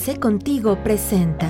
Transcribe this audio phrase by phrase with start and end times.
[0.00, 1.46] Arce Contigo presenta.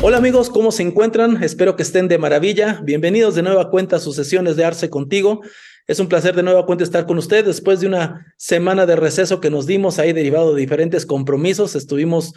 [0.00, 1.44] Hola amigos, ¿cómo se encuentran?
[1.44, 2.80] Espero que estén de maravilla.
[2.82, 5.42] Bienvenidos de nueva cuenta a sus sesiones de Arce Contigo.
[5.86, 9.38] Es un placer de nueva cuenta estar con ustedes después de una semana de receso
[9.38, 11.76] que nos dimos ahí derivado de diferentes compromisos.
[11.76, 12.32] Estuvimos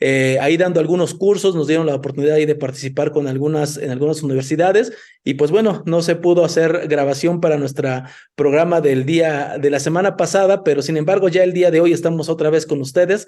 [0.00, 4.22] eh, ahí dando algunos cursos, nos dieron la oportunidad de participar con algunas, en algunas
[4.22, 4.92] universidades.
[5.22, 8.02] Y pues bueno, no se pudo hacer grabación para nuestro
[8.34, 11.92] programa del día de la semana pasada, pero sin embargo ya el día de hoy
[11.92, 13.26] estamos otra vez con ustedes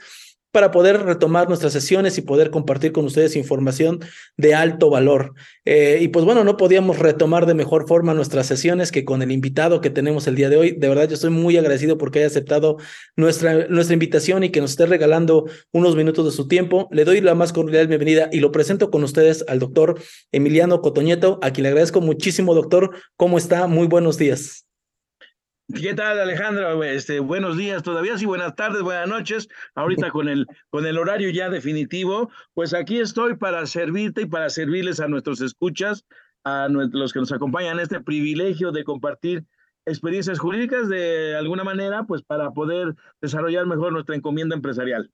[0.52, 4.00] para poder retomar nuestras sesiones y poder compartir con ustedes información
[4.36, 5.32] de alto valor.
[5.64, 9.32] Eh, y pues bueno, no podíamos retomar de mejor forma nuestras sesiones que con el
[9.32, 10.72] invitado que tenemos el día de hoy.
[10.72, 12.76] De verdad, yo estoy muy agradecido porque haya aceptado
[13.16, 16.88] nuestra, nuestra invitación y que nos esté regalando unos minutos de su tiempo.
[16.92, 20.00] Le doy la más cordial bienvenida y lo presento con ustedes al doctor
[20.32, 22.90] Emiliano Cotoñeto, a quien le agradezco muchísimo, doctor.
[23.16, 23.66] ¿Cómo está?
[23.66, 24.66] Muy buenos días.
[25.68, 26.82] ¿Qué tal, Alejandro?
[26.82, 29.48] Este, buenos días todavía, sí, buenas tardes, buenas noches.
[29.74, 34.50] Ahorita con el, con el horario ya definitivo, pues aquí estoy para servirte y para
[34.50, 36.04] servirles a nuestros escuchas,
[36.44, 39.44] a los que nos acompañan, este privilegio de compartir
[39.86, 45.10] experiencias jurídicas de alguna manera, pues para poder desarrollar mejor nuestra encomienda empresarial.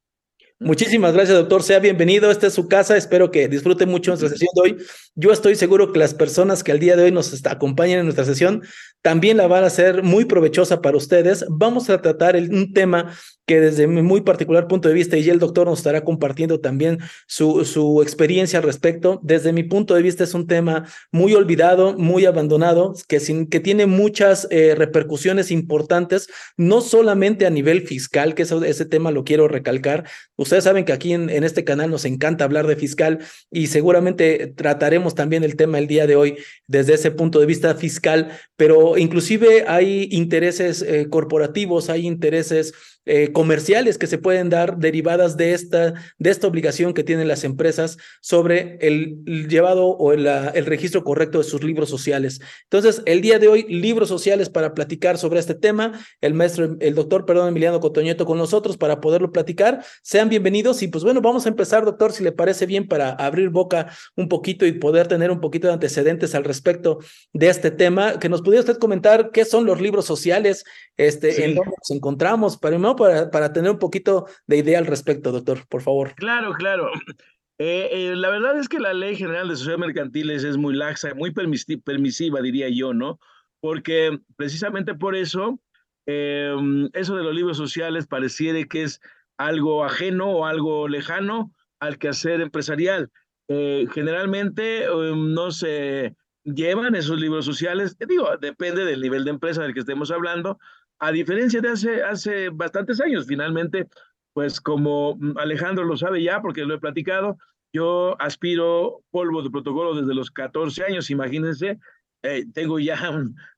[0.61, 1.63] Muchísimas gracias, doctor.
[1.63, 2.33] Sea bienvenido.
[2.33, 2.97] Esta es su casa.
[2.97, 4.77] Espero que disfrute mucho nuestra sesión de hoy.
[5.15, 8.25] Yo estoy seguro que las personas que al día de hoy nos acompañan en nuestra
[8.25, 8.63] sesión
[9.01, 11.45] también la van a hacer muy provechosa para ustedes.
[11.49, 13.17] Vamos a tratar un tema
[13.49, 16.99] que desde mi muy particular punto de vista, y el doctor nos estará compartiendo también
[17.27, 21.97] su, su experiencia al respecto, desde mi punto de vista es un tema muy olvidado,
[21.97, 28.35] muy abandonado, que, sin, que tiene muchas eh, repercusiones importantes, no solamente a nivel fiscal,
[28.35, 30.05] que ese tema lo quiero recalcar.
[30.37, 34.53] Ustedes saben que aquí en, en este canal nos encanta hablar de fiscal y seguramente
[34.55, 38.99] trataremos también el tema el día de hoy desde ese punto de vista fiscal, pero
[38.99, 42.75] inclusive hay intereses eh, corporativos, hay intereses
[43.11, 47.43] eh, comerciales que se pueden dar derivadas de esta, de esta obligación que tienen las
[47.43, 52.43] empresas sobre el, llevado o el, el, registro correcto de sus libros sociales.
[52.65, 55.99] Entonces, el día de hoy, libros sociales para platicar sobre este tema.
[56.21, 59.83] El maestro, el doctor, perdón, Emiliano Cotoñeto con nosotros para poderlo platicar.
[60.03, 63.49] Sean bienvenidos y pues bueno, vamos a empezar, doctor, si le parece bien, para abrir
[63.49, 66.99] boca un poquito y poder tener un poquito de antecedentes al respecto
[67.33, 68.19] de este tema.
[68.19, 70.65] Que nos pudiera usted comentar qué son los libros sociales,
[70.99, 75.33] este, en dónde nos encontramos, primero para, para tener un poquito de idea al respecto,
[75.33, 76.15] doctor, por favor.
[76.17, 76.91] Claro, claro.
[77.61, 81.13] Eh, eh, la verdad es que la Ley General de Sociedades Mercantiles es muy laxa,
[81.15, 83.19] muy permisiva, diría yo, ¿no?
[83.59, 85.59] Porque precisamente por eso,
[86.07, 89.01] em, eso de los libros sociales pareciera que es
[89.39, 93.11] algo ajeno o algo lejano al quehacer empresarial.
[93.49, 99.63] Eh, generalmente em, no se llevan esos libros sociales, digo, depende del nivel de empresa
[99.63, 100.59] del que estemos hablando,
[100.99, 103.89] a diferencia de hace, hace bastantes años, finalmente,
[104.33, 107.39] pues como Alejandro lo sabe ya, porque lo he platicado,
[107.73, 111.79] yo aspiro polvo de protocolo desde los 14 años, imagínense,
[112.23, 112.99] eh, tengo ya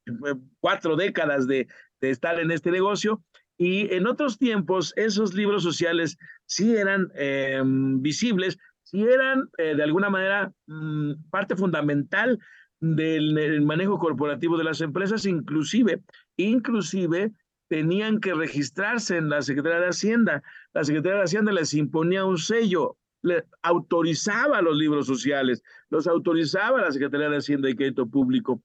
[0.61, 1.69] cuatro décadas de,
[2.01, 3.23] de estar en este negocio
[3.61, 9.83] y en otros tiempos esos libros sociales sí eran em, visibles, sí eran eh, de
[9.83, 12.39] alguna manera mm, parte fundamental
[12.81, 16.03] del manejo corporativo de las empresas, inclusive,
[16.45, 17.33] inclusive
[17.69, 20.43] tenían que registrarse en la Secretaría de Hacienda.
[20.75, 26.81] La Secretaría de Hacienda les imponía un sello, le autorizaba los libros sociales, los autorizaba
[26.81, 28.63] la Secretaría de Hacienda y Crédito Público.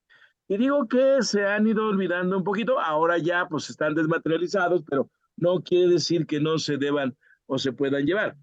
[0.48, 5.10] Y digo que se han ido olvidando un poquito, ahora ya pues están desmaterializados, pero
[5.38, 7.16] no quiere decir que no se deban
[7.48, 8.38] o se puedan llevar.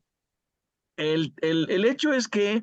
[0.97, 2.63] El, el, el hecho es que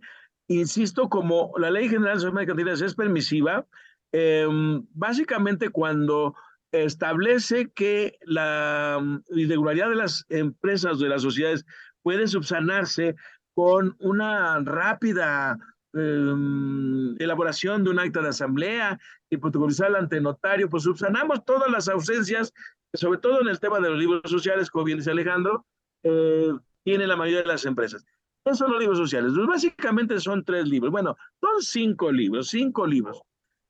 [0.50, 3.66] insisto, como la Ley General de Mercantiles es permisiva,
[4.12, 6.36] em, básicamente cuando
[6.72, 11.66] establece que la mm, irregularidad de las empresas, de las sociedades,
[12.02, 13.16] puede subsanarse
[13.53, 15.57] con una rápida
[15.94, 19.00] em, elaboración de un acta de asamblea
[19.30, 22.54] y protocolizarla ante notario, pues subsanamos todas las ausencias,
[22.94, 25.66] sobre todo en el tema de los libros sociales, como bien dice Alejandro,
[26.04, 26.51] eh,
[26.83, 28.06] tiene la mayoría de las empresas.
[28.45, 29.33] ¿Qué son los libros sociales?
[29.36, 30.92] Pues básicamente son tres libros.
[30.92, 33.21] Bueno, son cinco libros, cinco libros.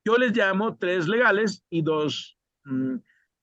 [0.06, 2.38] Yo les llamo tres legales y dos,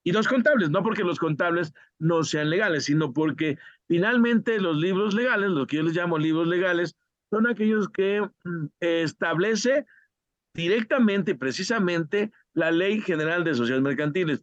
[0.04, 3.58] y dos contables, no porque los contables no sean legales, sino porque
[3.88, 6.96] finalmente los libros legales, lo que yo les llamo libros legales,
[7.30, 9.84] son aquellos que mm, establece
[10.54, 14.42] directamente, precisamente, la Ley General de Sociedades Mercantiles.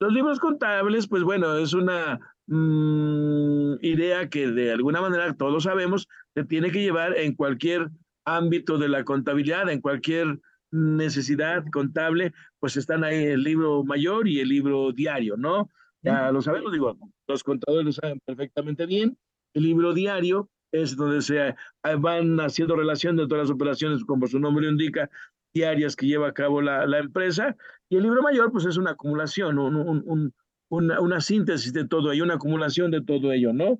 [0.00, 6.08] Los libros contables, pues bueno, es una Mm, idea que de alguna manera todos sabemos
[6.34, 7.90] se tiene que llevar en cualquier
[8.26, 10.40] ámbito de la contabilidad, en cualquier
[10.74, 15.70] necesidad contable, pues están ahí el libro mayor y el libro diario, ¿no?
[16.02, 19.16] Ya lo sabemos, digo, los contadores lo saben perfectamente bien.
[19.54, 21.54] El libro diario es donde se
[22.00, 25.08] van haciendo relación de todas las operaciones, como su nombre indica,
[25.54, 27.56] diarias que lleva a cabo la, la empresa.
[27.88, 30.34] Y el libro mayor, pues es una acumulación, un, un,
[30.68, 33.78] una, una, síntesis de todo ello, una acumulación de todo ello, ¿no?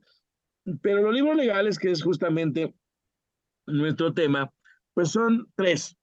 [0.80, 2.72] Pero los libros legales, que es justamente
[3.66, 4.50] nuestro tema,
[4.94, 5.96] pues son tres.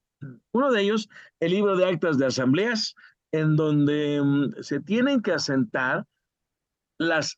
[0.51, 1.09] Uno de ellos,
[1.39, 2.95] el libro de actas de asambleas,
[3.31, 6.06] en donde mm, se tienen que asentar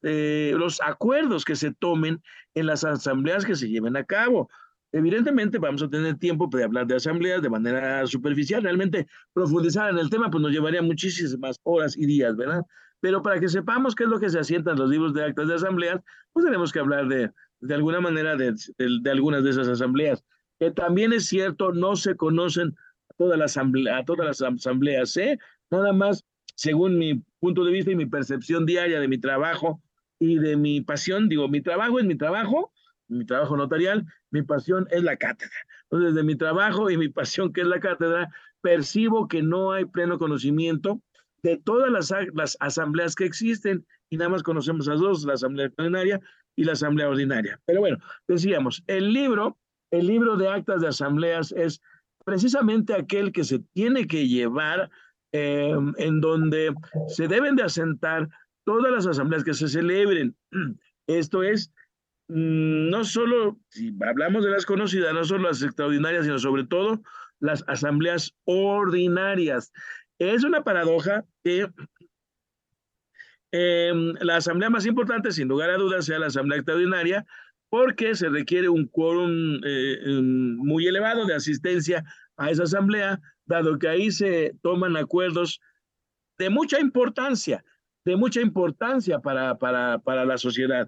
[0.01, 2.21] eh, los acuerdos que se tomen
[2.53, 4.49] en las asambleas que se lleven a cabo.
[4.91, 9.97] Evidentemente vamos a tener tiempo de hablar de asambleas de manera superficial, realmente profundizar en
[9.97, 12.63] el tema pues nos llevaría muchísimas horas y días, ¿verdad?
[12.99, 15.55] Pero para que sepamos qué es lo que se asientan los libros de actas de
[15.55, 15.99] asambleas,
[16.31, 20.23] pues tenemos que hablar de, de alguna manera de, de, de algunas de esas asambleas,
[20.63, 22.75] que también es cierto, no se conocen
[23.09, 25.37] a todas las, asamblea, a todas las asambleas, ¿eh?
[25.69, 26.23] Nada más,
[26.55, 29.81] según mi punto de vista y mi percepción diaria de mi trabajo
[30.19, 32.71] y de mi pasión, digo, mi trabajo es mi trabajo,
[33.09, 35.57] mi trabajo notarial, mi pasión es la cátedra.
[35.91, 38.29] Entonces, de mi trabajo y mi pasión, que es la cátedra,
[38.61, 41.01] percibo que no hay pleno conocimiento
[41.41, 45.69] de todas las, las asambleas que existen y nada más conocemos a dos, la asamblea
[45.69, 46.21] plenaria
[46.55, 47.59] y la asamblea ordinaria.
[47.65, 47.97] Pero bueno,
[48.29, 49.57] decíamos, el libro,
[49.93, 51.79] el libro de actas de asambleas es
[52.25, 54.89] precisamente aquel que se tiene que llevar
[55.31, 56.73] eh, en donde
[57.07, 58.27] se deben de asentar
[58.65, 60.35] todas las asambleas que se celebren.
[61.07, 61.71] Esto es,
[62.27, 66.99] mm, no solo, si hablamos de las conocidas, no solo las extraordinarias, sino sobre todo
[67.39, 69.71] las asambleas ordinarias.
[70.17, 71.69] Es una paradoja que
[73.51, 77.27] eh, la asamblea más importante, sin lugar a dudas, sea la asamblea extraordinaria,
[77.73, 82.03] porque se requiere un quórum eh, muy elevado de asistencia
[82.37, 85.59] a esa asamblea dado que ahí se toman acuerdos
[86.37, 87.65] de mucha importancia,
[88.05, 90.87] de mucha importancia para, para, para la sociedad.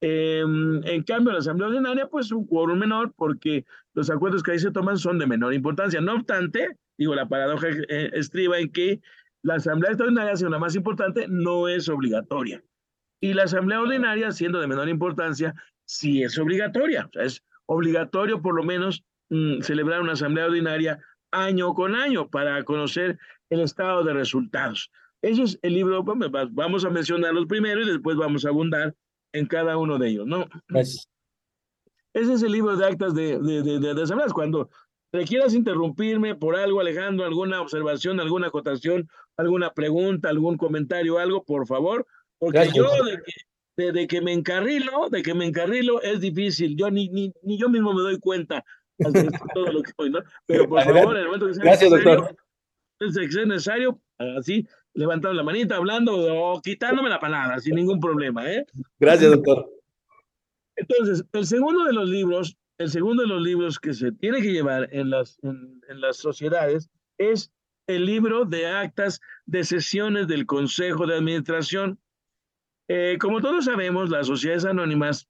[0.00, 0.44] Eh,
[0.84, 4.70] en cambio, la Asamblea Ordinaria, pues un quórum menor, porque los acuerdos que ahí se
[4.70, 6.00] toman son de menor importancia.
[6.00, 9.00] No obstante, digo, la paradoja eh, estriba en que
[9.42, 12.62] la Asamblea Extraordinaria, siendo la más importante, no es obligatoria.
[13.20, 15.56] Y la Asamblea Ordinaria, siendo de menor importancia,
[15.90, 17.06] sí es obligatoria.
[17.06, 21.00] O sea, es obligatorio por lo menos mm, celebrar una Asamblea Ordinaria
[21.32, 23.18] año con año para conocer
[23.50, 24.90] el estado de resultados.
[25.22, 28.94] Ese es el libro, vamos a mencionar los primeros y después vamos a abundar
[29.32, 30.48] en cada uno de ellos, ¿no?
[30.68, 31.08] Gracias.
[32.14, 34.32] Ese es el libro de actas de, de, de, de, asambleas.
[34.32, 34.70] Cuando
[35.12, 41.66] requieras interrumpirme por algo, Alejandro, alguna observación, alguna acotación, alguna pregunta, algún comentario, algo, por
[41.66, 42.06] favor,
[42.38, 42.76] porque Gracias.
[42.76, 43.32] yo de que,
[43.76, 46.76] de, que me encarrilo, de que me encarrilo es difícil.
[46.76, 48.64] Yo ni, ni, ni yo mismo me doy cuenta
[49.54, 50.20] todo lo que hoy, ¿no?
[50.46, 52.36] Pero por favor, en el momento que sea Gracias, doctor.
[52.98, 58.50] Que sea necesario, así, levantando la manita, hablando o quitándome la palabra, sin ningún problema,
[58.50, 58.66] ¿eh?
[58.98, 59.70] Gracias, doctor.
[60.76, 64.52] Entonces, el segundo de los libros, el segundo de los libros que se tiene que
[64.52, 67.50] llevar en las, en, en las sociedades es
[67.86, 71.98] el libro de actas de sesiones del Consejo de Administración.
[72.92, 75.28] Eh, como todos sabemos, las sociedades anónimas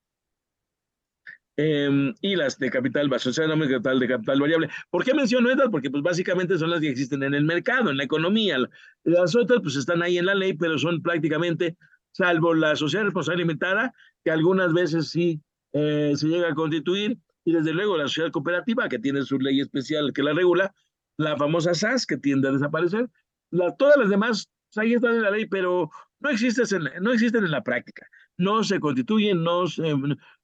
[1.59, 4.71] eh, y las de capital, sociedad de capital de capital variable.
[4.89, 5.69] ¿Por qué menciono estas?
[5.69, 8.57] Porque pues básicamente son las que existen en el mercado, en la economía.
[9.05, 11.77] Las otras pues están ahí en la ley, pero son prácticamente,
[12.13, 13.93] salvo la sociedad responsable limitada,
[14.25, 15.43] que algunas veces sí
[15.75, 19.61] eh, se llega a constituir, y desde luego la sociedad cooperativa, que tiene su ley
[19.61, 20.73] especial que la regula,
[21.19, 23.11] la famosa SAS, que tiende a desaparecer.
[23.51, 25.91] La, todas las demás, pues, ahí están en la ley, pero
[26.21, 28.07] no existen, en, no existen en la práctica
[28.41, 29.65] no se constituyen, no,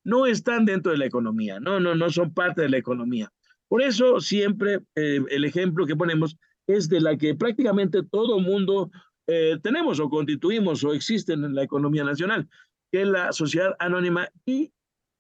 [0.04, 3.33] no están dentro de la economía, no, no, no son parte de la economía.
[3.68, 8.90] Por eso siempre eh, el ejemplo que ponemos es de la que prácticamente todo mundo
[9.26, 12.47] eh, tenemos o constituimos o existen en la economía nacional,
[12.92, 14.71] que es la sociedad anónima y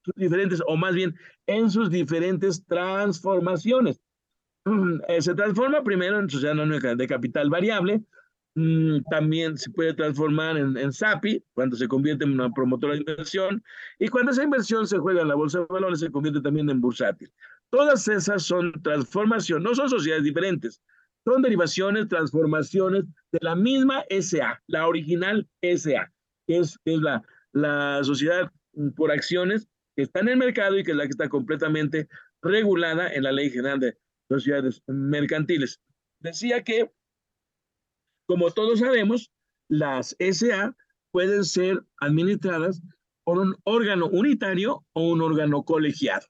[0.04, 4.00] sus diferentes, o más bien en sus diferentes transformaciones.
[5.08, 8.02] Eh, se transforma primero en sociedad anónima de capital variable,
[8.58, 13.00] Mm, también se puede transformar en, en, SAPI cuando se convierte en una promotora de
[13.00, 13.62] inversión
[13.98, 16.80] y cuando esa inversión se juega en la bolsa de valores se convierte también en
[16.80, 17.30] bursátil.
[17.68, 20.80] Todas esas son transformaciones, no son sociedades diferentes,
[21.26, 26.10] son derivaciones, transformaciones de la misma SA, la original SA,
[26.46, 27.22] que es, es la,
[27.52, 28.50] la sociedad
[28.96, 32.08] por acciones que está en el mercado y que es la que está completamente
[32.40, 33.98] regulada en la Ley General de
[34.30, 35.78] Sociedades Mercantiles.
[36.20, 36.90] Decía que
[38.26, 39.30] como todos sabemos,
[39.68, 40.74] las SA
[41.10, 42.82] pueden ser administradas
[43.24, 46.26] por un órgano unitario o un órgano colegiado.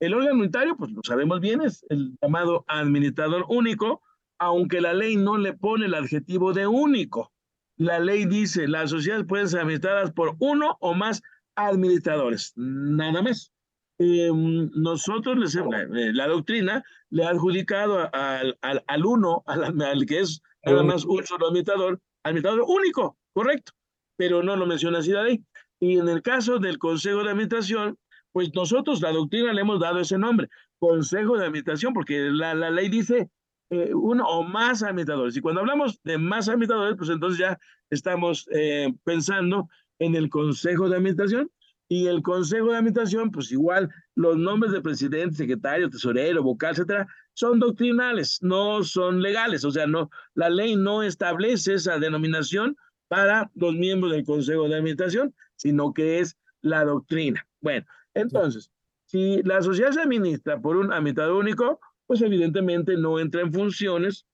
[0.00, 4.02] El órgano unitario, pues lo sabemos bien, es el llamado administrador único,
[4.38, 7.32] aunque la ley no le pone el adjetivo de único.
[7.76, 11.22] La ley dice, las sociedades pueden ser administradas por uno o más
[11.56, 13.52] administradores, nada más.
[13.98, 20.82] Em, nosotros, eh, la, doctrina le ha adjudicado al, al, uno, al, que es nada
[20.82, 23.72] más un solo administrador, administrador único, correcto,
[24.16, 25.42] pero no lo menciona así la ley.
[25.80, 27.98] Y en el caso del Consejo de Administración,
[28.32, 32.70] pues nosotros, la doctrina, le hemos dado ese nombre, Consejo de Administración, porque la, la
[32.70, 33.30] ley dice
[33.70, 35.36] eh, uno o más administradores.
[35.36, 37.58] Y cuando hablamos de más administradores, pues entonces ya
[37.90, 39.68] estamos eh, pensando
[39.98, 41.50] en el Consejo de Administración.
[41.88, 47.06] Y el Consejo de Administración, pues igual los nombres de presidente, secretario, tesorero, vocal, etcétera,
[47.34, 49.64] son doctrinales, no son legales.
[49.64, 52.76] O sea, no, la ley no establece esa denominación
[53.08, 57.46] para los miembros del Consejo de Administración, sino que es la doctrina.
[57.60, 58.70] Bueno, entonces,
[59.04, 64.26] si la sociedad se administra por un administrador único, pues evidentemente no entra en funciones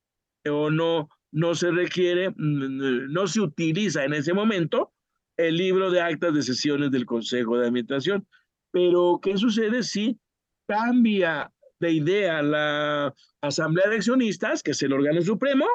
[0.49, 4.93] o no, no se requiere, mm, no se utiliza en ese momento
[5.37, 8.27] el libro de actas de sesiones del Consejo de Administración.
[8.71, 10.19] Pero, ¿qué sucede si
[10.67, 15.67] cambia de idea la Asamblea de Accionistas, que es el órgano supremo,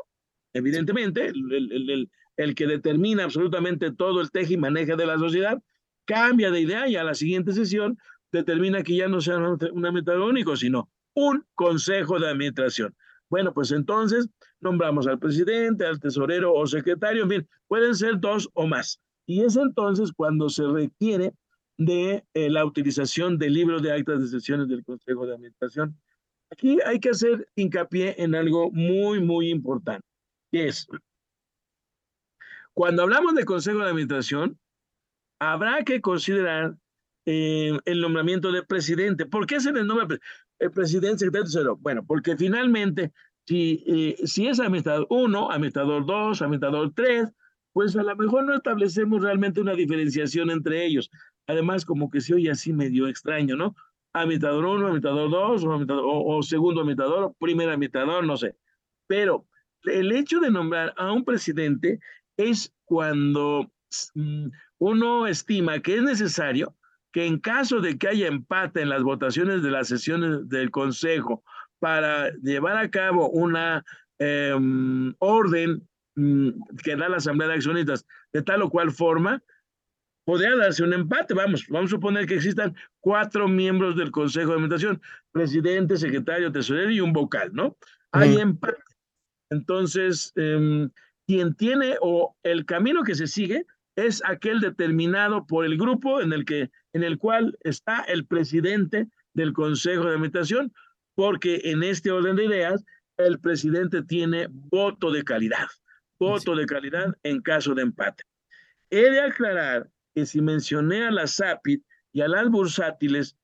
[0.53, 5.61] evidentemente, el, el, que determina absolutamente todo el teje y maneja de la sociedad,
[6.05, 7.97] cambia de idea y a la siguiente sesión
[8.31, 12.95] determina que ya no sea un único, sino un consejo de administración.
[13.29, 18.49] Bueno, pues entonces nombramos al presidente, al tesorero o secretario, en fin, pueden ser dos
[18.53, 19.01] o más.
[19.25, 21.33] Y es entonces cuando se requiere
[21.77, 25.99] de eh, la utilización del libro de actas de sesiones del Consejo de Administración.
[26.51, 30.05] Aquí hay que hacer hincapié en algo muy, muy importante,
[30.51, 30.87] que es,
[32.73, 34.59] cuando hablamos de Consejo de Administración,
[35.39, 36.75] habrá que considerar
[37.25, 39.25] eh, el nombramiento del presidente.
[39.25, 40.19] ¿Por qué se le nombra
[40.59, 41.77] el presidente, secretario?
[41.77, 43.13] Bueno, porque finalmente,
[43.45, 47.31] si, eh, si es administrador 1, administrador 2, administrador 3,
[47.71, 51.09] pues a lo mejor no establecemos realmente una diferenciación entre ellos.
[51.47, 53.75] Además, como que se oye así medio extraño, ¿no?
[54.13, 58.55] Administrador 1, administrador 2, o, o, segundo administrador, primer administrador, no sé.
[59.07, 59.45] Pero
[59.83, 61.99] el hecho de nombrar a un presidente
[62.37, 63.71] es cuando
[64.13, 64.47] mm,
[64.79, 66.75] uno estima que es necesario
[67.11, 71.43] que en caso de que haya empate en las votaciones de las sesiones del Consejo
[71.79, 73.85] para llevar a cabo una
[74.19, 76.49] em, orden mm,
[76.83, 79.41] que da la Asamblea de Accionistas de tal o cual forma,
[80.25, 81.33] podría darse un empate.
[81.33, 85.01] Vamos, vamos a suponer que existan cuatro miembros del Consejo de Administración,
[85.31, 87.77] presidente, secretario, tesorero y un vocal, ¿no?
[88.11, 88.81] Hay empate.
[89.49, 90.89] Entonces, em,
[91.27, 93.65] quien tiene o el camino que se sigue
[93.95, 99.07] es aquel determinado por el grupo en el, que, en el cual está el presidente
[99.33, 100.73] del Consejo de Administración,
[101.13, 102.83] porque en este orden de ideas,
[103.17, 105.67] el presidente tiene voto de calidad,
[106.19, 108.23] voto de calidad en caso de empate.
[108.89, 113.37] He de aclarar que si mencioné a la SAPIT y a las bursátiles,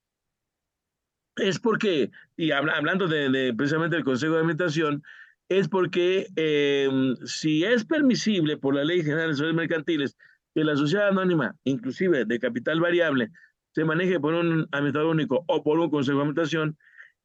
[1.35, 5.03] es porque, y hablando de, precisamente del Consejo de Administración,
[5.49, 10.17] es porque em, si es permisible por la Ley General de Servicios Mercantiles
[10.55, 13.29] que la sociedad anónima, inclusive de capital variable,
[13.73, 16.77] se maneje por un administrador único o por un consejo de administración,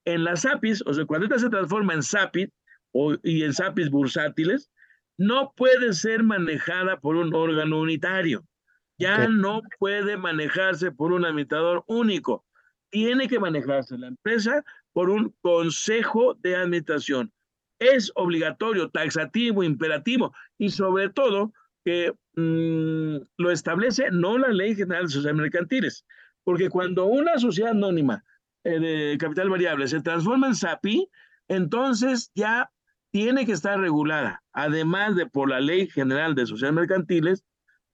[0.05, 2.51] en las APIs, o sea, cuando esta se transforma en SAPIT
[2.93, 4.71] o, y en SAPIs bursátiles,
[5.19, 8.45] no puede ser manejada por un órgano unitario.
[8.99, 12.45] Ya no puede manejarse por un administrador único.
[12.91, 17.33] Tiene que manejarse la empresa por un consejo de administración.
[17.79, 21.53] Es obligatorio, taxativo, imperativo y sobre todo
[21.85, 26.05] que mm, lo establece no la Ley General de Sociedades Mercantiles,
[26.43, 28.25] porque cuando una sociedad anónima
[28.65, 31.09] eh, de capital variable se transforma en SAPI,
[31.49, 32.71] entonces ya
[33.13, 37.45] tiene que estar regulada, además de por la Ley General de Sociedades Mercantiles,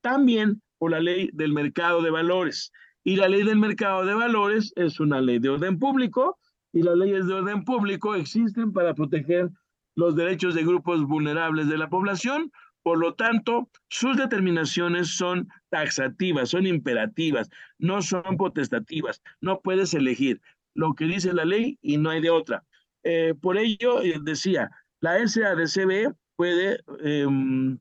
[0.01, 2.73] también por la Ley del Mercado de Valores.
[3.05, 6.41] Y la Ley del Mercado de Valores es una ley de orden público
[6.73, 9.49] y las leyes de orden público existen para proteger
[9.95, 12.51] los derechos de grupos vulnerables de la población
[12.83, 17.49] por lo tanto, sus determinaciones son taxativas, son imperativas,
[17.79, 19.23] no son potestativas.
[19.41, 20.41] No puedes elegir
[20.75, 22.65] lo que dice la ley y no hay de otra.
[23.05, 27.79] Eh, por ello, eh, decía, la SADCB puede em,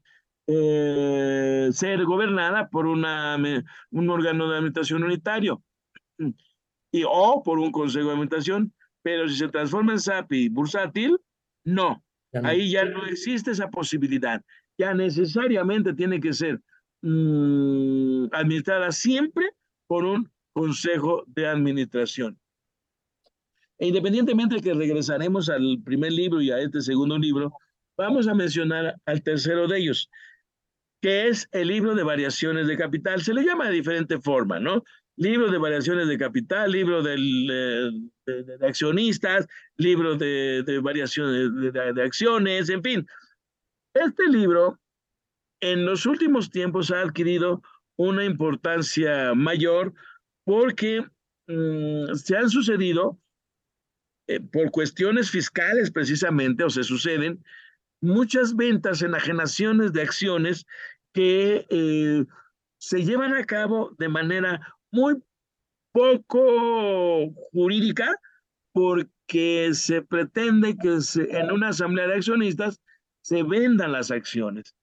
[0.48, 3.38] eh, ser gobernada por una,
[3.92, 5.64] un órgano de administración unitario.
[6.92, 11.18] Y, o por un consejo de administración, pero si se transforma en SAPI bursátil,
[11.64, 12.04] no.
[12.44, 14.42] Ahí ya no existe esa posibilidad.
[14.78, 16.62] Ya necesariamente tiene que ser
[17.02, 19.50] mm, administrada siempre
[19.88, 22.38] por un consejo de administración.
[23.78, 27.52] E independientemente de que regresaremos al primer libro y a este segundo libro,
[27.98, 30.10] vamos a mencionar al tercero de ellos,
[31.02, 33.22] que es el libro de variaciones de capital.
[33.22, 34.84] Se le llama de diferente forma, ¿no?
[35.18, 37.92] Libro de variaciones de capital, libro del, eh,
[38.26, 43.08] de, accionistas, libro de, de variaciones de acciones, en fin.
[43.94, 44.80] Este libro
[45.62, 47.62] en los últimos tiempos ha adquirido
[47.98, 49.94] una importancia mayor
[50.44, 51.06] porque
[51.48, 53.20] mm, se han sucedido,
[54.28, 57.44] eh, por cuestiones fiscales precisamente, o se suceden,
[58.02, 60.66] muchas ventas, enajenaciones de acciones
[61.14, 62.26] que eh,
[62.78, 65.22] se llevan a cabo de manera muy
[65.92, 68.16] poco jurídica
[68.74, 70.98] porque se pretende que
[71.30, 72.80] en una asamblea de accionistas
[73.22, 74.74] se vendan las acciones.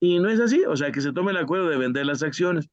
[0.00, 2.68] Y no es así, o sea, que se tome el acuerdo de vender las acciones.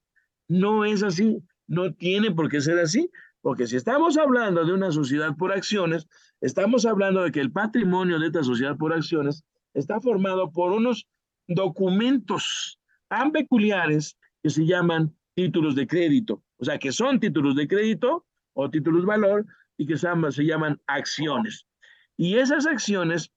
[0.48, 3.10] No es así, no tiene por qué ser así,
[3.41, 6.07] porque si estamos hablando de una sociedad por acciones,
[6.41, 9.43] estamos hablando de que el patrimonio de esta sociedad por acciones
[9.74, 11.07] está formado por unos
[11.48, 17.67] documentos tan peculiares que se llaman títulos de crédito, o sea, que son títulos de
[17.67, 19.45] crédito o títulos de valor
[19.77, 21.67] y que llaman, se llaman acciones.
[22.17, 23.31] Y esas acciones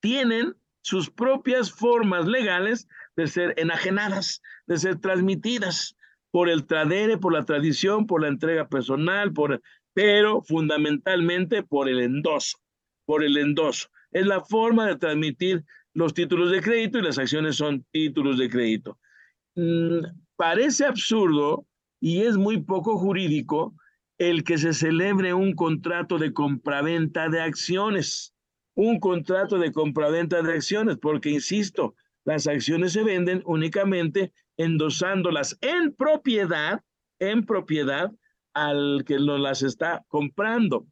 [0.00, 5.96] tienen sus propias formas legales de ser enajenadas, de ser transmitidas
[6.30, 9.60] por el tradere, por la tradición, por la entrega personal, por,
[9.94, 12.58] pero fundamentalmente por el endoso,
[13.04, 13.88] por el endoso.
[14.12, 18.48] Es la forma de transmitir los títulos de crédito y las acciones son títulos de
[18.48, 18.98] crédito.
[19.54, 20.04] Mm,
[20.36, 21.66] parece absurdo
[22.00, 23.74] y es muy poco jurídico
[24.18, 28.34] el que se celebre un contrato de compraventa de acciones
[28.74, 31.94] un contrato de compraventa de acciones, porque, insisto,
[32.24, 36.82] las acciones se venden únicamente endosándolas en propiedad,
[37.18, 38.10] en propiedad
[38.54, 40.86] al que las está comprando.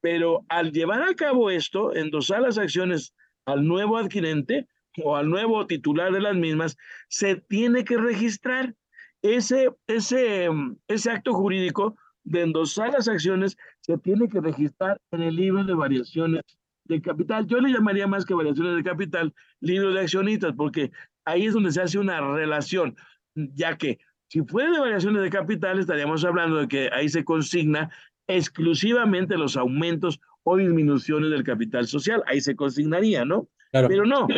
[0.00, 3.14] Pero al llevar a cabo esto, endosar las acciones
[3.46, 4.66] al nuevo adquirente
[5.02, 6.76] o al nuevo titular de las mismas,
[7.08, 8.74] se tiene que registrar.
[9.22, 10.48] Ese, ese,
[10.88, 15.74] ese acto jurídico de endosar las acciones se tiene que registrar en el libro de
[15.74, 16.42] variaciones
[16.84, 17.46] de capital.
[17.46, 20.92] Yo le llamaría más que variaciones de capital, libro de accionistas, porque
[21.24, 22.96] ahí es donde se hace una relación,
[23.34, 27.90] ya que si fuera de variaciones de capital, estaríamos hablando de que ahí se consigna
[28.26, 32.22] exclusivamente los aumentos o disminuciones del capital social.
[32.26, 33.48] Ahí se consignaría, ¿no?
[33.72, 34.28] Pero no,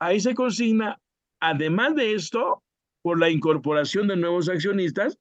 [0.00, 0.98] ahí se consigna,
[1.40, 2.62] además de esto,
[3.02, 5.18] por la incorporación de nuevos accionistas,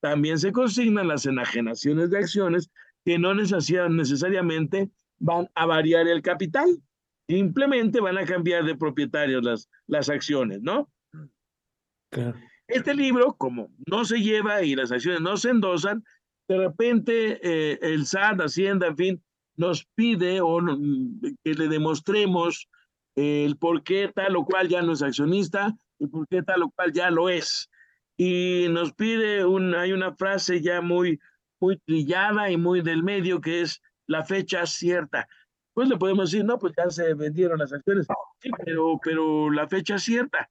[0.00, 2.70] también se consignan las enajenaciones de acciones
[3.04, 6.80] que no necesariamente van a variar el capital.
[7.28, 10.90] Simplemente van a cambiar de propietarios las, las acciones, ¿no?
[12.66, 16.02] Este libro, como no se lleva y las acciones no se endosan,
[16.48, 19.22] de repente eh, el SAT, Hacienda, en fin,
[19.60, 20.58] nos pide o
[21.44, 22.68] que le demostremos
[23.14, 26.70] el por qué tal o cual ya no es accionista y por qué tal o
[26.70, 27.68] cual ya lo es.
[28.16, 31.20] Y nos pide, un, hay una frase ya muy,
[31.60, 35.28] muy trillada y muy del medio que es la fecha cierta.
[35.74, 38.06] Pues le podemos decir, no, pues ya se vendieron las acciones,
[38.40, 40.48] sí, pero, pero la fecha cierta.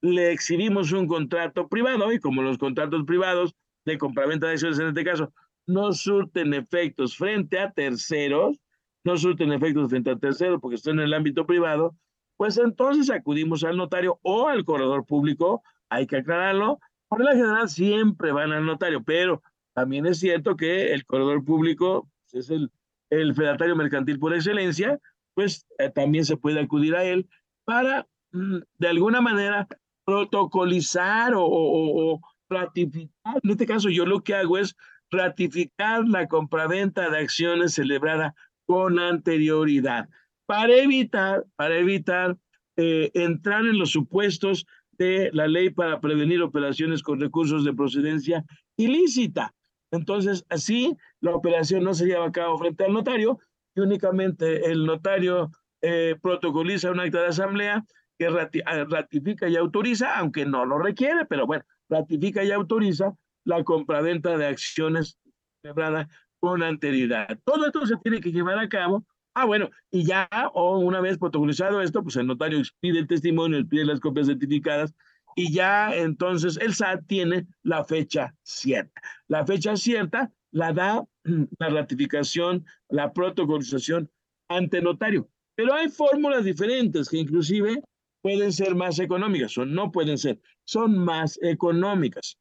[0.00, 3.52] Le exhibimos un contrato privado y como los contratos privados
[3.84, 5.32] de compraventa de acciones en este caso
[5.66, 8.60] no surten efectos frente a terceros,
[9.04, 11.96] no surten efectos frente a terceros porque están en el ámbito privado,
[12.36, 17.68] pues entonces acudimos al notario o al corredor público, hay que aclararlo, por la general
[17.68, 19.42] siempre van al notario, pero
[19.74, 22.70] también es cierto que el corredor público es el,
[23.10, 24.98] el fedatario mercantil por excelencia,
[25.34, 27.28] pues eh, también se puede acudir a él
[27.64, 29.66] para, mm, de alguna manera,
[30.04, 33.40] protocolizar o, ratificar.
[33.42, 34.76] En este caso, yo lo que hago es
[35.14, 38.34] ratificar la compraventa de acciones celebrada
[38.66, 40.08] con anterioridad
[40.46, 42.36] para evitar, para evitar
[42.76, 48.44] eh, entrar en los supuestos de la ley para prevenir operaciones con recursos de procedencia
[48.76, 49.54] ilícita.
[49.90, 53.38] Entonces, así la operación no se lleva a cabo frente al notario
[53.74, 55.50] y únicamente el notario
[55.82, 57.84] eh, protocoliza un acta de asamblea
[58.18, 64.36] que ratifica y autoriza, aunque no lo requiere, pero bueno, ratifica y autoriza la compraventa
[64.36, 65.18] de acciones
[65.62, 66.08] celebrada
[66.40, 67.38] con anterioridad.
[67.44, 69.06] Todo esto se tiene que llevar a cabo.
[69.34, 73.66] Ah, bueno, y ya, o una vez protocolizado esto, pues el notario pide el testimonio,
[73.66, 74.94] pide las copias certificadas
[75.36, 79.00] y ya entonces el SAT tiene la fecha cierta.
[79.26, 81.04] La fecha cierta la da
[81.58, 84.10] la ratificación, la protocolización
[84.48, 85.28] ante notario.
[85.56, 87.82] Pero hay fórmulas diferentes que inclusive
[88.22, 92.38] pueden ser más económicas o no pueden ser, son más económicas.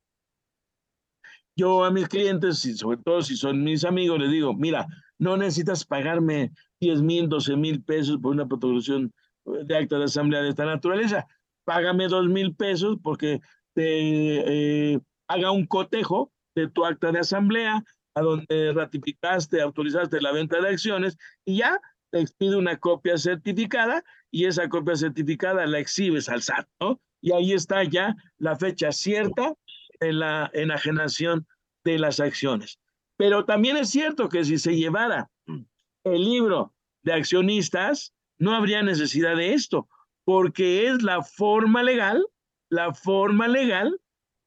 [1.55, 4.87] Yo a mis clientes, y sobre todo si son mis amigos, les digo, mira,
[5.19, 9.13] no necesitas pagarme 10 mil, 12 mil pesos por una protección
[9.45, 11.27] de acta de asamblea de esta naturaleza.
[11.65, 13.39] Págame 2 mil pesos porque
[13.73, 17.83] te eh, haga un cotejo de tu acta de asamblea
[18.15, 21.79] a donde ratificaste, autorizaste la venta de acciones y ya
[22.11, 26.99] te expide una copia certificada y esa copia certificada la exhibes al SAT, ¿no?
[27.21, 29.53] Y ahí está ya la fecha cierta
[30.03, 31.47] en la enajenación
[31.83, 32.79] de las acciones.
[33.17, 35.29] Pero también es cierto que si se llevara
[36.03, 39.87] el libro de accionistas, no habría necesidad de esto,
[40.25, 42.25] porque es la forma legal,
[42.69, 43.99] la forma legal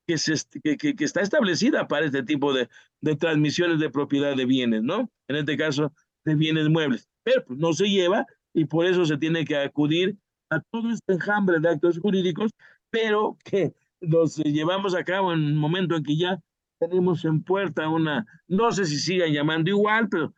[0.07, 2.69] que, se, que, que, está establecida para este tipo de,
[3.01, 5.11] de, transmisiones de propiedad de bienes, ¿no?
[5.29, 5.93] En este caso,
[6.25, 7.09] de bienes muebles.
[7.25, 10.17] Pero pues, no se lleva y por eso se tiene que acudir
[10.51, 12.53] a todo este enjambre de actos jurídicos,
[12.91, 16.39] pero que los llevamos a cabo en un momento en que ya
[16.79, 20.35] tenemos en puerta una, no sé si sigan llamando igual, pero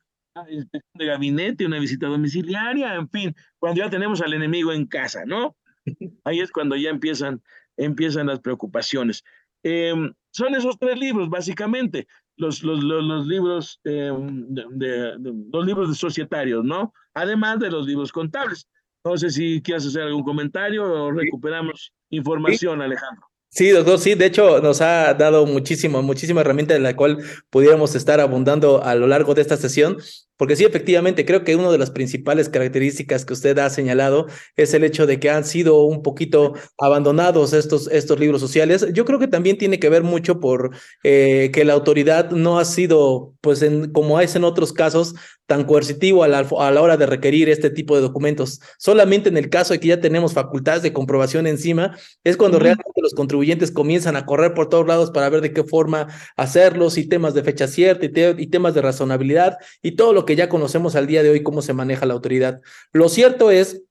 [0.48, 5.24] inspección de gabinete, una visita domiciliaria, en fin, cuando ya tenemos al enemigo en casa,
[5.26, 5.56] ¿no?
[6.24, 7.42] Ahí es cuando ya empiezan,
[7.76, 9.24] empiezan las preocupaciones.
[9.62, 15.16] Em, son esos tres libros, básicamente, los, los, los, libros em, de,
[15.52, 16.92] los libros de societarios, ¿no?
[17.14, 18.68] Además de los libros contables.
[19.04, 23.27] No sé si quieres hacer algún comentario o recuperamos información, Alejandro.
[23.50, 27.18] Sí, doctor, sí, de hecho nos ha dado muchísimo, muchísima herramienta en la cual
[27.50, 29.96] pudiéramos estar abundando a lo largo de esta sesión.
[30.38, 34.72] Porque sí, efectivamente, creo que una de las principales características que usted ha señalado es
[34.72, 38.86] el hecho de que han sido un poquito abandonados estos, estos libros sociales.
[38.92, 40.70] Yo creo que también tiene que ver mucho por
[41.02, 45.64] eh, que la autoridad no ha sido, pues en, como es en otros casos, tan
[45.64, 48.60] coercitivo a la, a la hora de requerir este tipo de documentos.
[48.78, 53.00] Solamente en el caso de que ya tenemos facultades de comprobación encima, es cuando realmente
[53.02, 53.37] los contribuyentes
[53.72, 57.42] comienzan a correr por todos lados para ver de qué forma hacerlos y temas de
[57.42, 61.06] fecha cierta y, te, y temas de razonabilidad y todo lo que ya conocemos al
[61.06, 62.60] día de hoy cómo se maneja la autoridad.
[62.92, 63.82] Lo cierto es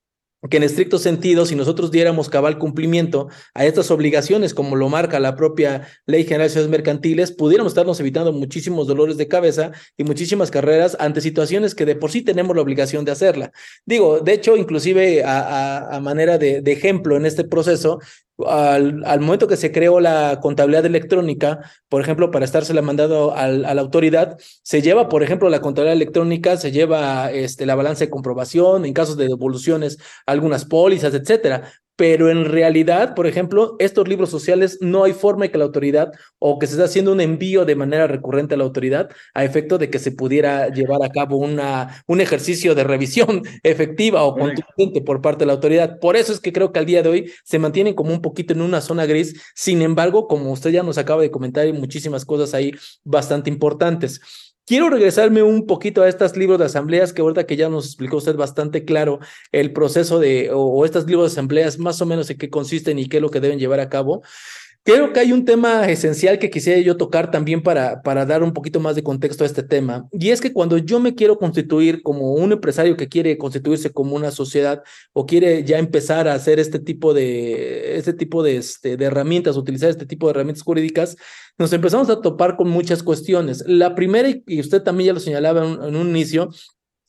[0.50, 5.20] que en estricto sentido, si nosotros diéramos cabal cumplimiento a estas obligaciones, como lo marca
[5.20, 10.04] la propia Ley General de Ciudades Mercantiles, pudiéramos estarnos evitando muchísimos dolores de cabeza y
[10.04, 13.52] muchísimas carreras ante situaciones que de por sí tenemos la obligación de hacerla.
[13.86, 18.00] Digo, de hecho, inclusive a, a, manera de, de, ejemplo en este proceso,
[18.46, 23.66] al, al, momento que se creó la contabilidad electrónica, por ejemplo, para estársela mandado al,
[23.66, 28.06] a la autoridad, se lleva, por ejemplo, la contabilidad electrónica, se lleva este, la balanza
[28.06, 34.08] de comprobación, en casos de devoluciones, algunas pólizas, etcétera pero en realidad, por ejemplo, estos
[34.08, 37.22] libros sociales no hay forma de que la autoridad o que se esté haciendo un
[37.22, 41.10] envío de manera recurrente a la autoridad a efecto de que se pudiera llevar a
[41.10, 46.00] cabo una, un ejercicio de revisión efectiva o contundente por parte de la autoridad.
[46.00, 48.54] Por eso es que creo que al día de hoy se mantienen como un poquito
[48.54, 49.42] en una zona gris.
[49.56, 54.22] Sin embargo, como usted ya nos acaba de comentar, hay muchísimas cosas ahí bastante importantes.
[54.68, 58.18] Quiero regresarme un poquito a estos libros de asambleas que ahorita que ya nos explicó
[58.18, 59.20] usted bastante claro
[59.54, 63.00] el proceso de, o, o estos libros de asambleas, más o menos en qué consisten
[63.00, 64.24] y qué es lo que deben llevar a cabo.
[64.84, 68.54] Creo que hay un tema esencial que quisiera yo tocar también para, para dar un
[68.54, 70.08] poquito más de contexto a este tema.
[70.14, 74.16] Y es que cuando yo me quiero constituir como un empresario que quiere constituirse como
[74.16, 78.96] una sociedad o quiere ya empezar a hacer este tipo de, este tipo de, este,
[78.96, 81.18] de herramientas, utilizar este tipo de herramientas jurídicas,
[81.58, 83.66] nos empezamos a topar con muchas cuestiones.
[83.68, 86.50] La primera, y usted también ya lo señalaba en, en un inicio,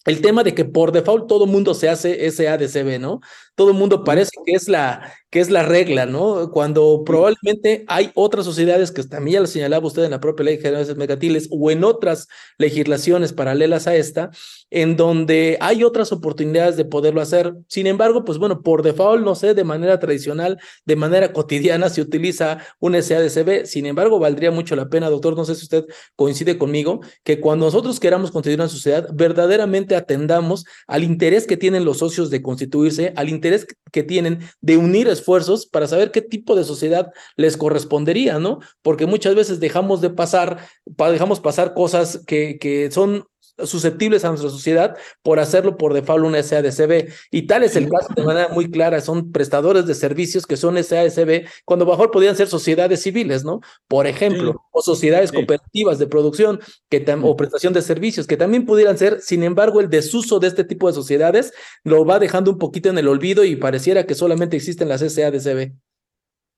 [0.05, 3.21] el tema de que por default todo mundo se hace SADCB, ¿no?
[3.59, 6.51] Todo el mundo parece que es la que es la regla, ¿no?
[6.51, 10.57] Cuando probablemente hay otras sociedades que también ya lo señalaba usted en la propia ley
[10.57, 14.31] general de mercantiles o en otras legislaciones paralelas a esta,
[14.71, 17.55] en donde hay otras oportunidades de poderlo hacer.
[17.69, 22.01] Sin embargo, pues bueno, por default, no sé, de manera tradicional, de manera cotidiana se
[22.01, 23.67] utiliza un SADCB.
[23.67, 25.85] Sin embargo, valdría mucho la pena, doctor, no sé si usted
[26.17, 31.85] coincide conmigo, que cuando nosotros queramos constituir una sociedad, verdaderamente atendamos al interés que tienen
[31.85, 33.48] los socios de constituirse, al interés
[33.93, 38.61] que tienen de unir esfuerzos para saber qué tipo de sociedad les correspondería, ¿no?
[38.83, 43.27] Porque muchas veces dejamos de pasar, dejamos pasar cosas que, que son
[43.65, 47.11] susceptibles a nuestra sociedad por hacerlo por default una SADCB.
[47.31, 50.83] Y tal es el caso de manera muy clara, son prestadores de servicios que son
[50.83, 53.61] SADCB, cuando bajo podrían ser sociedades civiles, ¿no?
[53.87, 54.59] Por ejemplo, sí.
[54.73, 55.37] o sociedades sí.
[55.37, 59.89] cooperativas de producción que o prestación de servicios, que también pudieran ser, sin embargo, el
[59.89, 61.53] desuso de este tipo de sociedades
[61.85, 65.73] lo va dejando un poquito en el olvido y pareciera que solamente existen las SADCB.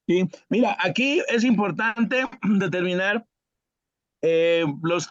[0.09, 2.25] Sí, mira, aquí es importante
[2.59, 3.25] determinar
[4.23, 5.09] eh, los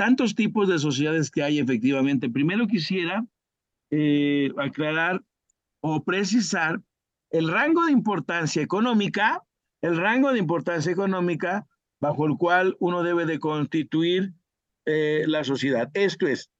[0.00, 2.30] tantos tipos de sociedades que hay efectivamente.
[2.30, 3.22] Primero quisiera
[3.90, 5.20] eh, aclarar
[5.82, 6.80] o precisar
[7.28, 9.42] el rango de importancia económica,
[9.82, 11.66] el rango de importancia económica
[12.00, 14.32] bajo el cual uno debe de constituir
[14.86, 15.90] eh, la sociedad.
[15.92, 16.50] Esto es,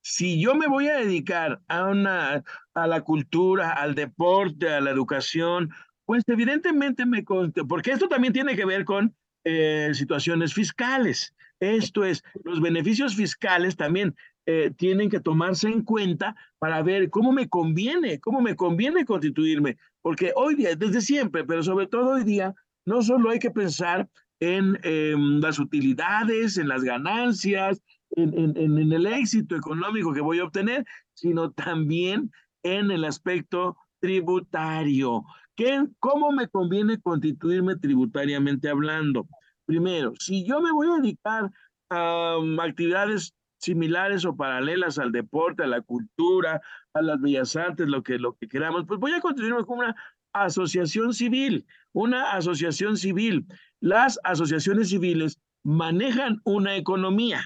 [0.00, 4.92] si yo me voy a dedicar a, una, a la cultura, al deporte, a la
[4.92, 5.70] educación,
[6.04, 7.24] pues evidentemente me...
[7.68, 11.34] Porque esto también tiene que ver con eh, situaciones fiscales.
[11.60, 14.14] Esto es, los beneficios fiscales también
[14.46, 19.76] eh, tienen que tomarse en cuenta para ver cómo me conviene, cómo me conviene constituirme.
[20.00, 22.54] Porque hoy día, desde siempre, pero sobre todo hoy día,
[22.86, 24.08] no solo hay que pensar
[24.40, 30.44] en em, las utilidades, en las ganancias, en, en, el éxito económico que voy a
[30.44, 32.30] obtener, sino también
[32.62, 35.24] en el aspecto tributario.
[35.56, 39.26] ¿Qué, ¿Cómo me conviene constituirme tributariamente hablando?
[39.68, 41.50] Primero, si yo me voy a dedicar
[41.90, 46.62] a um, actividades similares o paralelas al deporte, a la cultura,
[46.94, 49.94] a las bellas artes, lo que, lo que queramos, pues voy a constituirme como una
[50.32, 53.44] asociación civil, una asociación civil.
[53.78, 57.44] Las asociaciones civiles manejan una economía,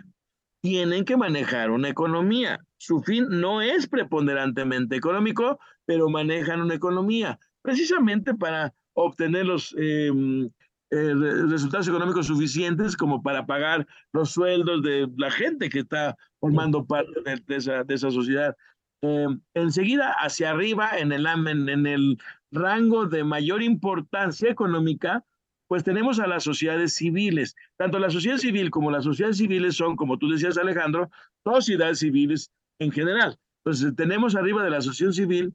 [0.62, 2.61] tienen que manejar una economía.
[2.78, 10.50] Su fin no es preponderantemente económico, pero manejan una economía, precisamente para obtener los em,
[10.92, 11.14] eh,
[11.48, 17.12] resultados económicos suficientes como para pagar los sueldos de la gente que está formando parte
[17.24, 18.55] de, esa, de esa, sociedad.
[19.00, 22.18] Em, enseguida, hacia arriba, en el, en el
[22.50, 25.24] rango de mayor importancia económica,
[25.66, 27.57] pues tenemos a las sociedades civiles.
[27.78, 31.11] Tanto la sociedad civil como las sociedades civiles son, como tú decías, Alejandro,
[31.42, 33.38] sociedades civiles en general.
[33.64, 35.55] Entonces, tenemos arriba de la sociedad civil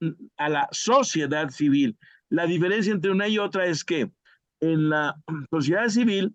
[0.00, 1.96] mm, a la sociedad civil.
[2.28, 4.10] La diferencia entre una y otra es que
[4.72, 5.14] en la
[5.50, 6.34] sociedad civil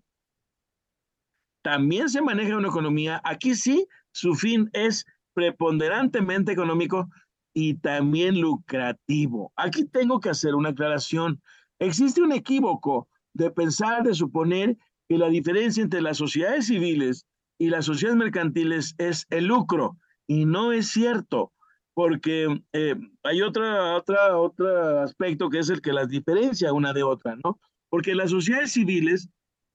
[1.63, 3.21] también se maneja una economía.
[3.23, 7.09] Aquí sí, su fin es preponderantemente económico
[7.53, 9.51] y también lucrativo.
[9.55, 11.41] Aquí tengo que hacer una aclaración.
[11.79, 17.25] Existe un equívoco de pensar, de suponer que la diferencia entre las sociedades civiles
[17.57, 19.97] y las sociedades mercantiles es el lucro.
[20.27, 21.51] Y no es cierto,
[21.95, 27.03] porque eh, hay otra, otra, otro aspecto que es el que las diferencia una de
[27.03, 27.59] otra, ¿no?
[27.89, 29.29] Porque las sociedades civiles,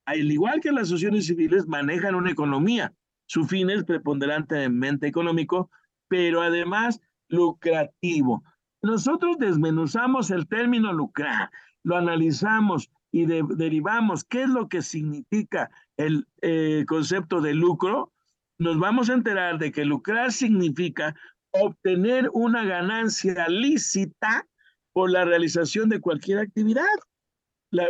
[0.05, 2.93] al igual que las sociedades civiles, manejan una economía.
[3.27, 5.69] Su fin es preponderantemente económico,
[6.07, 8.43] pero además lucrativo.
[8.81, 11.49] Nosotros desmenuzamos el término lucrar,
[11.83, 18.11] lo analizamos y derivamos qué es lo que significa el eh, concepto de lucro,
[18.57, 21.15] nos vamos a enterar de que lucrar significa
[21.51, 24.47] obtener una ganancia lícita
[24.93, 26.83] por la realización de cualquier actividad.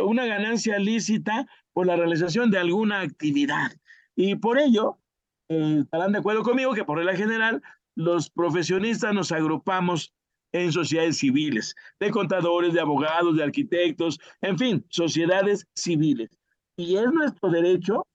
[0.02, 3.72] Una ganancia lícita por la realización de alguna actividad.
[4.14, 4.98] Y por ello,
[5.48, 7.62] eh, estarán de acuerdo conmigo que por regla general,
[7.94, 10.12] los profesionistas nos agrupamos
[10.52, 16.30] en sociedades civiles, de contadores, de abogados, de arquitectos, en fin, sociedades civiles.
[16.76, 18.06] Y es nuestro derecho,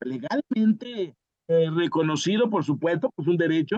[0.00, 1.14] legalmente
[1.48, 3.76] eh, reconocido, por supuesto, pues un derecho,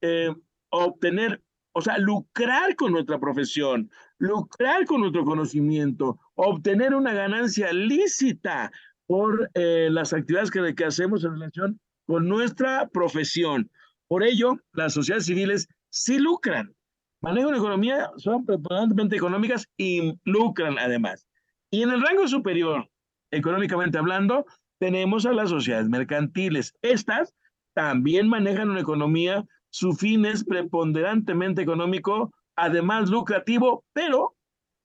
[0.00, 0.34] eh,
[0.70, 1.42] obtener,
[1.72, 8.70] o sea, lucrar con nuestra profesión, lucrar con nuestro conocimiento, obtener una ganancia lícita
[9.06, 13.70] por eh, las actividades que, que hacemos en relación con nuestra profesión.
[14.08, 16.74] Por ello, las sociedades civiles sí lucran,
[17.20, 21.26] manejan una economía, son preponderantemente económicas y lucran además.
[21.70, 22.88] Y en el rango superior,
[23.30, 24.46] económicamente hablando,
[24.78, 26.74] tenemos a las sociedades mercantiles.
[26.82, 27.34] Estas
[27.74, 34.36] también manejan una economía, su fin es preponderantemente económico, además lucrativo, pero,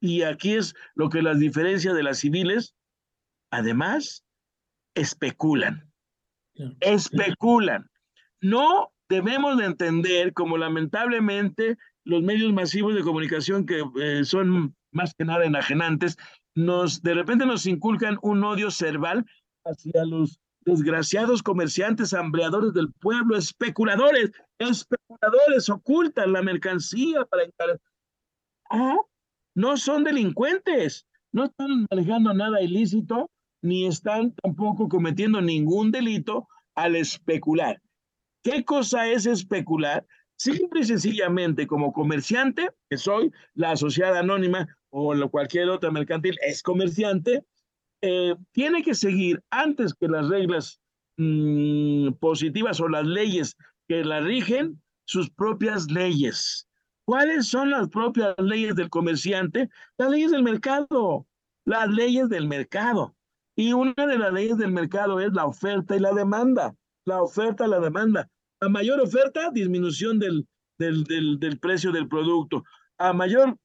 [0.01, 2.75] y aquí es lo que las diferencia de las civiles,
[3.51, 4.25] además
[4.95, 5.91] especulan.
[6.81, 7.89] Especulan.
[8.41, 15.13] No debemos de entender como lamentablemente los medios masivos de comunicación que eh, son más
[15.13, 16.17] que nada enajenantes,
[16.55, 19.25] nos de repente nos inculcan un odio cerval
[19.65, 27.43] hacia los desgraciados comerciantes, hambreadores del pueblo, especuladores, especuladores, ocultan la mercancía para.
[28.69, 28.97] Ah,
[29.55, 33.29] no son delincuentes, no están manejando nada ilícito,
[33.61, 37.81] ni están tampoco cometiendo ningún delito al especular.
[38.43, 40.05] ¿Qué cosa es especular?
[40.37, 46.63] Simple y sencillamente, como comerciante, que soy, la asociada anónima o cualquier otra mercantil es
[46.63, 47.43] comerciante,
[48.01, 50.79] eh, tiene que seguir antes que las reglas
[51.17, 53.55] mm, positivas o las leyes
[53.87, 56.67] que la rigen, sus propias leyes.
[57.05, 59.69] ¿Cuáles son las propias leyes del comerciante?
[59.97, 61.25] Las leyes del mercado,
[61.65, 63.15] las leyes del mercado.
[63.55, 66.75] Y una de las leyes del mercado es la oferta y la demanda.
[67.05, 68.29] La oferta y la demanda.
[68.61, 72.63] A mayor oferta, disminución del, del, del, precio del producto.
[72.99, 73.57] A mayor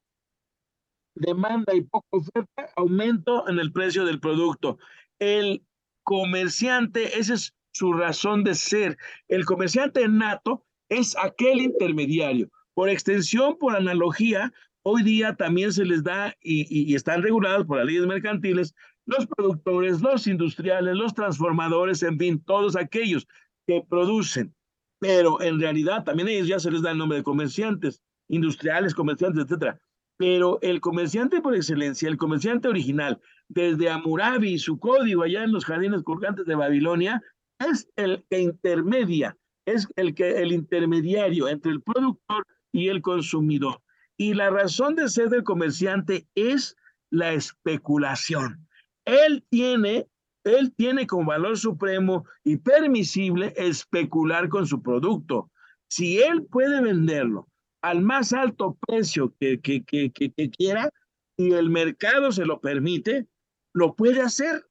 [1.15, 4.79] demanda y poca oferta, aumento en el precio del producto.
[5.19, 5.65] El
[6.03, 8.97] comerciante, esa es su razón de ser.
[9.29, 12.49] El comerciante nato es aquel intermediario.
[12.75, 17.87] Por extensión, por analogía, hoy día también se les da y, están regulados por las
[17.87, 18.75] leyes mercantiles
[19.07, 23.27] los productores, los industriales, los transformadores, en fin, todos aquellos
[23.67, 24.55] que producen.
[24.99, 29.45] Pero en realidad también ellos ya se les da el nombre de comerciantes, industriales, comerciantes,
[29.45, 29.79] etcétera.
[30.17, 35.65] Pero el comerciante por excelencia, el comerciante original, desde Amurabi, su código allá en los
[35.65, 37.21] jardines colgantes de Babilonia,
[37.59, 43.81] es el que intermedia, es el que el intermediario entre el productor y el consumidor.
[44.17, 46.77] Y la razón de ser del comerciante es
[47.11, 48.67] la especulación.
[49.05, 50.07] Él tiene,
[50.45, 55.51] él tiene como valor supremo y permisible especular con su producto.
[55.89, 57.49] Si él puede venderlo
[57.85, 60.89] al más alto precio que, que, que, quiera
[61.37, 63.27] y el mercado se lo permite,
[63.75, 64.67] lo puede hacer.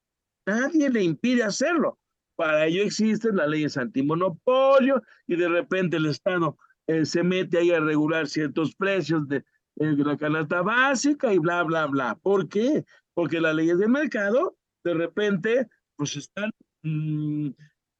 [0.47, 1.99] Nadie le impide hacerlo.
[2.35, 7.69] Para ello existen las leyes antimonopolio y de repente el Estado eh, se mete ahí
[7.69, 9.45] a regular ciertos precios de,
[9.75, 12.15] la canasta básica y bla, bla, bla.
[12.15, 12.83] ¿Por qué?
[13.13, 16.49] Porque las leyes de mercado de repente pues están
[16.81, 17.49] mm,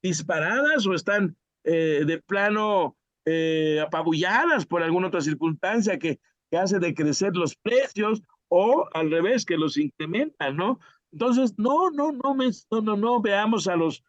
[0.02, 6.18] disparadas o están eh, de plano eh, apabulladas por alguna otra circunstancia que,
[6.50, 10.78] que hace decrecer los precios o al revés, que los incrementan, ¿no?
[11.12, 14.02] Entonces, no, no, no, me, no, no, no veamos a los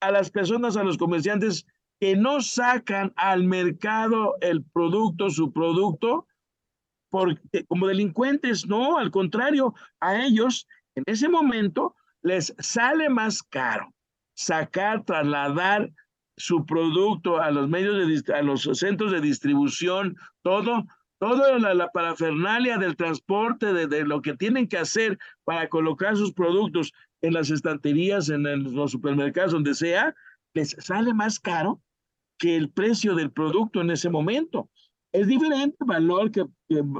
[0.00, 1.66] a las personas, a los comerciantes
[2.00, 6.26] que no sacan al mercado el producto, su producto,
[7.10, 13.94] porque, como delincuentes, no, al contrario, a ellos en ese momento les sale más caro
[14.34, 15.90] sacar, trasladar
[16.36, 20.84] su producto a los medios a los centros de distribución, todo,
[21.18, 26.92] toda la, parafernalia del transporte, de, lo que tienen que hacer para colocar sus productos
[27.22, 30.14] en las estanterías, en, los supermercados, donde sea,
[30.54, 31.80] les sale más caro
[32.38, 34.68] que el precio del producto en ese momento.
[35.12, 36.44] Es diferente valor que,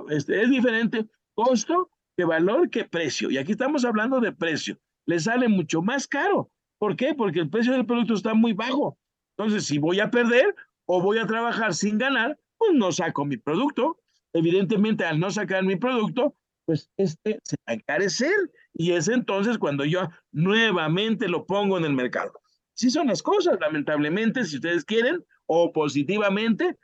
[0.08, 3.30] este, es diferente costo que valor que precio.
[3.30, 4.78] Y aquí estamos hablando de precio.
[5.04, 6.50] Le sale mucho más caro.
[6.78, 7.14] ¿Por qué?
[7.14, 8.98] Porque el precio del producto está muy bajo.
[9.36, 10.54] Entonces, si voy a perder
[10.86, 13.98] o voy a trabajar sin ganar, pues no saco mi producto.
[14.32, 18.34] Evidentemente, al no sacar mi producto, pues este se va a encarecer
[18.74, 22.32] y es entonces cuando yo nuevamente lo pongo en el mercado.
[22.74, 26.76] Sí son las cosas, lamentablemente, si ustedes quieren, o positivamente,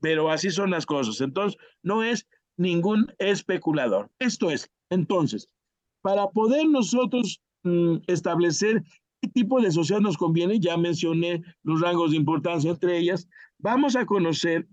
[0.00, 1.20] pero así son las cosas.
[1.20, 4.10] Entonces, no es ningún especulador.
[4.18, 5.48] Esto es, entonces,
[6.00, 8.82] para poder nosotros mm, establecer
[9.20, 13.28] qué tipo de sociedad nos conviene, ya mencioné los rangos de importancia entre ellas,
[13.58, 14.66] vamos a conocer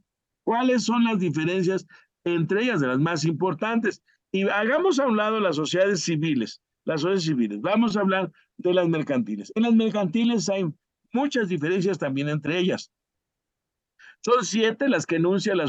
[0.43, 1.85] cuáles son las diferencias
[2.25, 4.01] entre ellas, de las más importantes.
[4.31, 7.61] Y hagamos a un lado las sociedades civiles, las sociedades civiles.
[7.61, 9.51] Vamos a hablar de las mercantiles.
[9.55, 10.65] En las mercantiles hay
[11.13, 12.91] muchas diferencias también entre ellas.
[14.21, 15.65] Son siete las que enuncia la,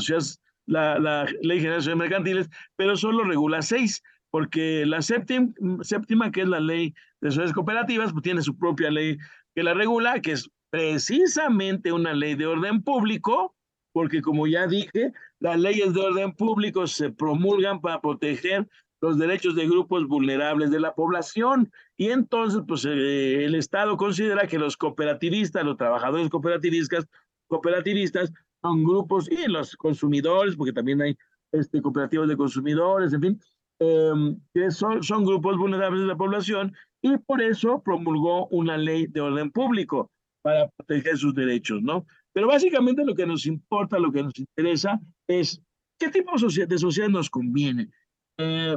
[0.66, 6.40] la, la Ley General de Mercantiles, pero solo regula seis, porque la séptima, séptima, que
[6.40, 9.18] es la Ley de Sociedades Cooperativas, pues tiene su propia ley
[9.55, 13.55] que la regula, que es precisamente una ley de orden público,
[13.92, 18.68] porque como ya dije, las leyes de orden público se promulgan para proteger
[19.00, 21.70] los derechos de grupos vulnerables de la población.
[21.96, 27.07] Y entonces pues eh, el Estado considera que los cooperativistas, los trabajadores cooperativistas,
[27.48, 31.16] cooperativistas son grupos y los consumidores, porque también hay
[31.52, 33.40] este, cooperativas de consumidores, en fin,
[33.79, 39.06] em, que son, son grupos vulnerables de la población y por eso promulgó una ley
[39.06, 40.11] de orden público
[40.42, 42.06] para proteger sus derechos, ¿no?
[42.32, 45.62] Pero básicamente lo que nos importa, lo que nos interesa es
[45.98, 47.90] qué tipo de sociedad nos conviene.
[48.38, 48.76] Eh,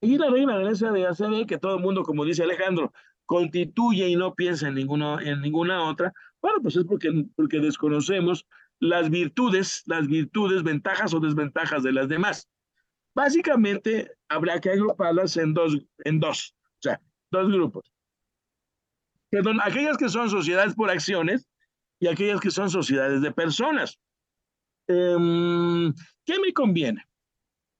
[0.00, 2.92] y la regla de la SAD, que todo el mundo, como dice Alejandro,
[3.26, 8.46] constituye y no piensa en ninguna, en ninguna otra, bueno, pues es porque, porque desconocemos
[8.80, 12.50] las virtudes, las virtudes, ventajas o desventajas de las demás.
[13.14, 17.00] Básicamente, habrá que agruparlas en dos, en dos, o sea,
[17.34, 17.92] dos grupos.
[19.30, 21.48] Perdón, aquellas que son sociedades por acciones,
[22.00, 23.98] y aquellas que son sociedades de personas.
[24.86, 25.92] Em,
[26.24, 27.02] ¿Qué me conviene?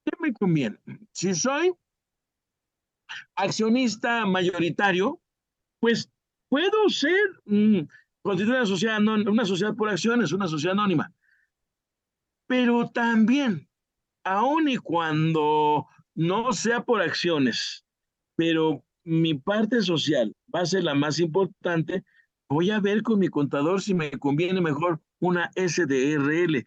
[0.05, 0.79] ¿Qué me conviene?
[1.13, 1.75] Si soy
[3.37, 5.21] accionista mayoritario,
[5.81, 6.11] pues
[6.49, 7.81] puedo ser, mm,
[8.23, 11.13] constituir una sociedad, una sociedad por acciones, una sociedad anónima.
[12.47, 13.69] Pero también,
[14.25, 17.85] aun y cuando no sea por acciones,
[18.37, 22.05] pero mi parte social va a ser la más importante,
[22.49, 26.65] voy a ver con mi contador si me conviene mejor una SDRL.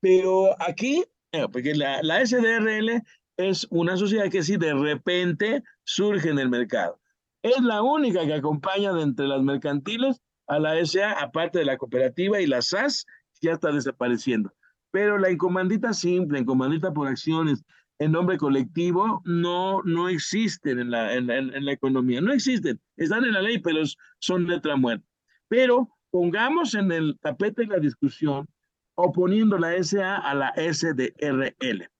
[0.00, 3.02] Pero aquí, eh, porque la, la SDRL
[3.36, 7.00] es una sociedad que si de repente surge en el mercado.
[7.42, 11.78] Es la única que acompaña de entre las mercantiles a la SA, aparte de la
[11.78, 13.06] cooperativa y la SAS,
[13.40, 14.52] ya está desapareciendo.
[14.90, 17.64] Pero la encomandita simple, encomandita por acciones,
[18.00, 23.24] en nombre colectivo, no, no existen en la, en, en la economía, no existen, están
[23.24, 23.82] en la ley, pero
[24.18, 25.06] son letra muerta.
[25.48, 28.48] Pero pongamos en el tapete la discusión
[28.94, 31.90] oponiendo la SA a la SDRL.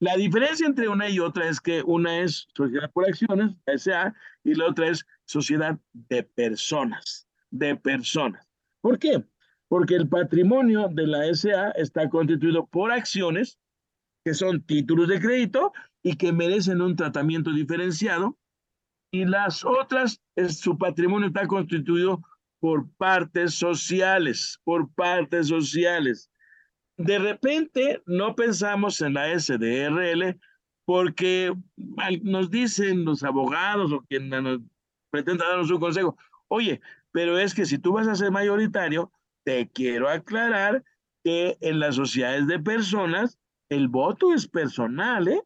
[0.00, 4.12] La diferencia entre una y otra es que una es sociedad por acciones, SA,
[4.42, 8.48] y la otra es sociedad de personas, de personas.
[8.80, 9.22] ¿Por qué?
[9.68, 13.58] Porque el patrimonio de la SA está constituido por acciones,
[14.24, 18.36] que son títulos de crédito y que merecen un tratamiento diferenciado,
[19.12, 22.22] y las otras, es, su patrimonio está constituido
[22.60, 26.30] por partes sociales, por partes sociales.
[26.96, 30.38] De repente no pensamos en la SDRL
[30.84, 31.54] porque
[32.22, 34.60] nos dicen los abogados o quien nos
[35.10, 36.16] pretenda darnos un consejo,
[36.48, 39.10] oye, pero es que si tú vas a ser mayoritario,
[39.44, 40.84] te quiero aclarar
[41.24, 43.38] que en las sociedades de personas
[43.70, 45.42] el voto es personal, ¿eh?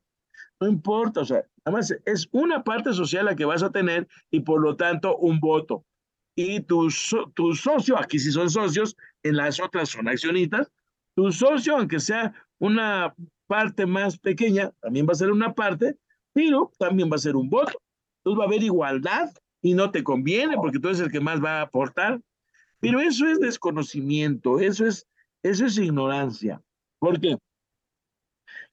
[0.61, 4.41] No importa, o sea, además es una parte social la que vas a tener y
[4.41, 5.85] por lo tanto un voto
[6.37, 6.89] y tu,
[7.35, 10.71] tu socio, aquí sí son socios, en las otras son accionistas,
[11.15, 13.15] tu socio, aunque sea una
[13.47, 15.97] parte más pequeña, también va a ser una parte,
[16.33, 17.79] pero también va a ser un voto.
[18.19, 19.31] Entonces va a haber igualdad
[19.63, 22.21] y no te conviene porque tú eres el que más va a aportar.
[22.81, 25.07] Pero eso es desconocimiento, eso es,
[25.43, 26.61] eso es ignorancia.
[26.99, 27.37] Porque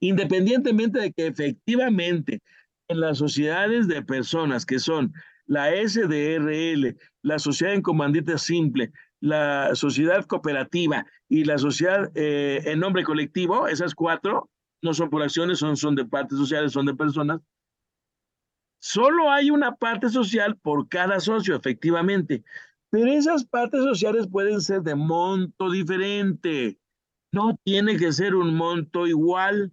[0.02, 2.42] independientemente de que efectivamente
[2.90, 5.14] en las sociedades de personas que son
[5.46, 8.92] la SDRL, la sociedad en comandita simple,
[9.22, 14.50] la sociedad cooperativa y la sociedad eh, en nombre colectivo, esas cuatro
[14.82, 17.40] no son por acciones, son, son de partes sociales, son de personas.
[18.80, 22.44] Solo hay una parte social por cada socio, efectivamente,
[22.90, 26.80] pero esas partes sociales pueden ser de monto diferente.
[27.32, 29.72] No tiene que ser un monto igual.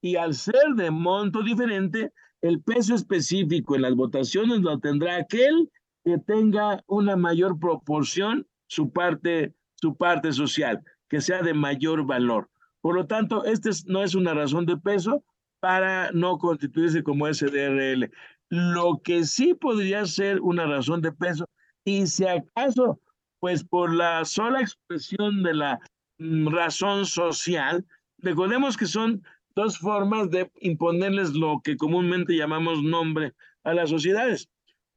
[0.00, 5.70] Y al ser de monto diferente, el peso específico en las votaciones lo tendrá aquel
[6.04, 12.48] que tenga una mayor proporción su parte, su parte social, que sea de mayor valor.
[12.80, 15.22] Por lo tanto, este no es una razón de peso
[15.60, 18.10] para no constituirse como SDRL.
[18.48, 21.44] Lo que sí podría ser una razón de peso,
[21.84, 23.00] y si acaso,
[23.38, 25.80] pues por la sola expresión de la
[26.18, 27.84] mm, razón social,
[28.18, 29.22] recordemos que son
[29.54, 33.34] dos formas de imponerles lo que comúnmente llamamos nombre
[33.64, 34.48] a las sociedades.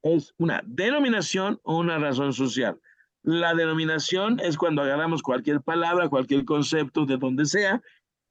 [0.02, 2.78] Es una denominación o una razón social.
[3.22, 7.80] La denominación es cuando agarramos cualquier palabra, cualquier concepto de donde sea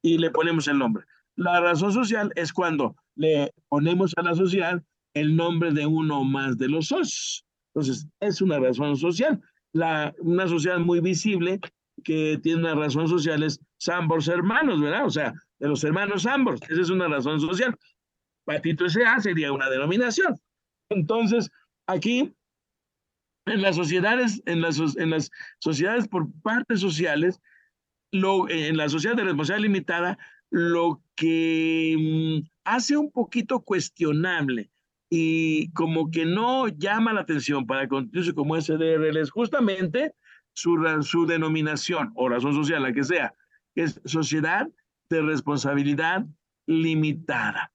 [0.02, 1.04] y le ponemos el nombre.
[1.36, 4.82] La razón social es cuando le ponemos a la sociedad
[5.14, 7.44] el nombre de uno o más de los socios.
[7.74, 9.40] Entonces, es una razón social.
[9.72, 11.58] La, una sociedad muy visible
[12.04, 15.06] que tiene una razón social es Hermanos, ¿verdad?
[15.06, 15.34] O sea,
[15.64, 16.60] de los hermanos ambos.
[16.68, 17.74] Esa es una razón social.
[18.44, 19.18] Patito S.A.
[19.20, 20.38] sería una denominación.
[20.90, 21.50] Entonces,
[21.86, 22.34] aquí,
[23.46, 27.40] en las sociedades, en las, en las sociedades por partes sociales,
[28.12, 30.18] lo, en la sociedad de responsabilidad limitada,
[30.50, 34.70] lo que mm, hace un poquito cuestionable
[35.08, 40.12] y como que no llama la atención para constituirse como SDRL es justamente
[40.52, 43.32] su, su denominación o razón social, la que sea,
[43.74, 44.68] que es sociedad
[45.10, 46.26] de responsabilidad
[46.66, 47.72] limitada.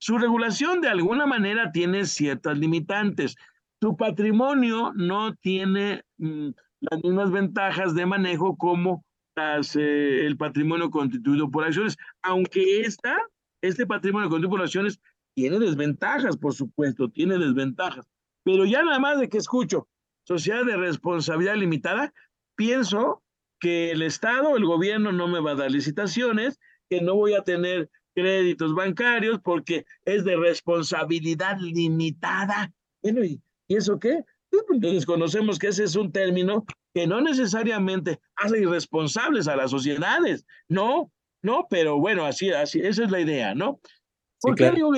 [0.00, 3.36] Su regulación de alguna manera tiene ciertas limitantes.
[3.80, 6.50] Su patrimonio no tiene mm,
[6.80, 9.04] las mismas ventajas de manejo como
[9.36, 13.16] eh, el patrimonio constituido por acciones, aunque esta,
[13.62, 15.00] este patrimonio constituido por acciones
[15.34, 18.08] tiene desventajas, por supuesto, tiene desventajas.
[18.44, 19.88] Pero ya nada más de que escucho
[20.24, 22.12] sociedad de responsabilidad limitada,
[22.56, 23.22] pienso
[23.60, 26.58] que el Estado, el gobierno no me va a dar licitaciones,
[26.88, 32.72] que no voy a tener créditos bancarios porque es de responsabilidad limitada.
[33.02, 34.24] Bueno, ¿y, eso qué?
[34.50, 36.64] Pues, entonces conocemos que ese es un término
[36.94, 40.46] que no necesariamente hace irresponsables a las sociedades.
[40.68, 41.12] No,
[41.42, 43.80] no, pero bueno, así, así, esa es la idea, ¿no?
[44.40, 44.90] ¿Por qué digo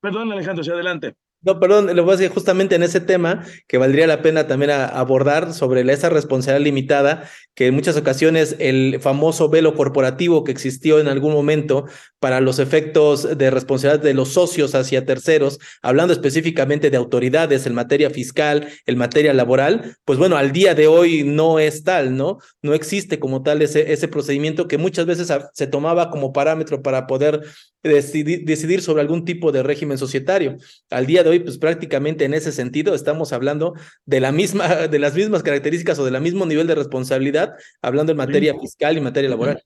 [0.00, 1.16] Perdón, Alejandro, hacia adelante.
[1.46, 4.72] No, perdón, le voy a decir justamente en ese tema que valdría la pena también
[4.72, 10.98] abordar sobre esa responsabilidad limitada, que en muchas ocasiones el famoso velo corporativo que existió
[10.98, 11.84] en algún momento
[12.18, 17.74] para los efectos de responsabilidad de los socios hacia terceros, hablando específicamente de autoridades en
[17.74, 22.38] materia fiscal, en materia laboral, pues bueno, al día de hoy no es tal, ¿no?
[22.60, 27.06] No existe como tal ese, ese procedimiento que muchas veces se tomaba como parámetro para
[27.06, 27.42] poder
[27.88, 30.56] decidir, decidir sobre algún tipo de régimen societario.
[30.90, 33.74] Al día de hoy, pues prácticamente en ese sentido estamos hablando
[34.04, 38.18] de, la misma, de las mismas características o del mismo nivel de responsabilidad, hablando en
[38.18, 39.62] materia fiscal y materia laboral.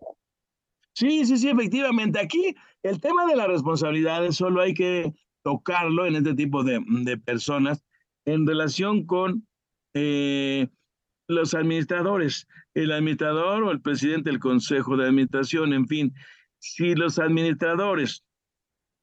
[0.92, 2.18] Sí, sí, sí, efectivamente.
[2.20, 5.12] Aquí el tema de las responsabilidades solo hay que
[5.42, 7.82] tocarlo en este tipo de, de personas
[8.24, 9.46] en relación con
[9.94, 10.68] eh,
[11.28, 16.14] los administradores, el administrador o el presidente del consejo de administración, en fin,
[16.60, 18.24] si los administradores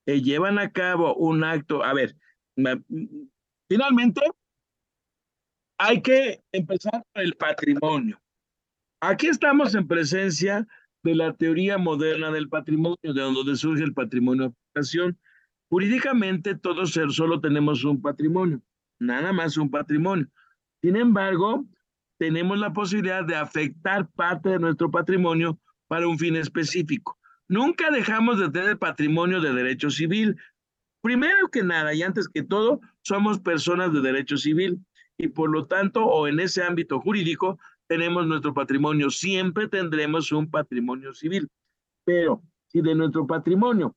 [0.06, 2.16] eh, llevan a cabo un acto, a ver,
[3.68, 4.22] finalmente
[5.80, 8.20] hay que empezar por el patrimonio.
[9.02, 10.66] Aquí estamos en presencia
[11.04, 15.16] de la teoría moderna del patrimonio, de donde surge el patrimonio de
[15.70, 18.62] Jurídicamente, todos solo tenemos un patrimonio,
[19.00, 20.28] nada más un patrimonio.
[20.82, 21.66] Sin embargo,
[22.18, 27.17] tenemos la posibilidad de afectar parte de nuestro patrimonio para un fin específico.
[27.48, 30.36] Nunca dejamos de tener patrimonio de derecho civil.
[31.02, 34.80] Primero que nada y antes que todo, somos personas de derecho civil
[35.18, 39.10] y por lo tanto, o en ese ámbito jurídico, tenemos nuestro patrimonio.
[39.10, 41.48] Siempre tendremos un patrimonio civil.
[42.06, 43.96] Pero si de nuestro patrimonio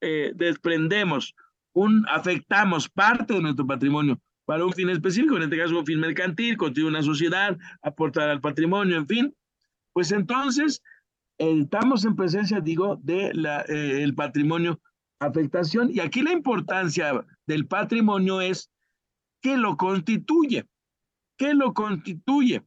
[0.00, 1.34] eh, desprendemos,
[1.74, 6.00] un, afectamos parte de nuestro patrimonio para un fin específico, en este caso un fin
[6.00, 9.34] mercantil, construir una sociedad, aportar al patrimonio, en fin,
[9.92, 10.82] pues entonces
[11.38, 14.80] estamos en presencia, digo, de la, eh, patrimonio
[15.20, 15.90] afectación.
[15.90, 18.70] Y aquí la importancia del patrimonio es
[19.40, 20.66] qué lo constituye,
[21.36, 22.62] qué lo constituye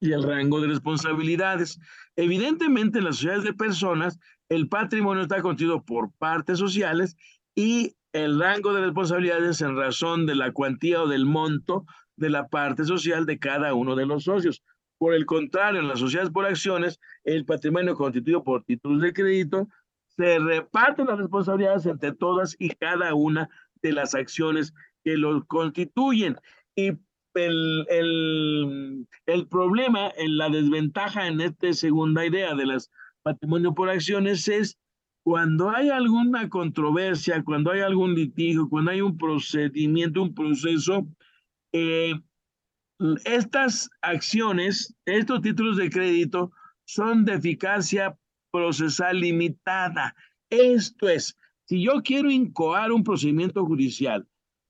[0.00, 1.78] y el rango de responsabilidades.
[2.16, 4.18] Evidentemente, en las sociedades de personas,
[4.48, 7.16] el patrimonio está constituido por partes sociales
[7.54, 11.84] y el rango de responsabilidades en razón de la cuantía o del monto
[12.16, 14.62] de la parte social de cada uno de los socios.
[14.98, 19.68] Por el contrario, en las sociedades por acciones, el patrimonio constituido por títulos de crédito
[20.16, 23.48] se reparten las responsabilidades entre todas y cada una
[23.82, 24.72] de las acciones
[25.04, 26.36] que lo constituyen.
[26.74, 26.92] Y
[27.34, 32.90] el, el, el problema, la desventaja en esta segunda idea de las
[33.26, 34.78] patrimonio por acciones es
[35.24, 41.04] cuando hay alguna controversia, cuando hay algún litigio, cuando hay un procedimiento, un proceso,
[41.72, 42.14] eh,
[43.24, 46.52] estas acciones, estos títulos de crédito
[46.84, 48.16] son de eficacia
[48.50, 50.14] procesal limitada.
[50.50, 51.36] Esto es,
[51.66, 54.26] si yo quiero incoar un procedimiento judicial,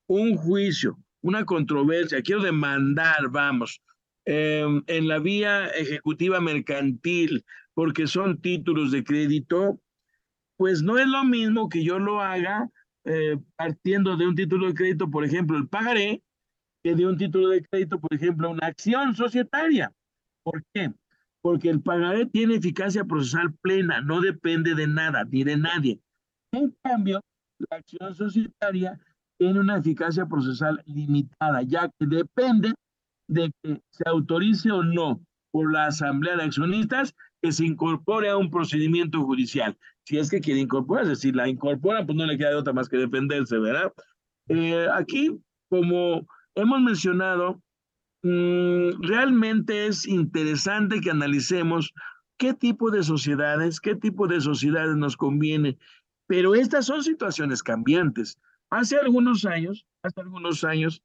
[0.08, 3.80] un juicio, una controversia, quiero demandar, vamos,
[4.24, 9.80] em, en la vía ejecutiva mercantil, porque son títulos de crédito,
[10.56, 12.70] pues no es lo mismo que yo lo haga
[13.04, 16.22] eh, partiendo de un título de crédito, por ejemplo, el pagaré,
[16.86, 19.92] que de un título de crédito, por ejemplo, una acción societaria.
[20.44, 20.92] ¿Por qué?
[21.42, 26.00] Porque el pagaré tiene eficacia procesal plena, no depende de nada ni de nadie.
[26.52, 27.20] En cambio,
[27.58, 29.00] la acción societaria
[29.36, 32.72] tiene una eficacia procesal limitada, ya que depende
[33.26, 35.20] de que se autorice o no
[35.50, 40.40] por la asamblea de accionistas que se incorpore a un procedimiento judicial si es que
[40.40, 41.16] quiere incorporarse.
[41.16, 43.92] Si la incorpora, pues no le queda otra más que defenderse, ¿verdad?
[44.46, 45.36] Eh, aquí,
[45.68, 46.24] como
[46.56, 47.62] hemos mencionado,
[48.22, 51.92] mm, realmente es interesante que analicemos
[52.38, 55.78] qué tipo de sociedades, qué tipo de sociedades nos conviene,
[56.26, 58.38] pero estas son situaciones cambiantes.
[58.70, 61.02] Hace algunos años, hace algunos años,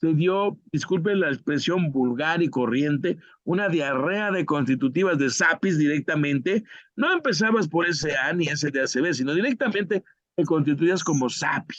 [0.00, 6.64] se dio, disculpen la expresión vulgar y corriente, una diarrea de constitutivas de SAPIS directamente.
[6.96, 10.02] No empezabas por SA ni SDACB, sino directamente
[10.34, 11.76] te constituías como SAPI.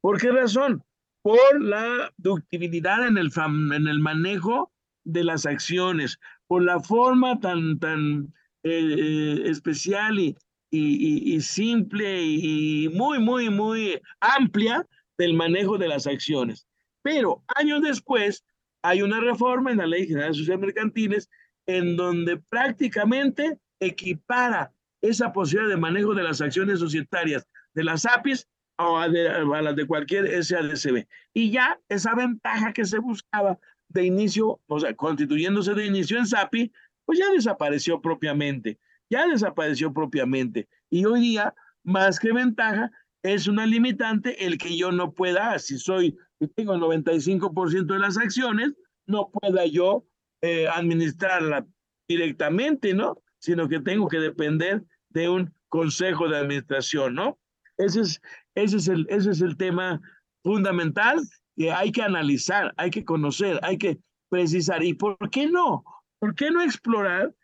[0.00, 0.84] ¿Por qué razón?
[1.24, 3.30] Por la ductibilidad en el,
[3.74, 4.70] en el manejo
[5.04, 10.36] de las acciones, por la forma tan, tan eh, eh, especial y,
[10.70, 16.66] y, y, simple y muy, muy, muy amplia del manejo de las acciones.
[17.00, 18.44] Pero años después
[18.82, 21.30] hay una reforma en la Ley General de Sociedades Mercantiles
[21.64, 28.46] en donde prácticamente equipara esa posibilidad de manejo de las acciones societarias de las APIs
[28.76, 31.06] a, las de cualquier SADCB.
[31.32, 33.58] Y ya esa ventaja que se buscaba
[33.88, 36.72] de inicio, o sea, constituyéndose de inicio en SAPI,
[37.04, 38.78] pues ya desapareció propiamente,
[39.10, 40.68] ya desapareció propiamente.
[40.90, 42.90] Y hoy día, más que ventaja,
[43.22, 46.16] es una limitante el que yo no pueda, si soy
[46.48, 48.72] tengo el 95% de las acciones,
[49.06, 50.04] no pueda yo
[50.42, 51.66] eh, administrarla
[52.08, 53.22] directamente, ¿no?
[53.38, 57.38] Sino que tengo que depender de un consejo de administración, ¿no?
[57.76, 58.20] Ese es,
[58.54, 60.00] ese es, el, ese es el tema
[60.42, 61.20] fundamental
[61.56, 63.98] que hay que analizar, hay que conocer, hay que
[64.28, 64.82] precisar.
[64.82, 65.84] ¿Y por qué no?
[66.18, 67.34] ¿Por qué no explorar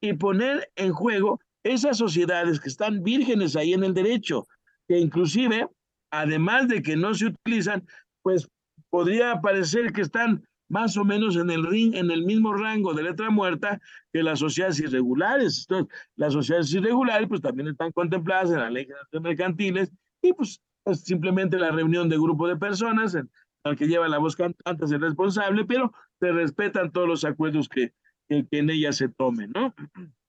[0.00, 4.46] y poner en juego esas sociedades que están vírgenes ahí en el derecho,
[4.86, 5.66] que inclusive,
[6.10, 7.86] además de que no se utilizan,
[8.22, 8.48] pues
[8.90, 13.02] podría parecer que están más o menos en el, ring, en el mismo rango de
[13.02, 13.80] letra muerta
[14.12, 15.66] que las sociedades irregulares.
[15.68, 19.90] Entonces, las sociedades irregulares pues también están contempladas en la ley de mercantiles
[20.24, 23.16] y pues es simplemente la reunión de grupo de personas
[23.64, 27.68] el que lleva la voz cantante es el responsable, pero se respetan todos los acuerdos
[27.68, 27.92] que,
[28.28, 29.74] que, en ella se tomen, ¿no?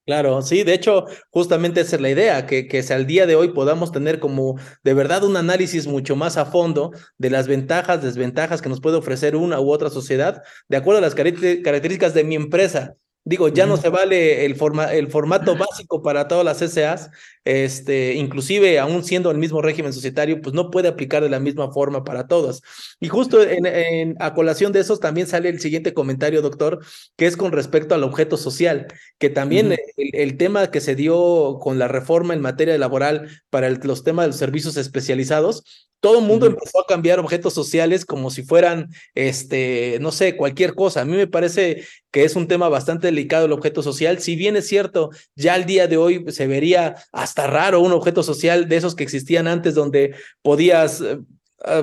[0.05, 3.49] Claro, sí, de hecho, justamente esa es la idea, que, que al día de hoy
[3.49, 8.61] podamos tener como de verdad un análisis mucho más a fondo de las ventajas, desventajas
[8.61, 12.35] que nos puede ofrecer una u otra sociedad, de acuerdo a las características de mi
[12.35, 12.95] empresa.
[13.27, 17.09] Digo, ya no se vale el, forma, el formato básico para todas las SAs,
[17.43, 21.71] este, inclusive aún siendo el mismo régimen societario, pues no puede aplicar de la misma
[21.71, 22.61] forma para todos.
[22.99, 27.25] Y justo en, en, a colación de esos también sale el siguiente comentario, doctor, que
[27.25, 28.85] es con respecto al objeto social,
[29.17, 33.71] que también el, el, tema que se dio con la reforma en materia laboral para
[33.71, 38.29] los temas de los servicios especializados, todo el mundo empezó a cambiar objetos sociales como
[38.29, 41.01] si fueran, este, no sé, cualquier cosa.
[41.01, 44.19] A mí me parece que es un tema bastante delicado el objeto social.
[44.19, 48.23] Si bien es cierto, ya al día de hoy se vería hasta raro un objeto
[48.23, 51.17] social de esos que existían antes donde podías eh,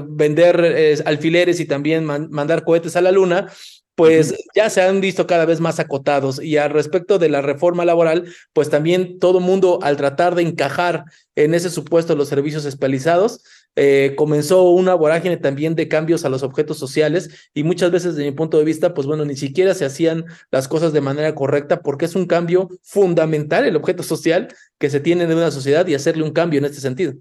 [0.07, 3.49] vender eh, alfileres y también mandar cohetes a la luna,
[3.95, 6.43] pues ya se han visto cada vez más acotados.
[6.43, 11.05] Y al respecto de la reforma laboral, pues también todo mundo al tratar de encajar
[11.35, 13.43] en ese supuesto los servicios especializados,
[13.77, 18.31] eh, comenzó una vorágine también de cambios a los objetos sociales y muchas veces desde
[18.31, 21.83] mi punto de vista, pues bueno, ni siquiera se hacían las cosas de manera correcta
[21.83, 24.49] porque es un cambio fundamental el objeto social
[24.79, 27.15] que se tiene de una sociedad y hacerle un cambio en este sentido.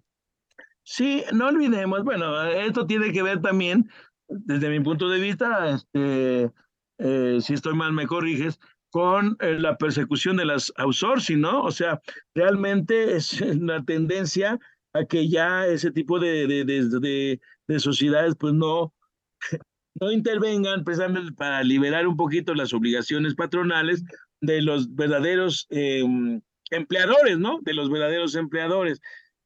[0.83, 3.89] Sí, no olvidemos, bueno, esto tiene que ver también
[4.27, 6.51] desde mi punto de vista, este,
[6.97, 11.63] eh, si estoy mal me corriges, con eh, la persecución de las outsourcing, ¿no?
[11.63, 12.01] O sea,
[12.35, 14.59] realmente es una tendencia
[14.93, 18.93] a que ya ese tipo de, de, de, de sociedades pues no,
[19.99, 24.03] no intervengan precisamente para liberar un poquito las obligaciones patronales
[24.41, 27.59] de los verdaderos em, empleadores, ¿no?
[27.61, 28.99] De los verdaderos empleadores.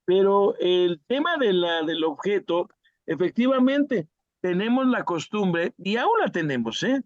[0.06, 2.70] Pero el tema de la, del objeto,
[3.06, 4.08] efectivamente,
[4.41, 7.02] tenemos la costumbre, y aún la tenemos, ¿eh?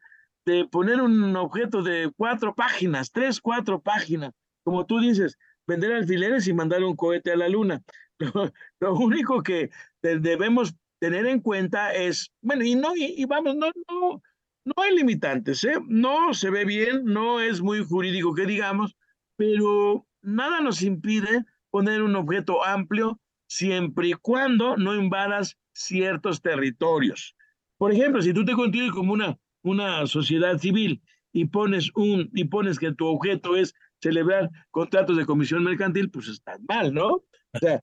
[0.46, 4.34] de poner un objeto de cuatro páginas, tres, cuatro páginas,
[4.64, 5.38] como tú dices,
[5.70, 7.82] vender alfileres y mandar un cohete a la luna.
[8.80, 9.70] Lo, único que
[10.02, 14.22] debemos tener en cuenta es, bueno, y no, y, vamos, no, no,
[14.66, 15.78] no hay limitantes, ¿eh?
[15.88, 18.98] No se ve bien, no es muy jurídico que digamos,
[19.38, 27.36] pero nada nos impide poner un objeto amplio siempre y cuando no invadas ciertos territorios.
[27.78, 31.02] Por ejemplo, si tú te constituyes como una, una sociedad civil
[31.32, 36.28] y pones, un, y pones que tu objeto es celebrar contratos de comisión mercantil, pues
[36.28, 37.08] estás mal, ¿no?
[37.54, 37.82] O sea,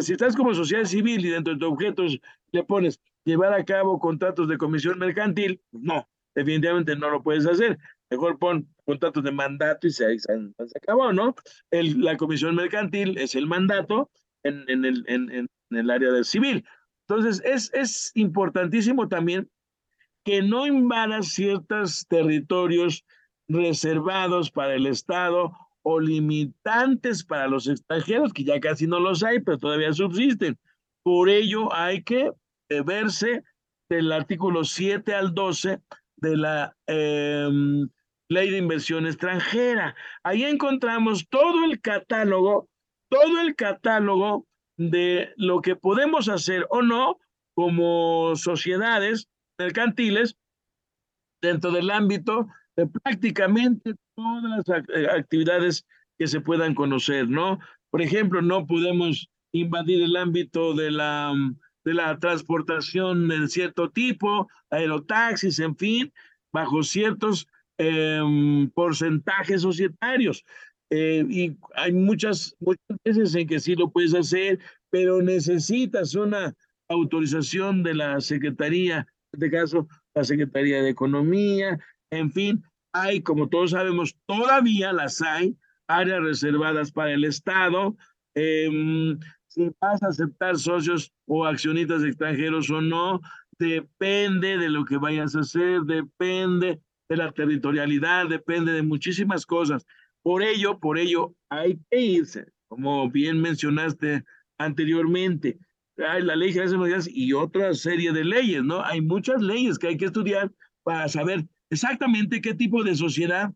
[0.00, 2.18] si estás como sociedad civil y dentro de tus objetos
[2.52, 7.46] le pones llevar a cabo contratos de comisión mercantil, pues no, definitivamente no lo puedes
[7.46, 7.78] hacer.
[8.10, 10.32] Mejor pon contratos de mandato y se, se,
[10.76, 11.34] acabó, ¿no?
[11.70, 14.10] El, la comisión mercantil es el mandato
[14.42, 16.64] en, en, el, en, en el área del civil.
[17.08, 19.48] Entonces, es, es importantísimo también
[20.24, 23.04] que no invadas ciertos territorios
[23.48, 29.40] reservados para el Estado o limitantes para los extranjeros, que ya casi no los hay,
[29.40, 30.58] pero todavía subsisten.
[31.02, 32.30] Por ello, hay que
[32.80, 33.42] verse
[33.90, 35.80] del artículo 7 al 12
[36.16, 37.88] de la em,
[38.28, 39.94] Ley de Inversión Extranjera.
[40.22, 42.68] Ahí encontramos todo el catálogo,
[43.10, 47.18] todo el catálogo de lo que podemos hacer o no
[47.54, 49.28] como sociedades
[49.58, 50.38] mercantiles
[51.42, 55.84] dentro del ámbito de prácticamente todas las eh, actividades
[56.18, 57.58] que se puedan conocer, ¿no?
[57.90, 61.34] Por ejemplo, no podemos invadir el ámbito de la,
[61.84, 66.12] de la transportación de cierto tipo, aerotaxis, en fin,
[66.52, 67.46] bajo ciertos
[67.78, 70.44] em, porcentajes societarios.
[70.90, 74.58] Eh, y hay muchas, muchas veces en que sí lo puedes hacer,
[74.90, 76.54] pero necesitas una
[76.88, 81.78] autorización de la Secretaría, en este caso, la Secretaría de Economía,
[82.12, 85.56] en fin, hay, como todos sabemos, todavía las hay,
[85.88, 87.96] áreas reservadas para el Estado.
[88.34, 93.20] Em, si vas a aceptar socios o accionistas extranjeros o no,
[93.58, 99.86] depende de lo que vayas a hacer, depende de la territorialidad, depende de muchísimas cosas.
[100.22, 104.22] Por ello, por ello, hay que irse, como bien mencionaste
[104.58, 105.58] anteriormente.
[105.96, 108.84] Hay la ley de y otra serie de leyes, ¿no?
[108.84, 110.52] Hay muchas leyes que hay que estudiar
[110.82, 113.50] para saber exactamente qué tipo de sociedad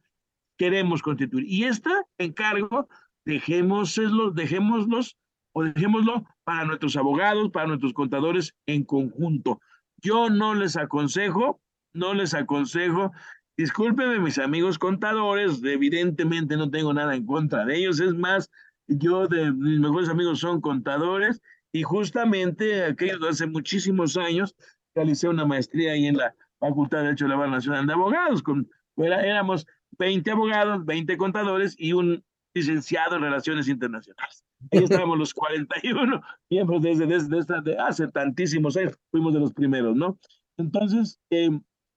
[0.56, 1.44] queremos constituir.
[1.46, 2.88] Y esta encargo
[3.26, 5.18] dejémoslo, dejémoslos
[5.52, 9.60] o dejémoslo para nuestros abogados, para nuestros contadores en conjunto.
[9.98, 11.60] Yo no les aconsejo,
[11.92, 13.12] no les aconsejo,
[13.58, 18.50] discúlpenme mis amigos contadores, evidentemente no tengo nada en contra de ellos, es más,
[18.86, 21.42] yo de mis mejores amigos son contadores
[21.72, 24.54] y justamente aquellos hace muchísimos años
[24.94, 26.34] realicé una maestría ahí en la
[26.68, 29.66] Facultad de Derecho de la Barra Nacional de Abogados, con, éramos
[29.98, 34.44] 20 abogados, 20 contadores y un licenciado en Relaciones Internacionales.
[34.72, 39.94] Ahí estábamos los 41 miembros desde, desde, desde, hace tantísimos años, fuimos de los primeros,
[39.94, 40.18] ¿no?
[40.56, 41.50] Entonces, eh,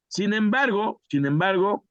[0.07, 1.85] sin embargo, sin embargo,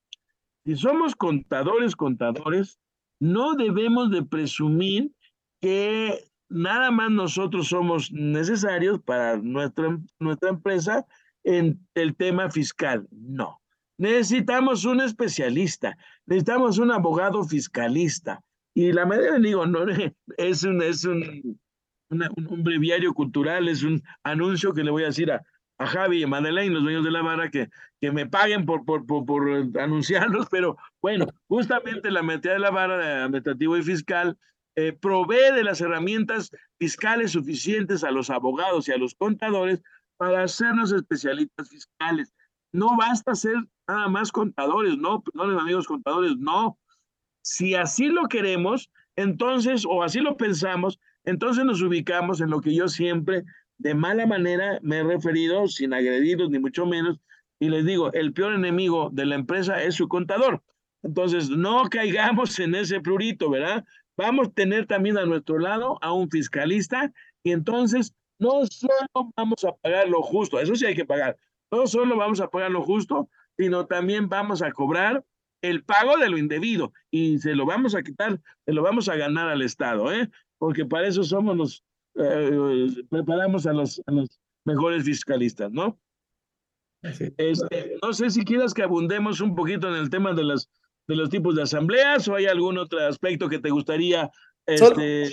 [0.64, 2.78] si somos contadores, contadores,
[3.20, 5.12] no debemos de presumir
[5.60, 11.06] que nada más nosotros somos necesarios para nuestra, nuestra empresa
[11.48, 13.08] en el tema fiscal.
[13.10, 13.62] No.
[13.96, 15.96] Necesitamos un especialista,
[16.26, 18.40] necesitamos un abogado fiscalista.
[18.74, 19.86] Y la manera, digo, no,
[20.36, 21.58] es un, es un,
[22.10, 25.42] un breviario cultural, es un anuncio que le voy a decir a,
[25.78, 28.84] a Javi y a Madeleine, los dueños de la vara, que, que me paguen por,
[28.84, 29.48] por, por,
[29.80, 34.36] anunciarlos, pero bueno, justamente la materia de la vara administrativo y fiscal
[34.76, 39.82] eh, provee de las herramientas fiscales suficientes a los abogados y a los contadores
[40.18, 42.34] para hacernos especialistas fiscales.
[42.72, 43.54] No basta ser
[43.88, 46.78] nada más contadores, no, no amigos contadores, no.
[47.42, 52.74] Si así lo queremos, entonces, o así lo pensamos, entonces nos ubicamos en lo que
[52.74, 53.44] yo siempre
[53.78, 57.18] de mala manera me he referido, sin agredirlos ni mucho menos,
[57.60, 60.62] y les digo, el peor enemigo de la empresa es su contador.
[61.02, 63.84] Entonces, no caigamos en ese plurito, ¿verdad?
[64.16, 67.12] Vamos a tener también a nuestro lado a un fiscalista
[67.44, 71.36] y entonces no solo vamos a pagar lo justo, eso sí hay que pagar,
[71.70, 75.24] no solo vamos a pagar lo justo, sino también vamos a cobrar
[75.62, 79.16] el pago de lo indebido y se lo vamos a quitar, se lo vamos a
[79.16, 80.30] ganar al Estado, ¿eh?
[80.58, 81.84] Porque para eso somos los,
[82.14, 85.98] eh, preparamos a los, a los mejores fiscalistas, ¿no?
[87.02, 90.68] Este, no sé si quieras que abundemos un poquito en el tema de, las,
[91.06, 94.30] de los tipos de asambleas o hay algún otro aspecto que te gustaría
[94.66, 95.30] este,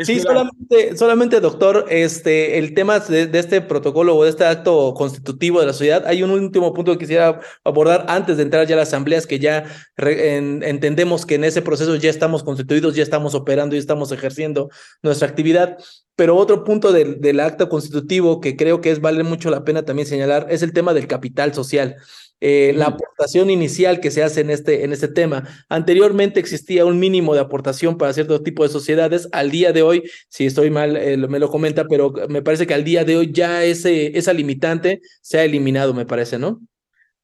[0.00, 5.58] Sí, solamente, solamente, doctor, este, el tema de, este protocolo o de este acto constitutivo
[5.58, 8.78] de la sociedad, hay un último punto que quisiera abordar antes de entrar ya a
[8.78, 9.64] las asambleas, que ya
[9.96, 14.70] entendemos que en ese proceso ya estamos constituidos, ya estamos operando y estamos ejerciendo
[15.02, 15.76] nuestra actividad.
[16.14, 19.84] Pero otro punto del, del acto constitutivo que creo que es vale mucho la pena
[19.84, 21.96] también señalar es el tema del capital social.
[22.40, 25.44] Eh, la aportación inicial que se hace en este, en este tema.
[25.68, 29.28] Anteriormente existía un mínimo de aportación para cierto tipo de sociedades.
[29.32, 32.74] Al día de hoy, si estoy mal, eh, me lo comenta, pero me parece que
[32.74, 36.60] al día de hoy ya ese, esa limitante se ha eliminado, me parece, ¿no?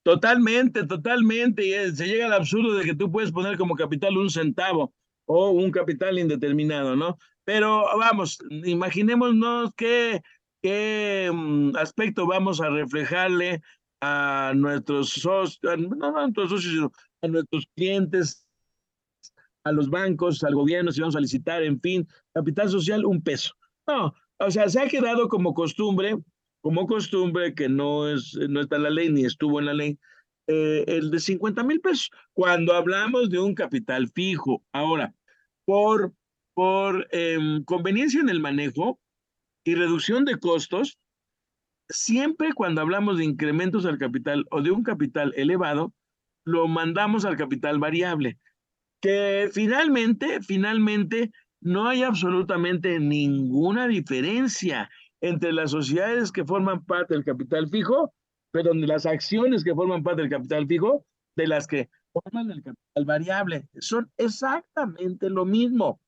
[0.03, 1.65] Totalmente, totalmente.
[1.65, 4.93] Y se llega al absurdo de que tú puedes poner como capital un centavo
[5.27, 7.19] o un capital indeterminado, ¿no?
[7.45, 10.23] Pero vamos, imaginémonos qué,
[10.61, 13.63] qué mm, aspecto vamos a reflejarle
[14.07, 16.91] a nuestros socios, no, a nuestros socios,
[17.23, 18.47] a nuestros clientes,
[19.65, 23.55] a los bancos, al gobierno, si vamos a licitar, en fin, capital social, un peso.
[23.87, 26.19] No, o sea, se ha quedado como costumbre,
[26.61, 29.99] como costumbre que no, es, no está en la ley ni estuvo en la ley,
[30.49, 32.11] eh, el de 50 mil pesos.
[32.35, 35.15] Cuando hablamos de un capital fijo, ahora,
[35.65, 36.13] por,
[36.53, 39.01] por em, conveniencia en el manejo
[39.65, 40.99] y reducción de costos,
[41.89, 45.93] siempre cuando hablamos de incrementos al capital o de un capital elevado,
[46.45, 48.39] lo mandamos al capital variable,
[49.01, 51.31] que finalmente, finalmente,
[51.61, 58.13] no hay absolutamente ninguna diferencia entre las sociedades que forman parte del capital fijo,
[58.51, 61.07] perdón, de las acciones que forman parte del capital fijo,
[61.37, 63.69] de las que forman el capital variable.
[63.79, 66.01] Son exactamente lo mismo.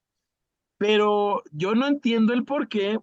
[0.78, 2.98] Pero yo no entiendo el por qué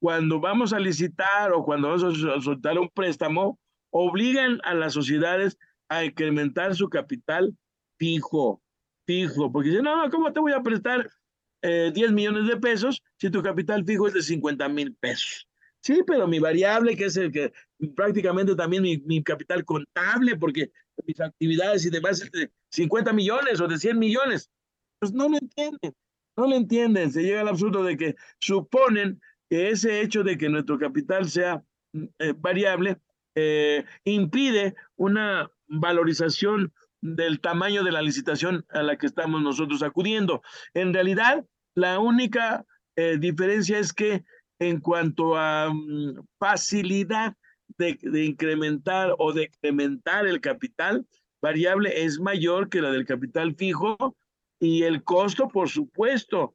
[0.00, 3.58] cuando vamos a licitar o cuando vamos a soltar un préstamo,
[3.90, 7.54] obligan a las sociedades a incrementar su capital
[7.98, 8.62] fijo,
[9.06, 11.10] fijo, porque dicen, no, ¿cómo te voy a prestar
[11.62, 15.46] 10 eh, millones de pesos si tu capital fijo es de 50 mil pesos?
[15.82, 17.52] Sí, pero mi variable, que es el que
[17.94, 20.70] prácticamente también mi, mi capital contable, porque
[21.06, 24.50] mis actividades y demás es de 50 millones o de 100 millones,
[24.98, 25.94] pues no lo entienden,
[26.36, 29.20] no lo entienden, se llega al absurdo de que suponen
[29.50, 32.98] que ese hecho de que nuestro capital sea mm, eh, variable
[33.34, 36.72] eh, impide una valorización
[37.02, 40.42] del tamaño de la licitación a la que estamos nosotros acudiendo.
[40.74, 41.44] En realidad,
[41.74, 42.64] la única
[42.96, 44.24] eh, diferencia es que
[44.58, 47.34] en cuanto a mm, facilidad
[47.78, 51.06] de, incrementar o de incrementar el capital
[51.40, 54.16] variable es mayor que la del capital fijo,
[54.62, 56.54] Y el costo, por supuesto.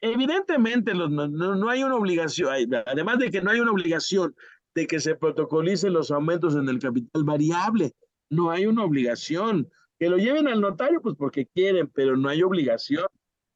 [0.00, 2.48] Evidentemente no, no, hay una obligación,
[2.86, 4.34] además de que no hay una obligación
[4.74, 7.92] de que se protocolicen los aumentos en el capital variable,
[8.30, 9.68] no hay una obligación.
[9.98, 13.04] Que lo lleven al notario, pues porque quieren, pero no hay obligación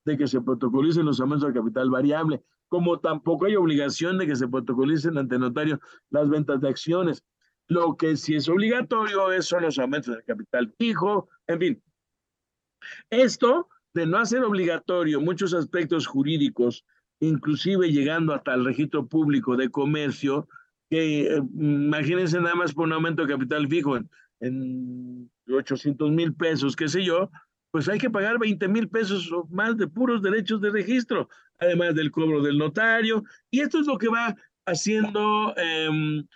[0.05, 4.37] de que se protocolicen los aumentos del capital variable, como tampoco hay obligación de que
[4.37, 5.81] se protocolicen ante notario
[6.11, 7.25] las ventas de acciones.
[7.69, 11.83] Lo que sí es obligatorio es, son los aumentos del capital fijo, en fin.
[13.09, 16.85] Esto de no hacer obligatorio muchos aspectos jurídicos,
[17.21, 20.49] inclusive llegando hasta el registro público de comercio,
[20.91, 26.35] que eh, imagínense nada más por un aumento de capital fijo en, en 800 mil
[26.35, 27.31] pesos, qué sé yo,
[27.71, 31.29] pues hay que pagar 20 mil pesos o más de puros derechos de registro,
[31.59, 34.37] además del cobro del notario, y esto es lo que va
[34.67, 36.27] haciendo em,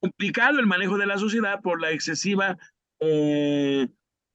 [0.00, 2.56] complicado el manejo de la sociedad por la excesiva
[3.00, 3.88] eh,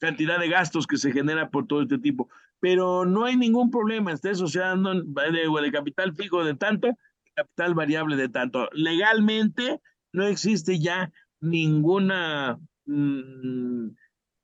[0.03, 2.29] cantidad de gastos que se genera por todo este tipo.
[2.59, 6.89] Pero no hay ningún problema, esté asociando de, capital fijo de tanto,
[7.33, 8.67] capital variable de tanto.
[8.73, 9.79] Legalmente
[10.11, 13.91] no existe ya ninguna mm,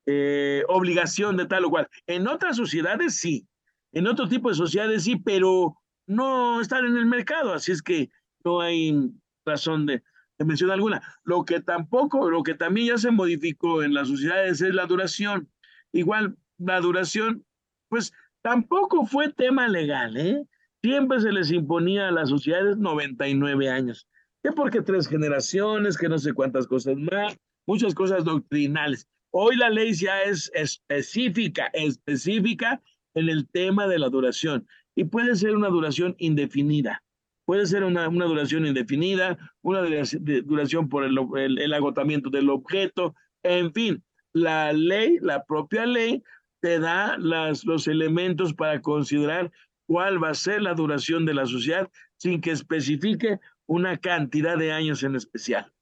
[0.06, 1.88] eh, obligación de tal o cual.
[2.06, 3.46] En otras sociedades sí,
[3.92, 8.08] en otro tipo de sociedades sí, pero no están en el mercado, así es que
[8.44, 9.10] no hay
[9.44, 10.02] razón de,
[10.40, 11.02] de mención alguna.
[11.22, 15.48] Lo que tampoco, lo que también ya se modificó en las sociedades es la duración.
[15.92, 17.44] Igual, la duración,
[17.88, 18.12] pues
[18.42, 20.42] tampoco fue tema legal, ¿eh?
[20.82, 24.08] Siempre se les imponía a las sociedades 99 años.
[24.42, 27.36] Que porque tres generaciones, que no sé cuántas cosas más,
[27.66, 29.06] muchas cosas doctrinales.
[29.30, 32.82] Hoy la ley ya es específica, específica
[33.12, 37.02] en el tema de la duración y puede ser una duración indefinida.
[37.50, 41.18] Puede ser una, una duración indefinida, una duración por el,
[41.58, 46.22] el, agotamiento del objeto, en fin, la ley, la propia ley,
[46.60, 49.50] te da las, los elementos para considerar
[49.88, 54.70] cuál va a ser la duración de la sociedad sin que especifique una cantidad de
[54.70, 55.72] años en especial.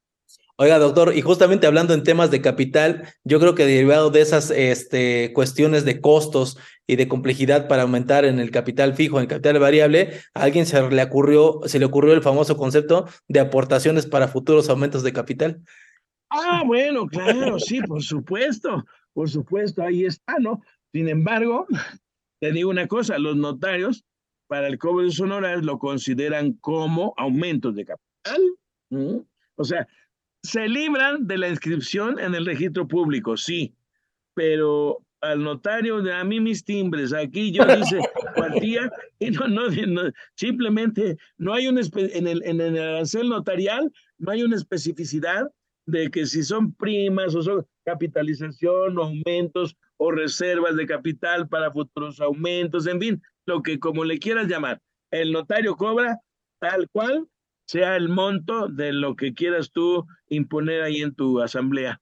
[0.61, 4.50] Oiga, doctor, y justamente hablando en temas de capital, yo creo que derivado de esas
[4.50, 9.28] este, cuestiones de costos y de complejidad para aumentar en el capital fijo, en el
[9.28, 14.06] capital variable, a alguien se le ocurrió, se le ocurrió el famoso concepto de aportaciones
[14.06, 15.62] para futuros aumentos de capital.
[16.28, 20.61] Ah, bueno, claro, sí, por supuesto, por supuesto, ahí está, ¿no?
[20.92, 21.68] Sin embargo,
[22.40, 24.04] te digo una cosa, los notarios
[24.48, 28.42] para el cobro de honorarios lo consideran como aumentos de capital.
[29.54, 29.86] O sea,
[30.43, 33.74] se libran de la inscripción en el registro público, sí,
[34.34, 37.99] pero al notario de a mí mis timbres, aquí yo dice
[38.36, 39.62] cuantía y no, no,
[40.34, 45.51] simplemente no hay un en el, en el arancel notarial no hay una especificidad
[45.86, 52.20] de que si son primas o son capitalización aumentos o reservas de capital para futuros
[52.20, 54.80] aumentos, en fin, lo que como le quieras llamar,
[55.11, 56.20] el notario cobra
[56.61, 57.26] tal cual
[57.68, 62.00] sea el monto de lo que quieras tú imponer ahí en tu asamblea.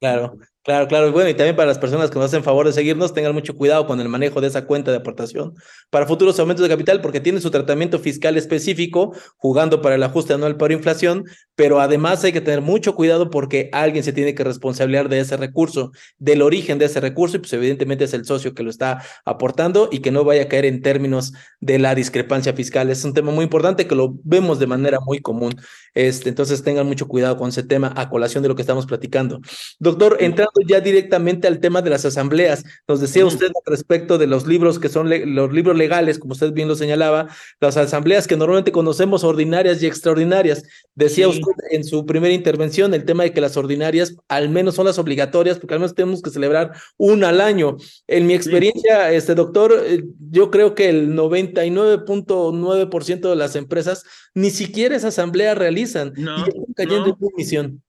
[0.00, 1.12] Claro, claro, claro.
[1.12, 3.86] Bueno, y también para las personas que nos hacen favor de seguirnos, tengan mucho cuidado
[3.86, 5.54] con el manejo de esa cuenta de aportación
[5.90, 10.32] para futuros aumentos de capital, porque tiene su tratamiento fiscal específico, jugando para el ajuste
[10.32, 14.44] anual por inflación, pero además hay que tener mucho cuidado porque alguien se tiene que
[14.44, 18.54] responsabilizar de ese recurso, del origen de ese recurso, y pues evidentemente es el socio
[18.54, 22.52] que lo está aportando y que no vaya a caer en términos de la discrepancia
[22.52, 22.90] fiscal.
[22.90, 25.54] Es un tema muy importante que lo vemos de manera muy común.
[25.94, 29.40] Este, entonces tengan mucho cuidado con ese tema a colación de lo que estamos platicando.
[29.78, 34.46] Doctor, entrando ya directamente al tema de las asambleas, nos decía usted respecto de los
[34.46, 37.28] libros que son los libros legales, como usted bien lo señalaba,
[37.60, 40.64] las asambleas que normalmente conocemos ordinarias y extraordinarias.
[40.94, 44.86] Decía usted en su primera intervención el tema de que las ordinarias al menos son
[44.86, 47.76] las obligatorias, porque al menos tenemos que celebrar una al año.
[48.06, 54.50] En mi experiencia, este doctor, eh, yo creo que el 99.9% de las empresas ni
[54.50, 57.82] siquiera esa asamblea realizan no, y cayendo en misión.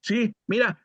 [0.00, 0.80] Sí, mira,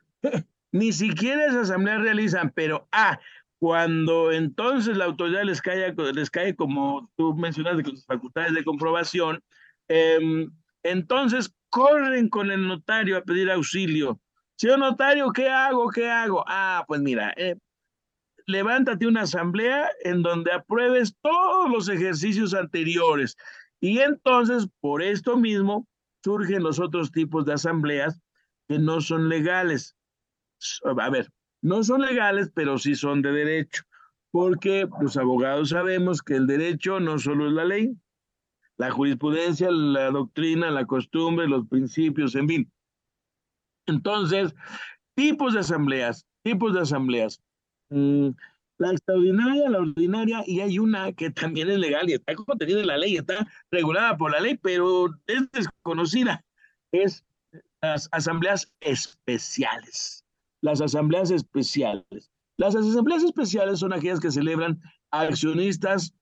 [0.72, 3.20] ni siquiera esa asamblea realizan, pero ah,
[3.58, 8.64] cuando entonces la autoridad les cae, les cae como tú mencionaste, con sus facultades de
[8.64, 9.40] comprobación,
[9.88, 10.50] em,
[10.82, 14.20] entonces corren con el notario a pedir auxilio.
[14.56, 15.90] Señor notario, ¿qué hago?
[15.90, 16.44] ¿Qué hago?
[16.46, 17.56] Ah, pues mira, eh,
[18.46, 23.36] levántate una asamblea en donde apruebes todos los ejercicios anteriores.
[23.80, 25.86] Y entonces, por esto mismo,
[26.24, 28.20] surgen los otros tipos de asambleas
[28.68, 29.96] que no son legales.
[30.84, 33.84] A ver, no son legales, pero sí son de derecho,
[34.30, 37.96] porque los abogados sabemos que el derecho no solo es la ley,
[38.78, 42.72] la jurisprudencia, la doctrina, la costumbre, los principios, en fin.
[43.86, 44.54] Entonces,
[45.14, 47.40] tipos de asambleas, tipos de asambleas.
[47.90, 48.30] Mm,
[48.78, 52.86] la extraordinaria, la ordinaria, y hay una que también es legal y está contenida en
[52.88, 56.44] la ley, está regulada por la ley, pero es desconocida.
[56.90, 57.24] Es
[57.80, 60.21] las asambleas especiales.
[60.62, 62.30] Las asambleas especiales.
[62.56, 66.14] Las asambleas especiales son aquellas que celebran accionistas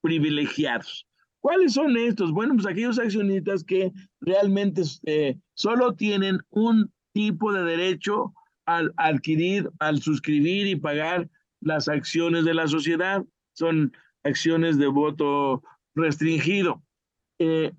[0.00, 1.06] privilegiados.
[1.40, 2.32] ¿Cuáles son estos?
[2.32, 8.34] Bueno, pues aquellos accionistas que realmente eh, solo tienen un tipo de derecho
[8.66, 11.28] al adquirir, al suscribir y pagar
[11.60, 13.24] las acciones de la sociedad.
[13.52, 13.92] Son
[14.22, 15.62] acciones de voto
[15.94, 16.82] restringido.
[17.38, 17.72] Eh,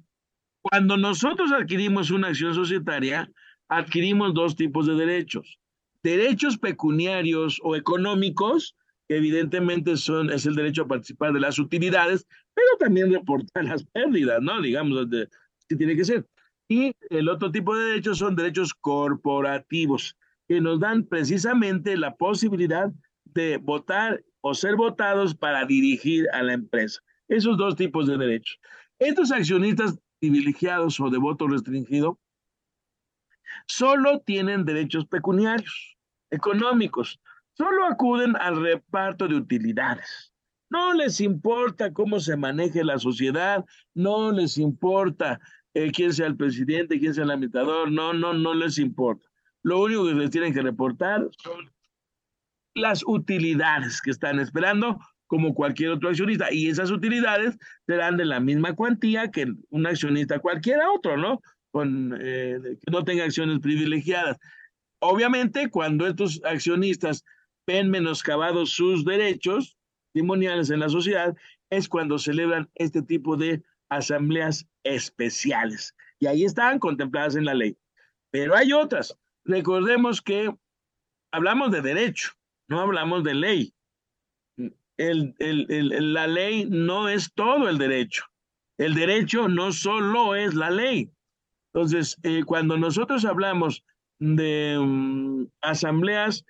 [0.62, 3.32] cuando nosotros adquirimos una acción societaria,
[3.70, 5.61] adquirimos dos tipos de derechos.
[6.04, 8.76] Derechos pecuniarios o económicos,
[9.08, 13.84] que evidentemente son, es el derecho a participar de las utilidades, pero también reportar las
[13.84, 14.62] pérdidas, ¿no?
[14.62, 15.08] Digamos,
[15.68, 16.26] que tiene que ser.
[16.70, 20.16] Y el otro tipo de derechos son derechos corporativos,
[20.48, 22.92] que nos dan precisamente la posibilidad
[23.26, 27.02] de votar o ser votados para dirigir a la empresa.
[27.28, 28.60] Esos dos tipos de derechos.
[29.00, 32.20] Estos accionistas privilegiados o de voto restringido
[33.68, 35.98] solo tienen derechos pecuniarios,
[36.30, 37.20] económicos,
[37.54, 40.34] solo acuden al reparto de utilidades.
[40.70, 45.40] No les importa cómo se maneje la sociedad, no les importa
[45.74, 49.28] eh, quién sea el presidente, quién sea el administrador, no, no, no les importa.
[49.64, 51.72] Lo único que les tienen que reportar son
[52.74, 56.52] las utilidades que están esperando como cualquier otro accionista.
[56.52, 61.42] Y esas utilidades serán de la misma cuantía que un accionista cualquiera otro, ¿no?
[61.72, 62.60] Con, eh,
[62.92, 64.38] no tenga acciones privilegiadas.
[65.00, 67.24] Obviamente, cuando estos accionistas
[67.66, 69.78] ven menoscabados sus derechos
[70.14, 71.36] testimoniales en la sociedad,
[71.70, 75.96] es cuando celebran este tipo de asambleas especiales.
[76.20, 77.78] Y ahí están contempladas en la ley.
[78.30, 79.18] Pero hay otras.
[79.46, 80.54] Recordemos que
[81.32, 82.34] hablamos de derecho
[82.72, 83.74] no hablamos de ley.
[84.98, 88.24] La ley no es todo el derecho.
[88.78, 91.12] El derecho no solo es la ley.
[91.74, 93.84] Entonces, eh, cuando nosotros hablamos
[94.20, 96.46] de mm, asambleas,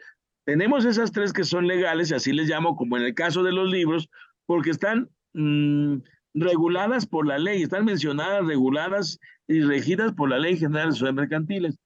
[0.46, 3.52] tenemos esas tres que son legales, y así les llamo, como en el caso de
[3.52, 4.10] los libros,
[4.46, 5.98] porque están mm,
[6.34, 11.78] reguladas por la ley, están mencionadas, reguladas y regidas por la Ley General de Mercantiles.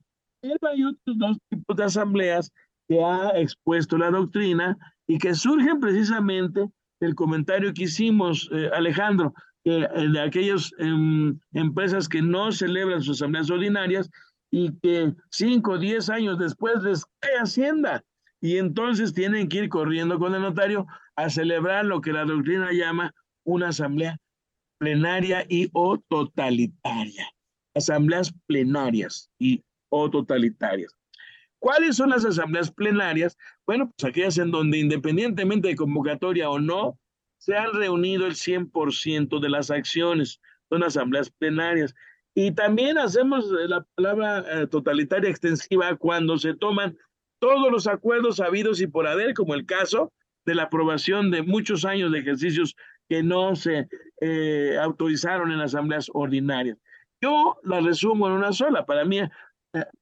[0.44, 2.52] Hay otros dos tipos de asambleas
[2.88, 4.78] que ha expuesto la doctrina
[5.08, 6.70] y que surgen precisamente
[7.00, 9.34] del comentario que hicimos, eh, Alejandro,
[9.66, 14.10] eh, de aquellas em, empresas que no celebran sus asambleas ordinarias
[14.52, 18.04] y que cinco o diez años después les cae Hacienda
[18.42, 20.86] y entonces tienen que ir corriendo con el notario
[21.16, 23.12] a celebrar lo que la doctrina llama
[23.44, 24.18] una asamblea
[24.78, 27.28] plenaria y o totalitaria.
[27.74, 30.94] Asambleas plenarias y o totalitarias.
[31.58, 33.36] ¿Cuáles son las asambleas plenarias?
[33.66, 37.00] Bueno, pues aquellas en donde independientemente de convocatoria o no,
[37.46, 40.42] se han reunido el 100% de las acciones.
[40.68, 41.94] Son asambleas plenarias.
[42.34, 46.98] Y también hacemos la palabra eh, totalitaria extensiva cuando se toman
[47.40, 50.12] todos los acuerdos habidos y por haber, como el caso
[50.48, 52.76] de la aprobación de muchos años de ejercicios
[53.08, 53.88] que no se
[54.22, 56.80] eh, autorizaron en asambleas ordinarias.
[57.22, 58.88] Yo la resumo en una sola.
[58.88, 59.20] Para mí,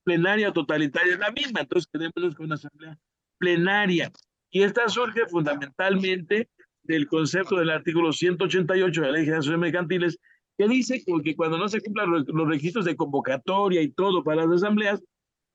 [0.05, 2.97] plenaria totalitaria es la misma, entonces quedémonos con una asamblea
[3.37, 4.13] plenaria.
[4.49, 6.47] Y esta surge fundamentalmente
[6.83, 10.19] del concepto del artículo 188 de la Ley de Mercantiles,
[10.57, 14.61] que dice que cuando no se cumplan los, registros de convocatoria y todo para las
[14.61, 15.01] asambleas,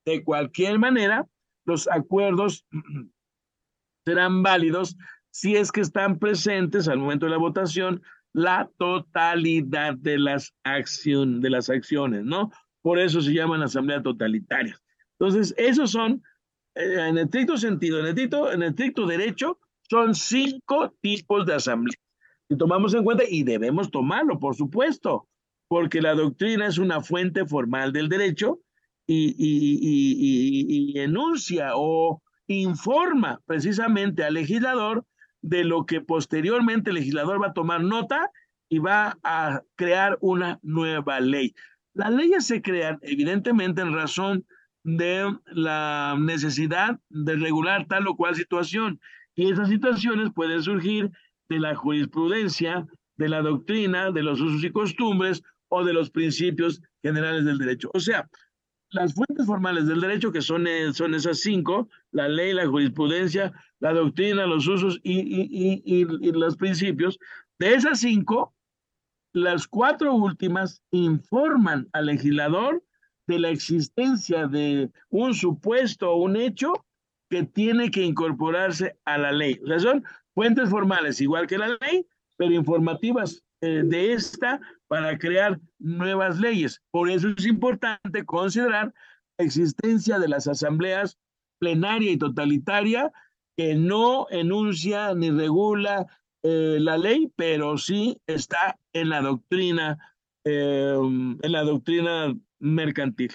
[0.05, 1.27] de cualquier manera,
[1.65, 2.67] los acuerdos
[4.07, 4.97] serán válidos
[5.31, 8.03] si es que están presentes al momento de la votación
[8.33, 12.51] la totalidad de las, acción, de las acciones, ¿no?
[12.83, 14.79] Por eso se llaman asamblea totalitaria.
[15.19, 16.23] Entonces, esos son,
[16.75, 19.59] eh, en estricto sentido, en estricto, en estricto derecho,
[19.89, 21.99] son cinco tipos de asamblea.
[22.49, 25.29] Y tomamos en cuenta, y debemos tomarlo, por supuesto,
[25.69, 28.61] porque la doctrina es una fuente formal del derecho
[29.07, 35.05] y, y, y, enuncia o informa precisamente al legislador
[35.43, 38.31] de lo que posteriormente el legislador va a tomar nota
[38.69, 41.55] y va a crear una nueva ley.
[41.95, 44.47] Las leyes se crean evidentemente en razón
[44.85, 49.01] de la necesidad de regular tal o cual situación.
[49.39, 51.13] Y esas situaciones pueden surgir
[51.49, 52.85] de la jurisprudencia,
[53.19, 57.89] de la doctrina, de los usos y costumbres o de los principios generales del derecho.
[57.95, 58.29] O sea,
[58.91, 63.53] las fuentes formales del derecho, que son, eh, son esas cinco, la ley, la jurisprudencia,
[63.79, 67.17] la doctrina, los usos y, y, los principios,
[67.61, 68.57] de esas cinco,
[69.33, 72.83] las cuatro últimas informan al legislador
[73.29, 76.73] de la existencia de un supuesto o un hecho
[77.29, 79.61] que tiene que incorporarse a la ley.
[79.63, 80.05] O sea, son
[80.35, 82.07] fuentes formales, igual que la ley,
[82.37, 86.81] pero informativas eh, de esta para crear nuevas leyes.
[86.91, 88.95] Por eso es importante considerar
[89.39, 91.19] la existencia de las asambleas
[91.59, 93.13] plenaria y totalitaria
[93.57, 96.07] que no enuncia ni regula
[96.45, 99.99] eh, la ley, pero sí está en la doctrina,
[100.45, 103.33] eh, en la doctrina mercantil.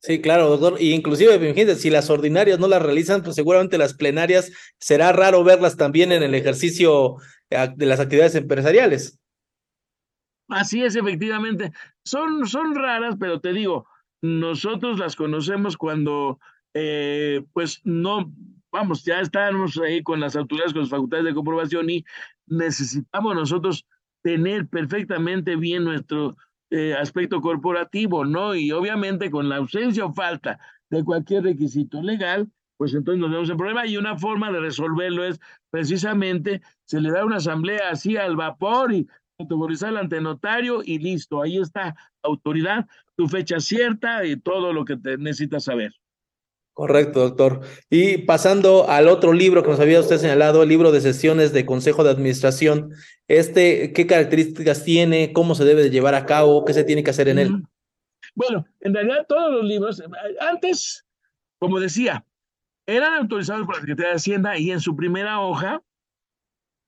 [0.00, 0.80] Sí, claro, doctor.
[0.80, 5.76] Y inclusive, si las ordinarias no las realizan, pues seguramente las plenarias será raro verlas
[5.76, 7.16] también en el ejercicio
[7.50, 9.18] eh, de las actividades empresariales.
[10.48, 11.72] Así es, efectivamente.
[12.04, 13.86] Son, son raras, pero te digo,
[14.20, 16.40] nosotros las conocemos cuando,
[16.74, 18.32] eh, pues no,
[18.72, 22.04] vamos, ya estamos ahí con las autoridades, con las facultades de comprobación y
[22.46, 23.86] necesitamos nosotros
[24.22, 26.36] tener perfectamente bien nuestro
[26.70, 28.54] eh, aspecto corporativo, ¿no?
[28.54, 30.58] Y obviamente con la ausencia o falta
[30.88, 35.24] de cualquier requisito legal, pues entonces nos vemos en problema y una forma de resolverlo
[35.24, 35.38] es
[35.70, 39.06] precisamente se le da una asamblea así al vapor y
[39.38, 44.96] autorizar ante notario y listo, ahí está autoridad, tu fecha cierta y todo lo que
[44.96, 45.92] te necesitas saber.
[46.80, 47.60] Correcto, doctor.
[47.90, 51.66] Y pasando al otro libro que nos había usted señalado, el libro de sesiones de
[51.66, 52.94] Consejo de Administración,
[53.28, 55.34] este, ¿qué características tiene?
[55.34, 56.64] ¿Cómo se debe de llevar a cabo?
[56.64, 57.62] ¿Qué se tiene que hacer en él?
[58.34, 60.02] Bueno, en realidad todos los libros,
[60.40, 61.04] antes,
[61.58, 62.24] como decía,
[62.86, 65.82] eran autorizados por la Secretaría de Hacienda y en su primera hoja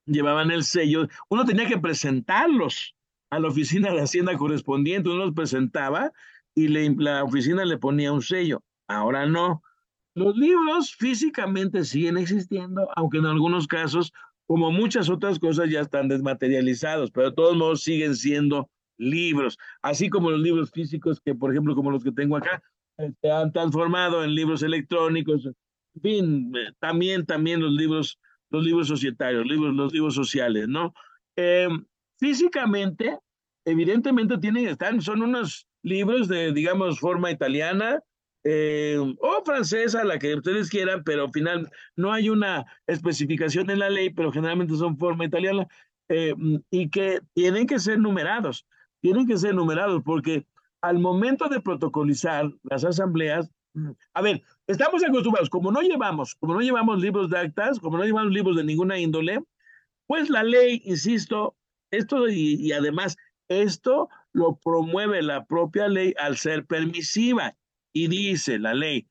[0.06, 1.06] llevaban el sello.
[1.28, 2.94] Uno tenía que presentarlos
[3.28, 6.12] a la oficina de Hacienda correspondiente, uno los presentaba
[6.54, 8.64] y la oficina le ponía un sello.
[8.88, 9.62] Ahora no.
[10.14, 14.12] Los libros físicamente siguen existiendo, aunque en algunos casos,
[14.46, 20.10] como muchas otras cosas, ya están desmaterializados, pero de todos modos siguen siendo libros, así
[20.10, 22.62] como los libros físicos que, por ejemplo, como los que tengo acá,
[22.98, 25.46] eh, se han transformado en libros electrónicos.
[25.46, 28.18] En fin, eh, también, también los libros,
[28.50, 30.92] los libros societarios, libros, los libros sociales, ¿no?
[31.36, 31.68] Eh,
[32.18, 33.18] físicamente,
[33.64, 38.00] evidentemente tienen, están, son unos libros de, digamos, forma italiana,
[38.44, 43.78] eh, o francesa, la que ustedes quieran, pero al final no hay una especificación en
[43.78, 45.66] la ley, pero generalmente son forma italiana,
[46.08, 46.34] eh,
[46.70, 48.66] y que tienen que ser numerados,
[49.00, 50.46] tienen que ser numerados, porque
[50.80, 53.50] al momento de protocolizar las asambleas,
[54.12, 58.04] a ver, estamos acostumbrados, como no llevamos, como no llevamos libros de actas, como no
[58.04, 59.42] llevamos libros de ninguna índole,
[60.06, 61.56] pues la ley, insisto,
[61.90, 63.16] esto y además
[63.48, 67.54] esto lo promueve la propia ley al ser permisiva
[67.92, 69.06] y dice la ley,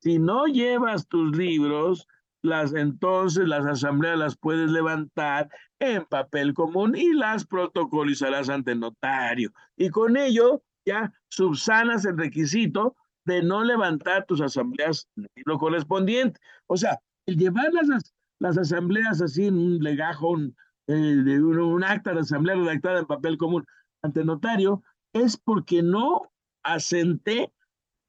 [0.00, 2.08] si no llevas tus libros,
[2.42, 9.52] las entonces las asambleas las puedes levantar en papel común y las protocolizarás ante notario.
[9.76, 15.58] Y con ello ya subsanas el requisito de no levantar tus asambleas en el libro
[15.58, 16.40] correspondiente.
[16.66, 20.56] O sea, el llevar las, las asambleas así en un legajo, un,
[20.88, 23.64] eh, de un, un acta de asamblea redactada en papel común
[24.02, 26.32] ante notario, es porque no
[26.64, 27.52] asenté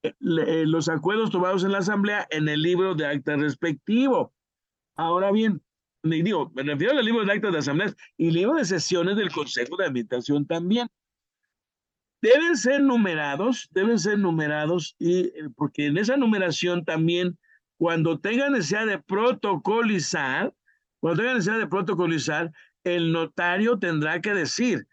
[0.03, 4.33] eh, los acuerdos tomados en la Asamblea en el libro de acta respectivo.
[4.95, 5.61] Ahora bien,
[6.03, 9.77] digo, me refiero al libro de actas de asambleas y libro de sesiones del Consejo
[9.77, 10.87] de Administración también.
[12.21, 17.37] Deben ser numerados, deben ser numerados, y eh, porque en esa numeración también,
[17.77, 20.53] cuando tengan necesidad de protocolizar,
[20.99, 22.51] cuando tengan necesidad de protocolizar,
[22.83, 24.85] el notario tendrá que decir,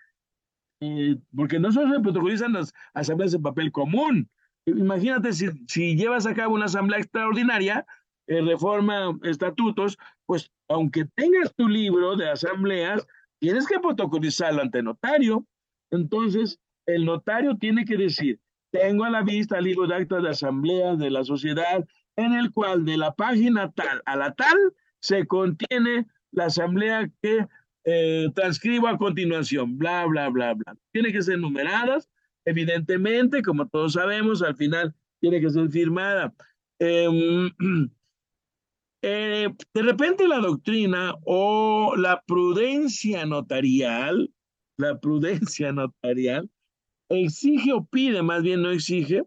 [0.81, 4.29] eh, porque no solo se protocolizan las asambleas de papel común,
[4.66, 7.87] Imagínate si, si llevas a cabo una asamblea extraordinaria,
[8.26, 13.07] eh, reforma estatutos, pues aunque tengas tu libro de asambleas,
[13.41, 15.45] tienes que protocolizarlo ante notario.
[15.91, 18.38] Entonces, el notario tiene que decir,
[18.70, 21.84] tengo a la vista el libro de actas de asamblea de la sociedad,
[22.16, 24.57] en el cual de la página tal a la tal
[25.00, 27.46] se contiene la asamblea que
[27.84, 30.76] eh, transcribo a continuación, bla, bla, bla, bla.
[30.92, 32.08] Tiene que ser numeradas
[32.45, 36.34] Evidentemente, como todos sabemos, al final tiene que ser firmada.
[36.79, 37.50] Em,
[39.03, 44.33] eh, de repente la doctrina o la prudencia notarial,
[44.79, 46.50] la prudencia notarial,
[47.11, 49.25] exige o pide, más bien no exige,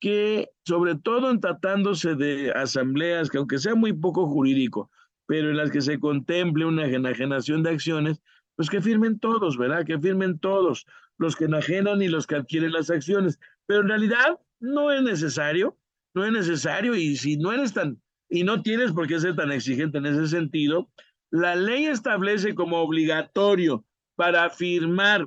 [0.00, 4.90] que sobre todo en tratándose de asambleas, que aunque sea muy poco jurídico,
[5.26, 8.22] pero en las que se contemple una enajenación de acciones,
[8.54, 9.84] pues que firmen todos, ¿verdad?
[9.84, 10.86] Que firmen todos
[11.18, 13.38] los que enajenan y los que adquieren las acciones.
[13.66, 15.76] Pero en realidad no es necesario,
[16.14, 19.52] no es necesario y si no eres tan, y no tienes por qué ser tan
[19.52, 20.90] exigente en ese sentido,
[21.30, 23.84] la ley establece como obligatorio
[24.16, 25.26] para firmar,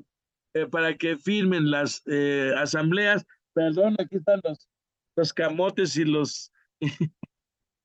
[0.54, 4.68] eh, para que firmen las eh, asambleas, perdón, aquí están los,
[5.16, 6.52] los camotes y los...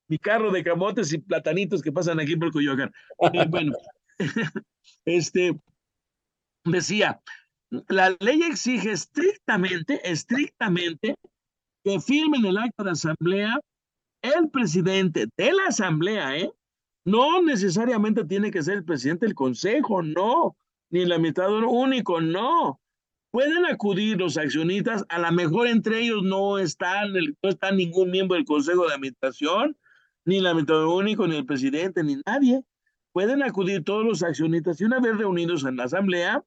[0.09, 2.93] mi carro de camotes y platanitos que pasan aquí por Coyoacán.
[3.33, 3.73] Eh, bueno,
[5.05, 5.59] este,
[6.65, 7.21] decía,
[7.89, 11.15] la ley exige estrictamente, estrictamente,
[11.85, 13.61] que firmen el acta de asamblea
[14.23, 16.51] el presidente de la asamblea, ¿eh?
[17.05, 20.57] No necesariamente tiene que ser el presidente del consejo, no,
[20.91, 22.81] ni el administrador único, no.
[23.31, 28.37] Pueden acudir los accionistas, a lo mejor entre ellos no están, no está ningún miembro
[28.37, 29.77] del consejo de administración,
[30.25, 32.63] ni el administrador único, ni el presidente, ni nadie.
[33.13, 36.45] Pueden acudir todos los accionistas y una vez reunidos en la asamblea,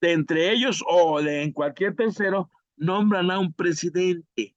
[0.00, 4.54] de entre ellos o de en cualquier tercero, nombran a un presidente.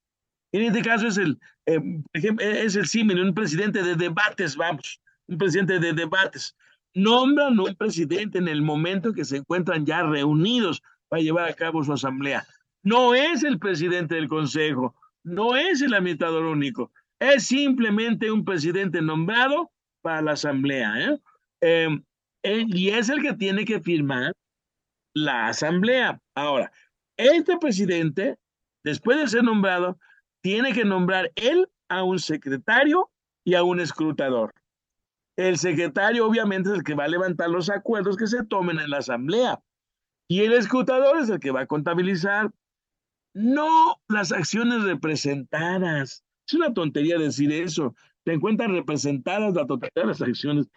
[0.52, 1.80] En este caso es el, eh,
[2.14, 6.56] es el símil, un presidente de debates, vamos, un presidente de debates.
[6.94, 11.84] Nombran un presidente en el momento que se encuentran ya reunidos para llevar a cabo
[11.84, 12.45] su asamblea.
[12.84, 19.02] No es el presidente del consejo, no es el administrador único, es simplemente un presidente
[19.02, 19.72] nombrado
[20.02, 20.94] para la asamblea.
[20.98, 21.20] ¿eh?
[21.61, 22.03] Em,
[22.44, 24.34] eh, y es el que tiene que firmar
[25.24, 26.22] la asamblea.
[26.36, 26.72] Ahora,
[27.18, 28.38] este presidente,
[28.84, 30.00] después de ser nombrado,
[30.41, 33.10] tiene que nombrar él a un secretario
[33.44, 34.54] y a un escrutador.
[35.36, 38.90] El secretario obviamente es el que va a levantar los acuerdos que se tomen en
[38.90, 39.60] la asamblea
[40.32, 42.52] y el escrutador es el que va a contabilizar,
[43.34, 46.24] no las acciones representadas.
[46.48, 47.96] Es una tontería decir eso.
[48.26, 50.68] Se encuentran representadas la totalidad de las acciones.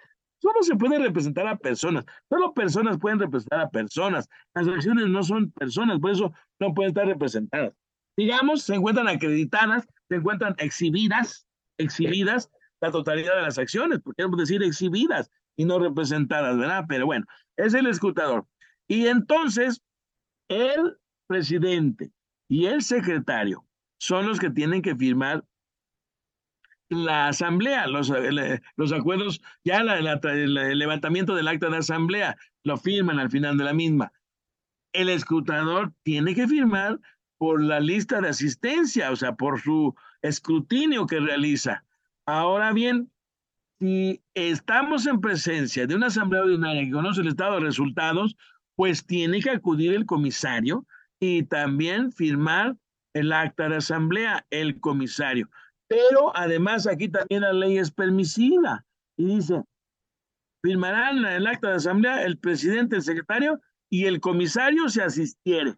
[0.42, 2.04] Solo se puede representar a personas.
[2.28, 4.28] Solo personas pueden representar a personas.
[4.54, 7.72] Las acciones no son personas, por eso no pueden estar representadas
[8.16, 11.46] digamos, se encuentran acreditadas, se encuentran exhibidas,
[11.78, 12.50] exhibidas
[12.80, 16.84] la totalidad de las acciones, queremos decir exhibidas y no representadas, ¿verdad?
[16.88, 18.46] Pero bueno, es el escrutador.
[18.88, 19.80] Y entonces,
[20.48, 22.10] el presidente
[22.48, 23.64] y el secretario
[23.98, 25.44] son los que tienen que firmar
[26.92, 33.18] la asamblea, los, eh, los acuerdos, ya el levantamiento del acta de asamblea, lo firman
[33.18, 34.12] al final de la misma.
[34.92, 37.00] El escrutador tiene que firmar
[37.38, 41.84] por la lista de asistencia, o sea, por su escrutinio que realiza.
[42.26, 43.10] Ahora bien,
[43.80, 48.36] si estamos en presencia de una asamblea ordinaria que conoce el estado de resultados,
[48.76, 50.86] pues tiene que acudir el comisario
[51.18, 52.76] y también firmar
[53.14, 55.50] el acta de asamblea, el comisario.
[55.92, 58.82] Pero además aquí también la ley es permisiva.
[59.18, 59.62] Y dice,
[60.62, 63.60] firmarán el acta de asamblea el presidente, el secretario
[63.90, 65.74] y el comisario se asistiere.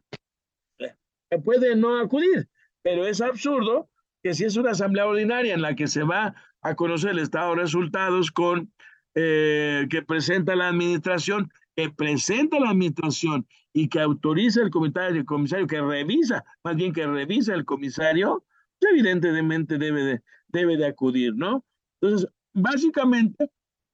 [1.45, 2.49] Puede no acudir,
[2.82, 3.91] pero es absurdo
[4.23, 7.57] que si es una asamblea ordinaria en la que se va a conocer el estado
[7.57, 8.73] de resultados con
[9.16, 15.27] eh, que presenta la administración, que presenta la administración y que autoriza el comisario, el
[15.27, 18.45] comisario que revisa, más bien que revisa el comisario,
[18.90, 21.65] evidentemente debe de, debe de acudir, ¿no?
[22.01, 23.51] Entonces, básicamente,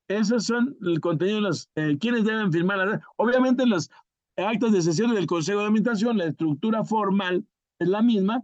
[0.08, 3.00] esos son el contenido de las, eh, quienes deben firmar.
[3.16, 3.88] Obviamente, las
[4.36, 7.44] actas de sesiones del Consejo de Administración, la estructura formal
[7.78, 8.42] es la misma,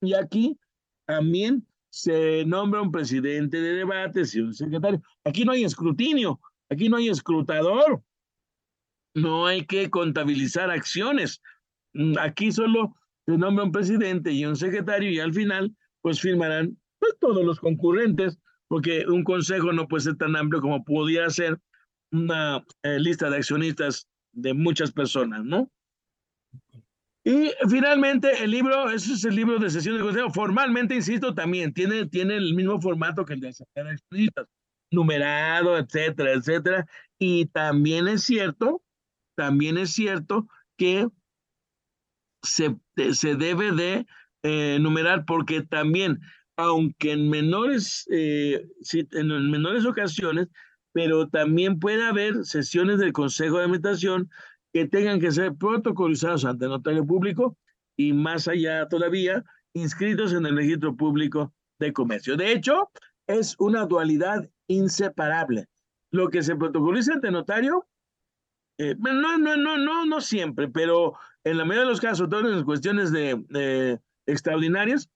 [0.00, 0.58] y aquí
[1.06, 5.02] también se nombra un presidente de debates y un secretario.
[5.24, 8.02] Aquí no hay escrutinio, aquí no hay escrutador,
[9.14, 11.40] no hay que contabilizar acciones.
[11.94, 12.94] Mm, aquí solo
[13.26, 17.60] se nombra un presidente y un secretario y al final pues firmarán pues, todos los
[17.60, 18.38] concurrentes,
[18.68, 21.58] porque un consejo no puede ser tan amplio como pudiera ser
[22.12, 25.70] una eh, lista de accionistas de muchas personas, ¿no?
[27.24, 31.74] Y finalmente el libro, ese es el libro de sesión de consejo, formalmente, insisto, también
[31.74, 34.46] tiene, tiene el mismo formato que el de explícitas,
[34.90, 36.86] numerado, etcétera, etcétera.
[37.18, 38.82] Y también es cierto,
[39.36, 40.48] también es cierto
[40.78, 41.08] que
[42.42, 42.76] se,
[43.12, 44.06] se debe de
[44.48, 46.20] eh, porque también,
[46.56, 48.66] aunque en menores, eh,
[49.12, 50.48] en menores ocasiones,
[50.92, 54.30] pero también puede haber sesiones del Consejo de Administración
[54.72, 57.56] que tengan que ser protocolizados ante notario público
[57.96, 59.44] y más allá todavía,
[59.74, 62.36] inscritos en el registro público de comercio.
[62.36, 62.90] De hecho,
[63.26, 65.66] es una dualidad inseparable.
[66.10, 67.86] Lo que se protocoliza ante notario,
[68.78, 71.14] eh, no, no, no, no, no siempre, pero
[71.44, 75.10] en la mayoría de los casos, todas las cuestiones de, extraordinarias,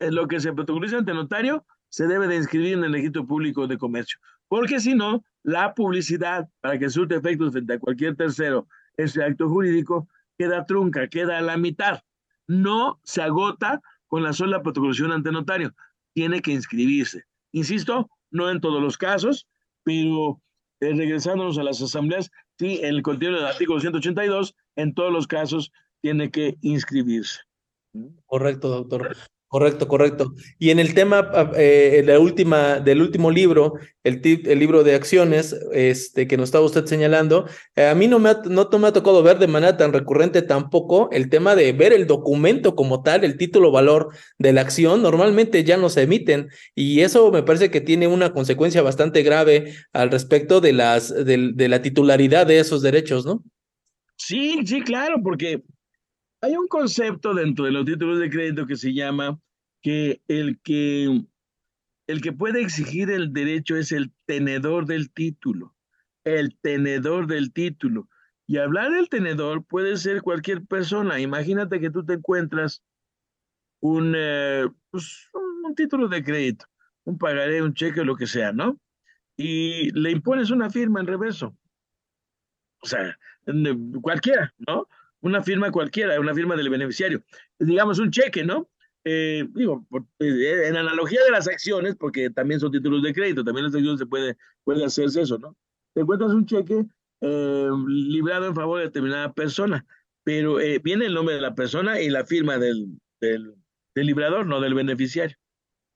[0.00, 3.66] eh, lo que se protocoliza ante notario se debe de inscribir en el registro público
[3.66, 4.18] de comercio
[4.48, 9.48] porque si no, la publicidad, para que surte efectos frente a cualquier tercero, ese acto
[9.48, 12.02] jurídico, queda trunca, queda a la mitad.
[12.46, 15.74] No se agota con la sola protocolación ante notario.
[16.14, 17.24] Tiene que inscribirse.
[17.52, 19.48] Insisto, no en todos los casos,
[19.82, 20.40] pero
[20.80, 25.26] eh, regresándonos a las asambleas, sí, en el contenido del artículo 182, en todos los
[25.26, 27.40] casos tiene que inscribirse.
[28.26, 29.16] Correcto, doctor.
[29.48, 30.34] Correcto, correcto.
[30.58, 34.96] Y en el tema ah, eh, la última, del último libro, el, el, libro de
[34.96, 38.88] acciones este, que nos estaba usted señalando, eh, a mí no me, ha, no me
[38.88, 43.04] ha tocado ver de manera tan recurrente tampoco el tema de ver el documento como
[43.04, 47.44] tal, el título valor de la acción, normalmente ya no se emiten y eso me
[47.44, 52.48] parece que tiene una consecuencia bastante grave al respecto de, las, de, de la titularidad
[52.48, 53.44] de esos derechos, ¿no?
[54.16, 55.62] Sí, sí, claro, porque
[56.40, 59.40] hay un concepto dentro de los títulos de crédito que se llama
[59.82, 61.26] que el que
[62.06, 65.74] el que puede exigir el derecho es el tenedor del título,
[66.24, 68.08] el tenedor del título.
[68.46, 71.18] Y hablar del tenedor puede ser cualquier persona.
[71.18, 72.80] Imagínate que tú te encuentras
[73.80, 75.28] un, eh, pues,
[75.64, 76.66] un título de crédito,
[77.04, 78.78] un pagaré, un cheque lo que sea, ¿no?
[79.36, 81.56] Y le impones una firma en reverso.
[82.82, 83.18] O sea,
[84.00, 84.86] cualquiera, ¿no?
[85.20, 87.22] Una firma cualquiera, una firma del beneficiario.
[87.58, 88.68] Digamos un cheque, ¿no?
[89.04, 89.86] Eh, digo,
[90.18, 94.00] eh, en analogía de las acciones, porque también son títulos de crédito, también las acciones
[94.00, 95.56] se puede, puede hacerse eso, ¿no?
[95.94, 96.84] Te encuentras un cheque
[97.20, 99.86] eh, librado en favor de determinada persona,
[100.24, 103.54] pero viene el nombre de la persona y la firma del, del,
[103.94, 105.36] del librador, no del beneficiario.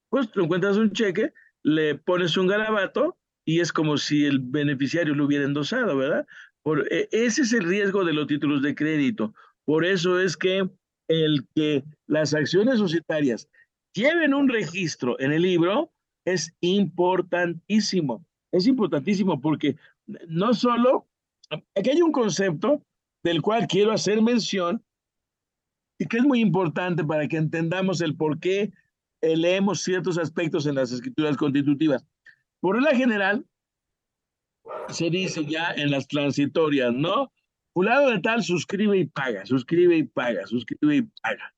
[0.08, 1.32] Pues tú encuentras un cheque,
[1.64, 6.26] le pones un garabato y es como si el beneficiario lo hubiera endosado, ¿verdad?
[6.62, 9.34] Por, ese es el riesgo de los títulos de crédito.
[9.64, 10.68] Por eso es que
[11.08, 13.48] el que las acciones societarias
[13.94, 15.92] lleven un registro en el libro
[16.24, 18.24] es importantísimo.
[18.52, 19.76] Es importantísimo porque
[20.28, 21.06] no solo,
[21.74, 22.84] aquí hay un concepto
[23.22, 24.84] del cual quiero hacer mención
[25.98, 28.72] y que es muy importante para que entendamos el por qué
[29.22, 32.06] leemos ciertos aspectos en las escrituras constitutivas.
[32.60, 33.44] Por la general,
[34.88, 37.32] se dice ya en las transitorias, ¿no?
[37.84, 41.54] lado de tal suscribe y paga, suscribe y paga, suscribe y paga.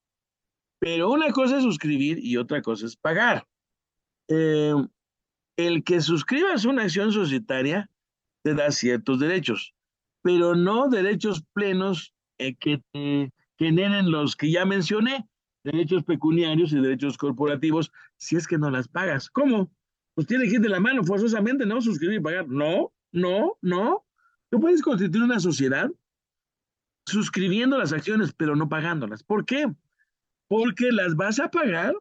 [0.79, 3.47] Pero una cosa es suscribir y otra cosa es pagar.
[4.29, 4.75] Eh,
[5.57, 7.91] el que suscribas una acción societaria
[8.43, 9.75] te da ciertos derechos,
[10.23, 15.29] pero no derechos plenos eh, que te generen los que ya mencioné,
[15.65, 19.31] derechos pecuniarios y derechos corporativos, si es que no las pagas.
[19.31, 19.71] ¿Cómo?
[20.15, 22.49] Pues tiene que ir de la mano forzosamente, no suscribir y pagar.
[22.49, 24.05] No, no, no.
[24.51, 25.91] Tú puedes constituir una sociedad
[27.07, 29.23] suscribiendo las acciones, pero no pagándolas.
[29.23, 29.67] ¿Por qué?
[30.49, 31.95] Porque las vas a pagar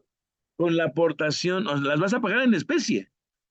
[0.56, 3.10] con la aportación, o las vas a pagar en especie,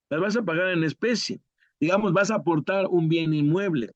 [0.09, 1.41] las vas a pagar en especie.
[1.79, 3.91] Digamos, vas a aportar un bien inmueble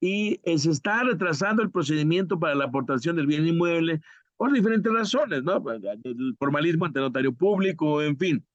[0.00, 4.00] y se está retrasando el procedimiento para la aportación del bien inmueble
[4.36, 5.62] por diferentes razones, ¿no?
[6.02, 8.46] El formalismo ante notario público, en fin.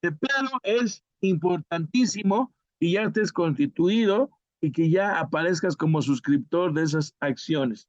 [0.00, 2.52] Pero es importantísimo
[2.84, 4.30] y ya estés constituido
[4.60, 7.88] y que ya aparezcas como suscriptor de esas acciones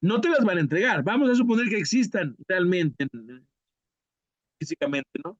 [0.00, 1.02] no te las van a entregar.
[1.02, 3.06] Vamos a suponer que existan realmente
[4.58, 5.38] físicamente, ¿no?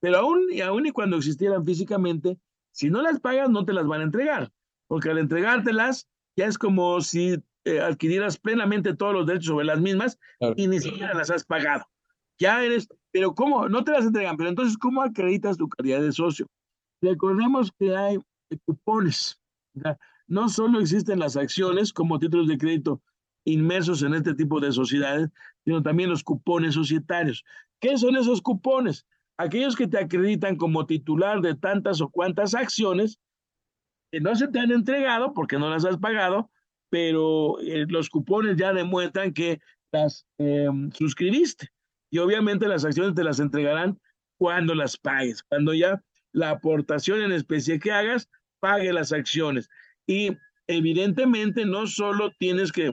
[0.00, 2.38] Pero aún y, aún y cuando existieran físicamente,
[2.72, 4.52] si no las pagas, no te las van a entregar,
[4.86, 6.06] porque al entregártelas
[6.36, 10.18] ya es como si eh, adquirieras plenamente todos los derechos sobre las mismas
[10.56, 11.86] y ni siquiera las has pagado.
[12.38, 13.70] Ya eres, pero ¿cómo?
[13.70, 16.46] No te las entregan, pero entonces, ¿cómo acreditas tu calidad de socio?
[17.04, 18.18] Recordemos que hay
[18.64, 19.38] cupones.
[20.26, 23.02] No solo existen las acciones como títulos de crédito
[23.44, 25.28] inmersos en este tipo de sociedades,
[25.64, 27.44] sino también los cupones societarios.
[27.78, 29.06] ¿Qué son esos cupones?
[29.36, 33.18] Aquellos que te acreditan como titular de tantas o cuantas acciones
[34.10, 36.50] que no se te han entregado porque no las has pagado,
[36.88, 39.60] pero eh, los cupones ya demuestran que
[39.92, 41.68] las em, suscribiste.
[42.10, 44.00] Y obviamente las acciones te las entregarán
[44.38, 46.02] cuando las pagues, cuando ya
[46.34, 48.28] la aportación en especie que hagas
[48.60, 49.70] pague las acciones.
[50.06, 50.36] Y
[50.66, 52.92] evidentemente no solo tienes que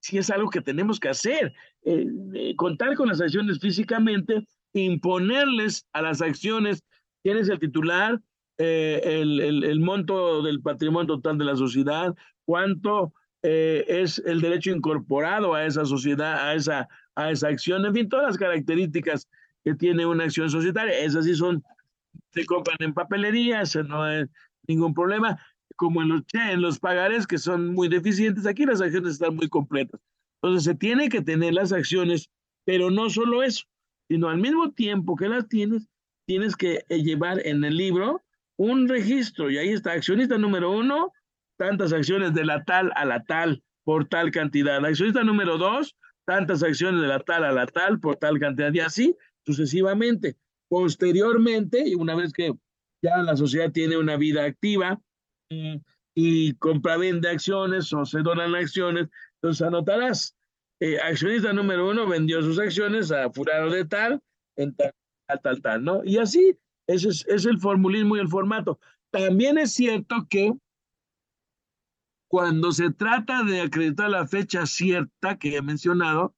[0.00, 1.52] si es algo que tenemos que hacer.
[1.84, 6.82] Eh, eh, contar con las acciones físicamente, imponerles a las acciones
[7.22, 8.20] quién es el titular,
[8.58, 13.12] eh, el, el, monto del patrimonio total de la sociedad, cuánto
[13.42, 18.26] es el derecho incorporado a esa sociedad, a esa, a esa acción, en fin, todas
[18.26, 19.30] las características
[19.64, 21.64] que tiene una acción societaria, esas sí son,
[22.32, 24.28] se compran en papelería, eso no es
[24.66, 25.38] ningún problema
[25.76, 29.48] como en los, en los pagares que son muy deficientes, aquí las acciones están muy
[29.48, 30.00] completas.
[30.42, 32.30] Entonces se tiene que tener las acciones,
[32.64, 33.64] pero no solo eso,
[34.08, 35.88] sino al mismo tiempo que las tienes,
[36.26, 38.22] tienes que eh, llevar en el libro
[38.56, 41.12] un registro y ahí está, accionista número uno,
[41.56, 44.84] tantas acciones de la tal a la tal por tal cantidad.
[44.84, 45.96] Accionista número dos,
[46.26, 49.16] tantas acciones de la tal a la tal por tal cantidad y así
[49.46, 50.36] sucesivamente.
[50.70, 52.52] Posteriormente, y una vez que
[53.02, 55.00] ya la sociedad tiene una vida activa,
[56.14, 60.36] y compra-vende acciones o se donan acciones, entonces anotarás,
[60.80, 64.22] eh, accionista número uno vendió sus acciones a fulano de tal,
[64.56, 64.92] en tal,
[65.42, 66.04] tal, tal, ¿no?
[66.04, 66.56] Y así,
[66.86, 68.78] ese es, es el formulismo y el formato.
[69.10, 70.52] También es cierto que
[72.28, 76.34] cuando se trata de acreditar la fecha cierta que he mencionado,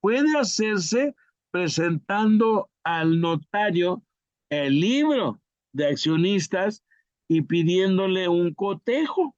[0.00, 1.14] puede hacerse
[1.50, 4.02] presentando al notario
[4.50, 5.40] el libro
[5.72, 6.82] de accionistas
[7.28, 9.36] y pidiéndole un cotejo.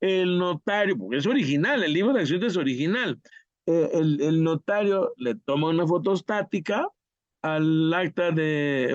[0.00, 3.20] El notario, porque es original, el libro de accionistas es original.
[3.66, 6.88] Eh, el, el, notario le toma una fotostática
[7.42, 8.92] al acta de,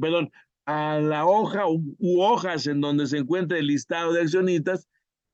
[0.00, 0.30] perdón,
[0.66, 4.88] a la hoja u hojas en donde se encuentra el listado de accionistas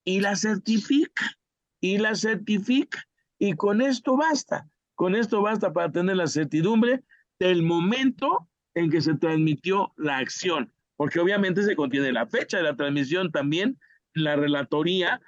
[0.04, 1.36] y la certifica,
[1.80, 3.04] y la certifica.
[3.38, 4.69] Y con esto basta,
[5.00, 7.00] con esto basta para tener la certidumbre
[7.38, 12.64] del momento en que se transmitió la acción, porque obviamente se contiene la fecha de
[12.64, 13.78] la transmisión también,
[14.12, 15.22] la relatoría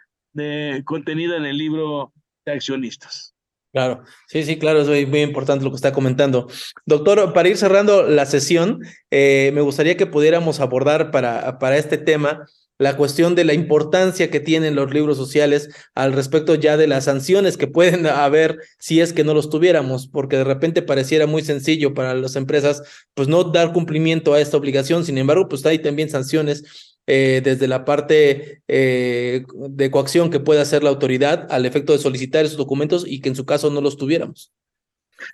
[0.85, 2.13] contenida en el libro
[2.45, 3.35] de accionistas.
[3.73, 6.51] Claro, sí, sí, claro, es muy, importante lo que está comentando.
[6.85, 8.81] Doctor, para ir cerrando la sesión,
[9.11, 12.45] eh, me gustaría que pudiéramos abordar para, para este tema
[12.79, 17.05] la cuestión de la importancia que tienen los libros sociales al respecto ya de las
[17.05, 21.43] sanciones que pueden haber si es que no los tuviéramos, porque de repente pareciera muy
[21.43, 22.83] sencillo para las empresas
[23.15, 27.67] pues no dar cumplimiento a esta obligación, sin embargo pues hay también sanciones eh, desde
[27.67, 32.57] la parte eh, de coacción que puede hacer la autoridad al efecto de solicitar esos
[32.57, 34.53] documentos y que en su caso no los tuviéramos.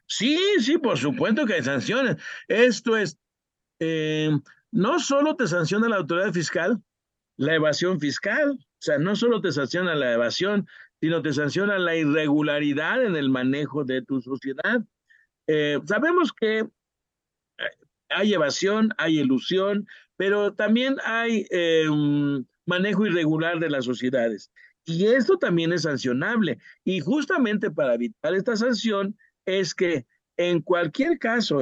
[0.06, 2.16] Sí, sí, por supuesto que hay sanciones.
[2.46, 3.18] Esto es,
[3.80, 4.30] eh,
[4.70, 6.82] no solo te sanciona la autoridad fiscal,
[7.38, 8.50] la evasión fiscal.
[8.50, 10.68] O sea, no solo te sanciona la evasión,
[11.00, 14.82] sino te sanciona la irregularidad en el manejo de tu sociedad.
[15.46, 16.66] Eh, sabemos que eh,
[18.10, 19.86] hay evasión, hay ilusión,
[20.16, 21.86] pero también hay eh,
[22.66, 24.50] manejo irregular de las sociedades.
[24.84, 26.58] Y esto también es sancionable.
[26.84, 29.16] Y justamente para evitar esta sanción
[29.46, 30.06] es que
[30.36, 31.60] en cualquier caso,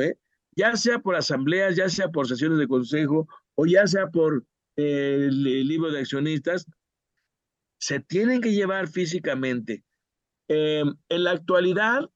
[0.55, 4.45] ya sea por asambleas, ya sea por sesiones de consejo o ya sea por
[4.77, 6.67] el, libro de accionistas,
[7.79, 9.85] se tienen que llevar físicamente.
[10.49, 12.09] Em, en la actualidad,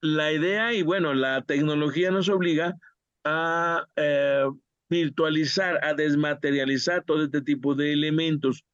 [0.00, 2.76] la idea y bueno, la tecnología nos obliga
[3.24, 4.44] a eh,
[4.88, 8.64] virtualizar, a desmaterializar todo este tipo de elementos,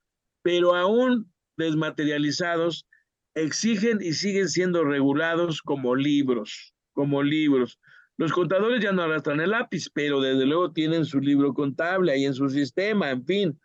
[0.43, 2.87] pero aún desmaterializados
[3.35, 7.79] exigen y siguen siendo regulados como libros, como libros.
[8.19, 12.25] Los contadores ya no arrastran el lápiz, pero desde luego tienen su libro contable ahí
[12.25, 13.61] en su sistema, en fin.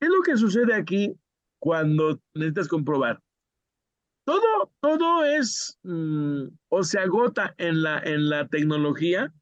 [0.00, 1.14] ¿Qué es lo que sucede aquí
[1.60, 3.22] cuando necesitas comprobar?
[4.24, 9.32] Todo, todo es mm, o se agota en la, en la tecnología.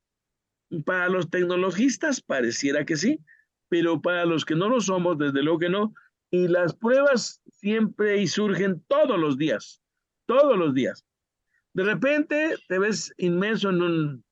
[0.85, 3.21] Para los tecnologistas pareciera que sí,
[3.71, 5.95] pero para los que no lo somos, desde luego que no.
[6.31, 9.81] Y las pruebas siempre y surgen todos los días,
[10.27, 11.07] todos los días.
[11.73, 14.24] De repente te ves inmenso en un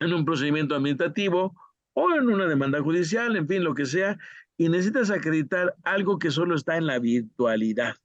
[0.00, 1.54] en un procedimiento administrativo
[1.94, 4.18] o en una demanda judicial, en fin, lo que sea,
[4.56, 7.96] y necesitas acreditar algo que solo está en la virtualidad,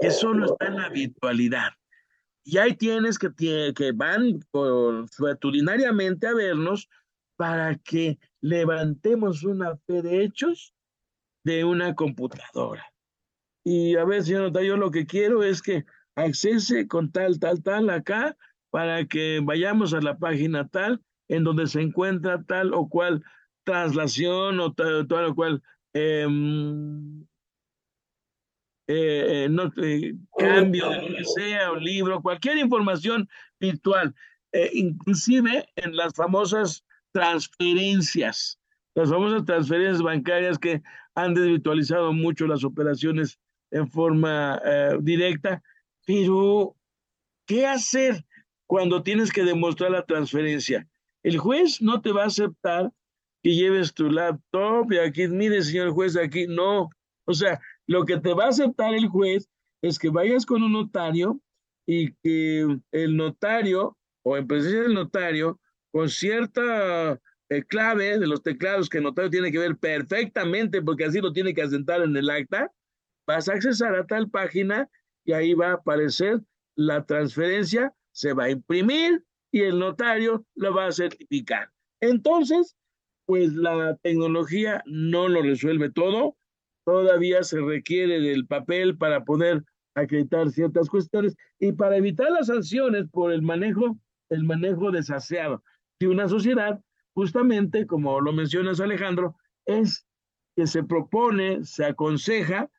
[0.00, 1.70] que solo está en la virtualidad.
[2.44, 3.32] Y ahí tienes que,
[3.74, 4.40] que van
[5.10, 6.88] suetudinariamente a vernos
[7.36, 10.74] para que levantemos una fe de hechos
[11.44, 12.84] de una computadora.
[13.64, 15.84] Y a ver, señor yo lo que quiero es que
[16.16, 18.36] accese con tal, tal, tal acá
[18.74, 23.22] para que vayamos a la página tal en donde se encuentra tal o cual
[23.62, 27.24] traslación o tal, o cual em,
[28.88, 33.28] eh, eh, eh, cambio de lo que sea, libro, cualquier información
[33.60, 34.12] virtual,
[34.72, 38.58] inclusive en las famosas transferencias,
[38.96, 40.82] las famosas transferencias bancarias que
[41.14, 43.38] han desvirtualizado mucho las operaciones
[43.70, 44.60] en forma
[45.00, 45.62] directa,
[46.04, 46.74] pero
[47.46, 48.24] ¿qué hacer?
[48.66, 50.86] Cuando tienes que demostrar la transferencia.
[51.22, 52.90] El juez no te va a aceptar
[53.42, 56.90] que lleves tu laptop y aquí, mire, señor juez, aquí no.
[57.26, 59.48] O sea, lo que te va a aceptar el juez
[59.82, 61.40] es que vayas con un notario
[61.86, 65.60] y que el notario o en presencia del notario,
[65.92, 67.20] con cierta
[67.50, 71.32] eh, clave de los teclados que el notario tiene que ver perfectamente, porque así lo
[71.32, 72.72] tiene que asentar en el acta,
[73.26, 74.88] vas a accesar a tal página
[75.24, 76.40] y ahí va a aparecer
[76.74, 81.70] la transferencia se va a imprimir y el notario lo va a certificar.
[82.00, 82.76] Entonces,
[83.26, 86.36] pues la tecnología no lo resuelve todo,
[86.84, 89.64] todavía se requiere del papel para poder
[89.94, 93.98] acreditar ciertas cuestiones y para evitar las sanciones por el manejo,
[94.30, 95.62] el manejo desaseado
[96.00, 96.80] de una sociedad,
[97.14, 99.36] justamente como lo mencionas Alejandro,
[99.66, 100.06] es
[100.56, 102.70] que se propone, se aconseja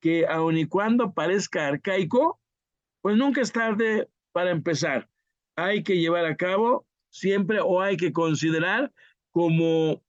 [0.00, 2.40] que aun y cuando parezca arcaico,
[3.00, 5.08] pues nunca es tarde para empezar,
[5.54, 8.92] hay que llevar a cabo siempre o hay que considerar
[9.30, 10.02] como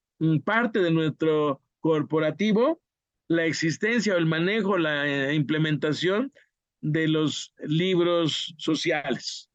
[0.43, 2.81] parte de nuestro corporativo
[3.27, 6.33] la existencia o el manejo, la eh, implementación
[6.81, 9.47] de los libros sociales.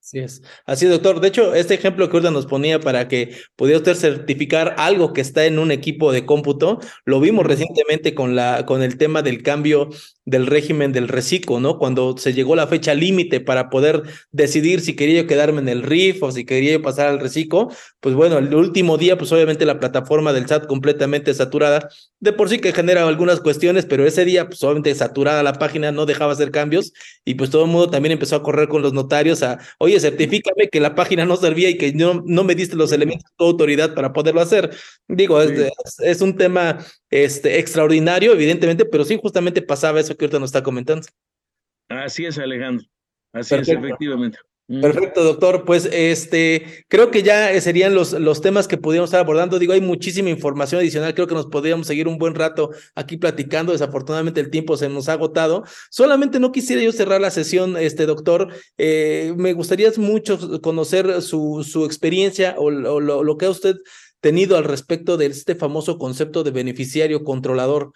[0.00, 0.42] Así es.
[0.64, 1.20] Así, doctor.
[1.20, 5.20] De hecho, este ejemplo que ahorita nos ponía para que pudiera usted certificar algo que
[5.20, 9.42] está en un equipo de cómputo, lo vimos recientemente con, la, con el tema del
[9.42, 9.90] cambio
[10.26, 11.78] del régimen del reciclo, ¿no?
[11.78, 15.84] Cuando se llegó la fecha límite para poder decidir si quería yo quedarme en el
[15.84, 17.68] RIF o si quería yo pasar al reciclo,
[18.00, 21.88] pues bueno, el último día, pues obviamente la plataforma del SAT completamente saturada,
[22.18, 25.92] de por sí que genera algunas cuestiones, pero ese día, pues obviamente saturada la página,
[25.92, 26.92] no dejaba hacer cambios
[27.24, 30.68] y pues todo el mundo también empezó a correr con los notarios a, oye, certifícame
[30.68, 33.44] que la página no servía y que no, no me diste los elementos de tu
[33.44, 34.70] autoridad para poderlo hacer.
[35.06, 35.70] Digo, es,
[36.00, 40.62] es un tema este, extraordinario, evidentemente, pero sí justamente pasaba eso que ahorita nos está
[40.62, 41.06] comentando.
[41.88, 42.86] Así es, Alejandro.
[43.32, 44.38] Así es, efectivamente.
[44.68, 45.64] Perfecto, doctor.
[45.64, 49.60] Pues este, creo que ya serían los, los temas que podríamos estar abordando.
[49.60, 51.14] Digo, hay muchísima información adicional.
[51.14, 53.70] Creo que nos podríamos seguir un buen rato aquí platicando.
[53.70, 55.62] Desafortunadamente el tiempo se nos ha agotado.
[55.88, 58.52] Solamente no quisiera yo cerrar la sesión, este doctor.
[58.76, 63.76] Eh, me gustaría mucho conocer su, su experiencia o, lo, lo que usted
[64.20, 67.92] tenido al respecto de este famoso concepto de beneficiario controlador,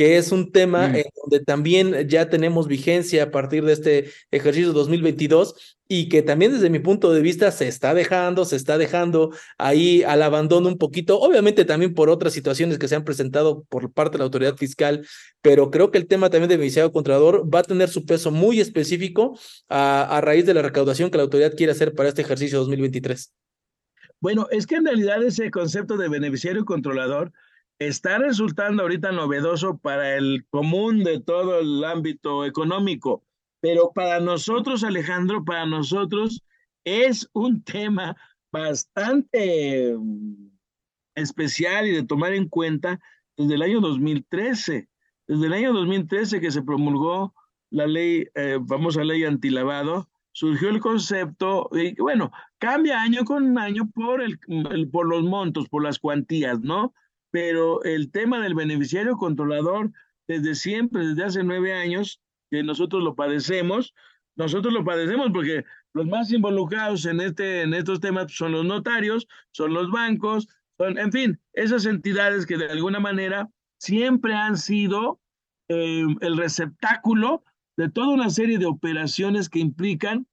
[0.00, 0.96] que es un tema mm.
[0.96, 6.52] en donde también ya tenemos vigencia a partir de este ejercicio 2022 y que también
[6.52, 10.78] desde mi punto de vista se está dejando, se está dejando ahí al abandono un
[10.78, 14.56] poquito, obviamente también por otras situaciones que se han presentado por parte de la autoridad
[14.56, 15.06] fiscal,
[15.42, 18.60] pero creo que el tema también de beneficiario controlador va a tener su peso muy
[18.60, 19.38] específico
[19.68, 23.32] a, a raíz de la recaudación que la autoridad quiere hacer para este ejercicio 2023.
[24.20, 27.32] Bueno, es que en realidad ese concepto de beneficiario controlador
[27.78, 33.24] está resultando ahorita novedoso para el común de todo el ámbito económico,
[33.60, 36.42] pero para nosotros, Alejandro, para nosotros
[36.84, 38.14] es un tema
[38.52, 40.50] bastante mm,
[41.14, 43.00] especial y de tomar en cuenta
[43.38, 44.88] desde el año 2013.
[45.26, 47.34] Desde el año 2013 que se promulgó
[47.70, 53.90] la ley, eh, famosa ley antilavado, surgió el concepto, y bueno, cambia año con año
[53.92, 54.38] por, el,
[54.90, 56.94] por los montos, por las cuantías, ¿no?
[57.30, 59.90] Pero el tema del beneficiario controlador,
[60.26, 62.20] desde siempre, desde hace nueve años,
[62.50, 63.94] que nosotros lo padecemos,
[64.36, 69.26] nosotros lo padecemos porque los más involucrados en, este, en estos temas son los notarios,
[69.50, 70.48] son los bancos,
[70.78, 73.48] son, en fin, esas entidades que de alguna manera
[73.78, 75.20] siempre han sido
[75.68, 77.44] eh, el receptáculo
[77.80, 80.26] de toda una serie de operaciones que implican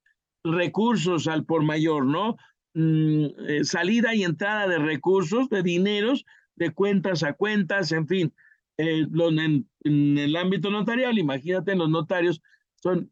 [0.43, 2.35] recursos al por mayor, ¿no?
[2.73, 6.25] Mm, eh, salida y entrada de recursos, de dineros,
[6.55, 8.33] de cuentas a cuentas, en fin.
[8.77, 12.41] Eh, en, el ámbito notarial, imagínate, los notarios
[12.75, 13.09] son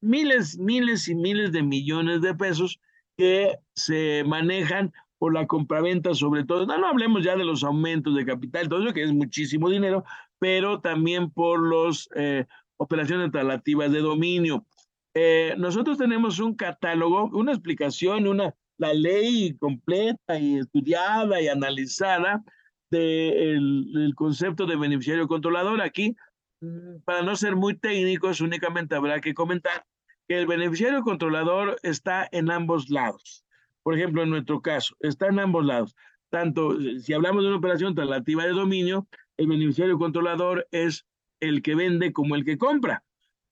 [0.00, 2.78] miles, miles y miles de millones de pesos
[3.16, 6.64] que se manejan por la compraventa sobre todo.
[6.64, 10.04] No, no hablemos ya de los aumentos de capital, todo eso que es muchísimo dinero,
[10.38, 12.46] pero también por los eh,
[12.82, 14.66] operaciones relativas de dominio.
[15.14, 22.42] Eh, nosotros tenemos un catálogo, una explicación, una, la ley completa y estudiada y analizada
[22.90, 25.80] del de concepto de beneficiario controlador.
[25.80, 26.16] Aquí,
[26.60, 29.84] mm, para no ser muy técnicos, únicamente habrá que comentar
[30.28, 33.44] que el beneficiario controlador está en ambos lados.
[33.84, 35.94] Por ejemplo, en nuestro caso, está en ambos lados.
[36.30, 39.06] Tanto si hablamos de una operación relativa de dominio,
[39.36, 41.06] el beneficiario controlador es
[41.42, 43.04] el que vende como el que compra.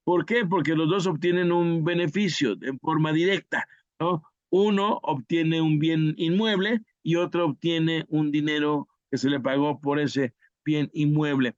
[0.05, 0.47] ¿Por qué?
[0.47, 3.67] Porque los dos obtienen un beneficio en forma directa,
[3.99, 4.23] ¿no?
[4.51, 9.99] Uno obtiene un bien inmueble y otro obtiene un dinero que se le pagó por
[10.01, 10.35] ese
[10.65, 11.57] bien inmueble.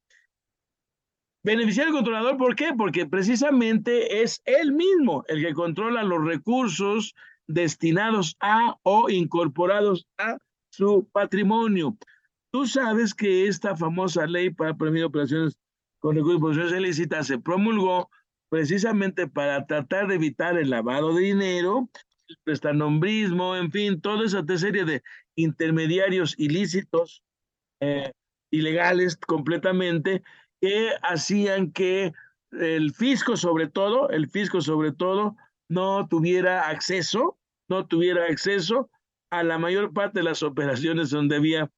[1.44, 2.72] Beneficiario controlador, ¿por qué?
[2.76, 7.14] Porque precisamente es él mismo el que controla los recursos
[7.46, 10.38] destinados a o incorporados a
[10.70, 11.96] su patrimonio.
[12.52, 15.56] Tú sabes que esta famosa ley para prevenir operaciones
[16.02, 18.10] con recursos de se promulgó
[18.50, 21.88] precisamente para tratar de evitar el lavado de dinero,
[22.28, 25.02] el prestanombrismo, en fin, toda esa serie de
[25.36, 27.22] intermediarios ilícitos,
[27.80, 28.10] eh,
[28.50, 30.24] ilegales completamente,
[30.60, 32.12] que hacían que
[32.50, 35.36] el fisco sobre todo, el fisco sobre todo,
[35.68, 37.38] no tuviera acceso,
[37.68, 38.90] no tuviera acceso
[39.30, 41.70] a la mayor parte de las operaciones donde había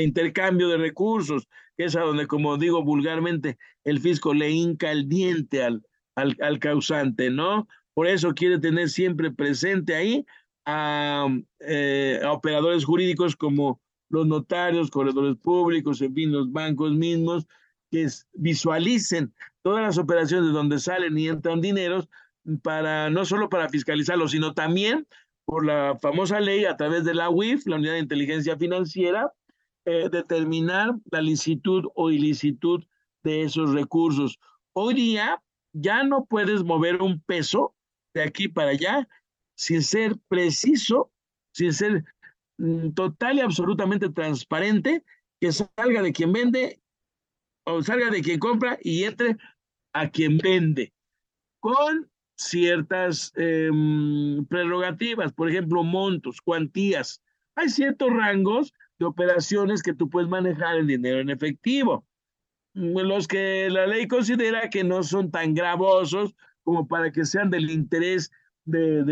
[0.00, 5.08] intercambio de recursos, que es a donde, como digo vulgarmente, el fisco le hinca el
[5.08, 5.82] diente al,
[6.16, 7.68] al, causante, ¿no?
[7.94, 10.24] Por eso quiere tener siempre presente ahí
[10.66, 17.46] eh, a, operadores jurídicos como los notarios, corredores públicos, en fin, los bancos mismos,
[17.90, 22.08] que visualicen todas las operaciones de donde salen y entran dineros
[22.62, 25.06] para no solo para fiscalizarlo, sino también
[25.44, 29.32] por la famosa ley a través de la UIF, la Unidad de Inteligencia Financiera,
[29.84, 32.84] eh, determinar la licitud o ilicitud
[33.22, 34.38] de esos recursos.
[34.74, 35.42] Hoy día
[35.72, 37.74] ya no puedes mover un peso
[38.14, 39.08] de aquí para allá
[39.56, 41.10] sin ser preciso,
[41.52, 42.04] sin ser
[42.58, 45.04] mm, total y absolutamente transparente,
[45.40, 46.80] que salga de quien vende
[47.64, 49.36] o salga de quien compra y entre
[49.92, 50.92] a quien vende,
[51.60, 57.22] con ciertas em, prerrogativas, por ejemplo, montos, cuantías.
[57.54, 58.72] Hay ciertos rangos
[59.04, 62.04] operaciones que tú puedes manejar en dinero en efectivo,
[62.74, 67.50] mm, los que la ley considera que no son tan gravosos como para que sean
[67.50, 68.30] del interés
[68.64, 69.02] de,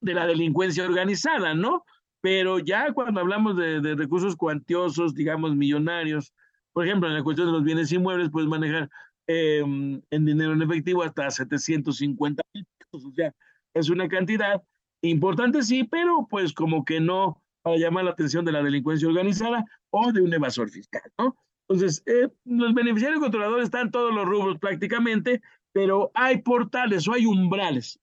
[0.00, 1.84] de la delincuencia organizada, ¿no?
[2.20, 6.32] Pero ya cuando hablamos de, recursos cuantiosos, digamos, millonarios,
[6.72, 8.90] por ejemplo, en la cuestión de los bienes inmuebles, puedes manejar
[9.26, 13.32] eh, en dinero en efectivo hasta 750 mil pesos, o sea,
[13.74, 14.62] es una cantidad
[15.02, 19.64] importante, sí, pero pues como que no para llamar la atención de la delincuencia organizada
[19.90, 21.36] o de un evasor fiscal, ¿no?
[21.68, 27.26] Entonces, eh, los beneficiarios controladores están todos los rubros prácticamente, pero hay portales o hay
[27.26, 28.00] umbrales,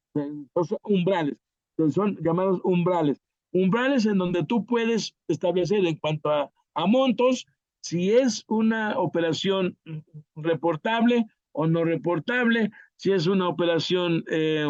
[0.83, 1.35] umbrales,
[1.91, 3.19] son llamados umbrales.
[3.51, 7.47] Umbrales en donde tú puedes establecer en cuanto a, a montos,
[7.81, 9.77] si es una operación
[10.35, 14.65] reportable o no reportable, si es una operación eh,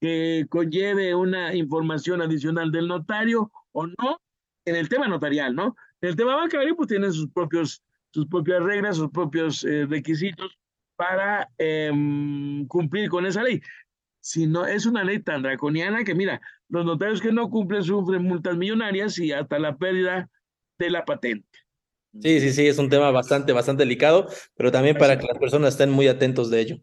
[0.00, 4.20] que conlleve una información adicional del notario o no,
[4.64, 5.76] en el tema notarial, ¿no?
[6.00, 7.82] En el tema bancario, pues tienen sus propios,
[8.12, 10.58] sus propias reglas, sus propios eh, requisitos
[10.96, 11.90] para eh,
[12.68, 13.60] cumplir con esa ley.
[14.20, 18.22] Si no, es una ley tan draconiana que, mira, los notarios que no cumplen sufren
[18.22, 20.28] multas millonarias y hasta la pérdida
[20.78, 21.48] de la patente.
[22.20, 25.74] Sí, sí, sí, es un tema bastante, bastante delicado, pero también para que las personas
[25.74, 26.76] estén muy atentos de ello.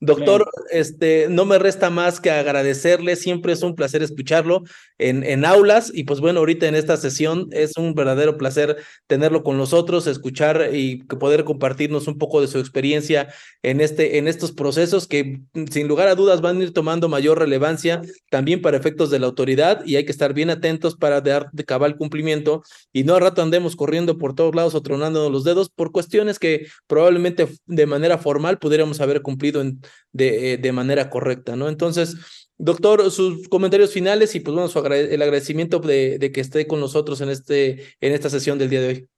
[0.00, 4.62] Doctor, este, no me resta más que agradecerle, siempre es un placer escucharlo
[4.98, 9.42] en, en aulas y pues bueno, ahorita en esta sesión es un verdadero placer tenerlo
[9.42, 13.28] con nosotros, escuchar y poder compartirnos un poco de su experiencia
[13.62, 15.40] en, este, en estos procesos que
[15.70, 19.28] sin lugar a dudas van a ir tomando mayor relevancia también para efectos de la
[19.28, 22.62] autoridad y hay que estar bien atentos para dar de cabal cumplimiento
[22.92, 26.38] y no a rato andemos corriendo por todos lados o tronándonos los dedos por cuestiones
[26.38, 29.80] que probablemente de manera formal pudiéramos haber cumplido en
[30.12, 31.68] de, eh, de manera correcta, ¿no?
[31.68, 32.16] Entonces,
[32.58, 36.80] doctor, sus comentarios finales y pues bueno, su el agradecimiento de, de, que esté con
[36.80, 39.08] nosotros en, este, en esta sesión del día de hoy.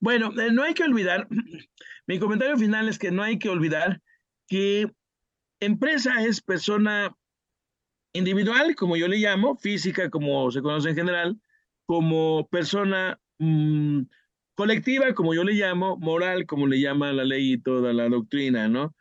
[0.00, 1.28] Bueno, eh, no hay que olvidar,
[2.06, 4.00] mi comentario final es que no hay que olvidar
[4.46, 4.90] que
[5.60, 7.14] empresa es persona
[8.12, 11.40] individual, como yo le llamo, física, como se conoce en general,
[11.86, 14.02] como persona mmm,
[14.54, 18.68] colectiva, como yo le llamo, moral, como le llama la ley y toda la doctrina,
[18.68, 18.94] ¿no?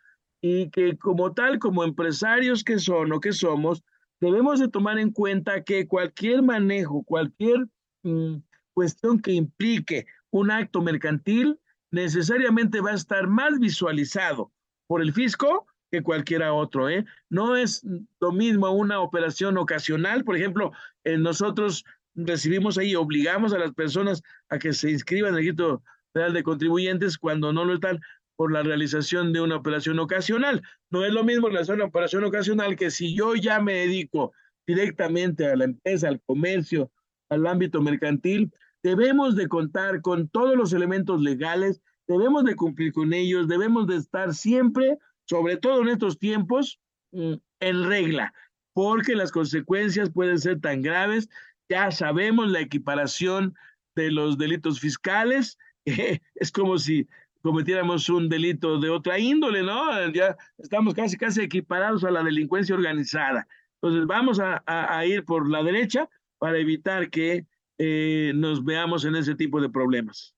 [0.46, 3.82] Y que como tal, como empresarios que son o que somos,
[4.20, 7.66] debemos de tomar en cuenta que cualquier manejo, cualquier
[8.04, 8.40] mmm,
[8.74, 11.58] cuestión que implique un acto mercantil,
[11.92, 14.52] necesariamente va a estar más visualizado
[14.86, 16.90] por el fisco que cualquiera otro.
[16.90, 17.06] ¿eh?
[17.30, 17.82] No es
[18.20, 20.74] lo mismo una operación ocasional, por ejemplo,
[21.06, 25.84] eh, nosotros recibimos ahí, obligamos a las personas a que se inscriban en el registro
[26.12, 28.02] federal de contribuyentes cuando no lo están,
[28.44, 30.62] por la realización de una operación ocasional.
[30.90, 34.34] No es lo mismo realizar una operación ocasional que si yo ya me dedico
[34.68, 36.92] directamente a la empresa, al comercio,
[37.30, 38.52] al ámbito mercantil,
[38.84, 43.96] debemos de contar con todos los elementos legales, debemos de cumplir con ellos, debemos de
[43.96, 46.82] estar siempre, sobre todo en estos tiempos,
[47.14, 48.34] mm, en regla,
[48.74, 51.30] porque las consecuencias pueden ser tan graves.
[51.70, 53.56] Ya sabemos la equiparación
[53.96, 55.58] de los delitos fiscales,
[56.36, 57.08] es como si
[57.44, 60.10] cometiéramos un delito de otra índole, ¿no?
[60.14, 63.46] Ya estamos casi, casi equiparados a la delincuencia organizada.
[63.82, 66.10] Entonces vamos a, ir por la derecha
[66.40, 67.46] para evitar que
[67.78, 70.34] eh, nos veamos en ese tipo de problemas.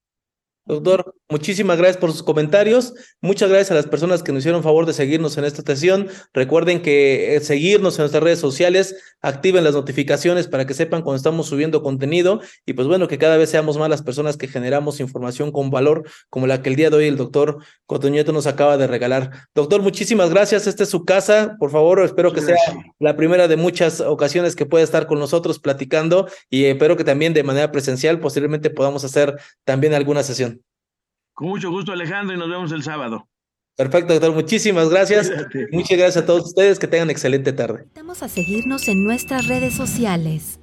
[0.67, 2.95] Doctor, muchísimas gracias por sus comentarios.
[3.21, 6.07] Muchas gracias a las personas que nos hicieron favor de seguirnos en esta sesión.
[6.33, 11.17] Recuerden que eh, seguirnos en nuestras redes sociales, activen las notificaciones para que sepan cuando
[11.17, 14.99] estamos subiendo contenido y pues bueno, que cada vez seamos más las personas que generamos
[14.99, 18.77] información con valor como la que el día de hoy el doctor Cotoñeto nos acaba
[18.77, 19.47] de regalar.
[19.53, 20.65] Doctor, muchísimas gracias.
[20.65, 21.57] Esta es su casa.
[21.59, 22.57] Por favor, espero que sea
[22.97, 27.35] la primera de muchas ocasiones que pueda estar con nosotros platicando y espero que también
[27.35, 30.54] de manera presencial posiblemente podamos hacer también alguna sesión.
[31.35, 33.27] Con mucho gusto, Alejandro, y nos vemos el sábado.
[33.75, 34.33] Perfecto, doctor.
[34.33, 35.29] Muchísimas gracias.
[35.29, 35.67] Cuídate.
[35.73, 36.79] Muchas gracias a todos ustedes.
[36.79, 37.81] Que tengan excelente tarde.
[37.81, 40.61] Invitamos a seguirnos en nuestras redes sociales.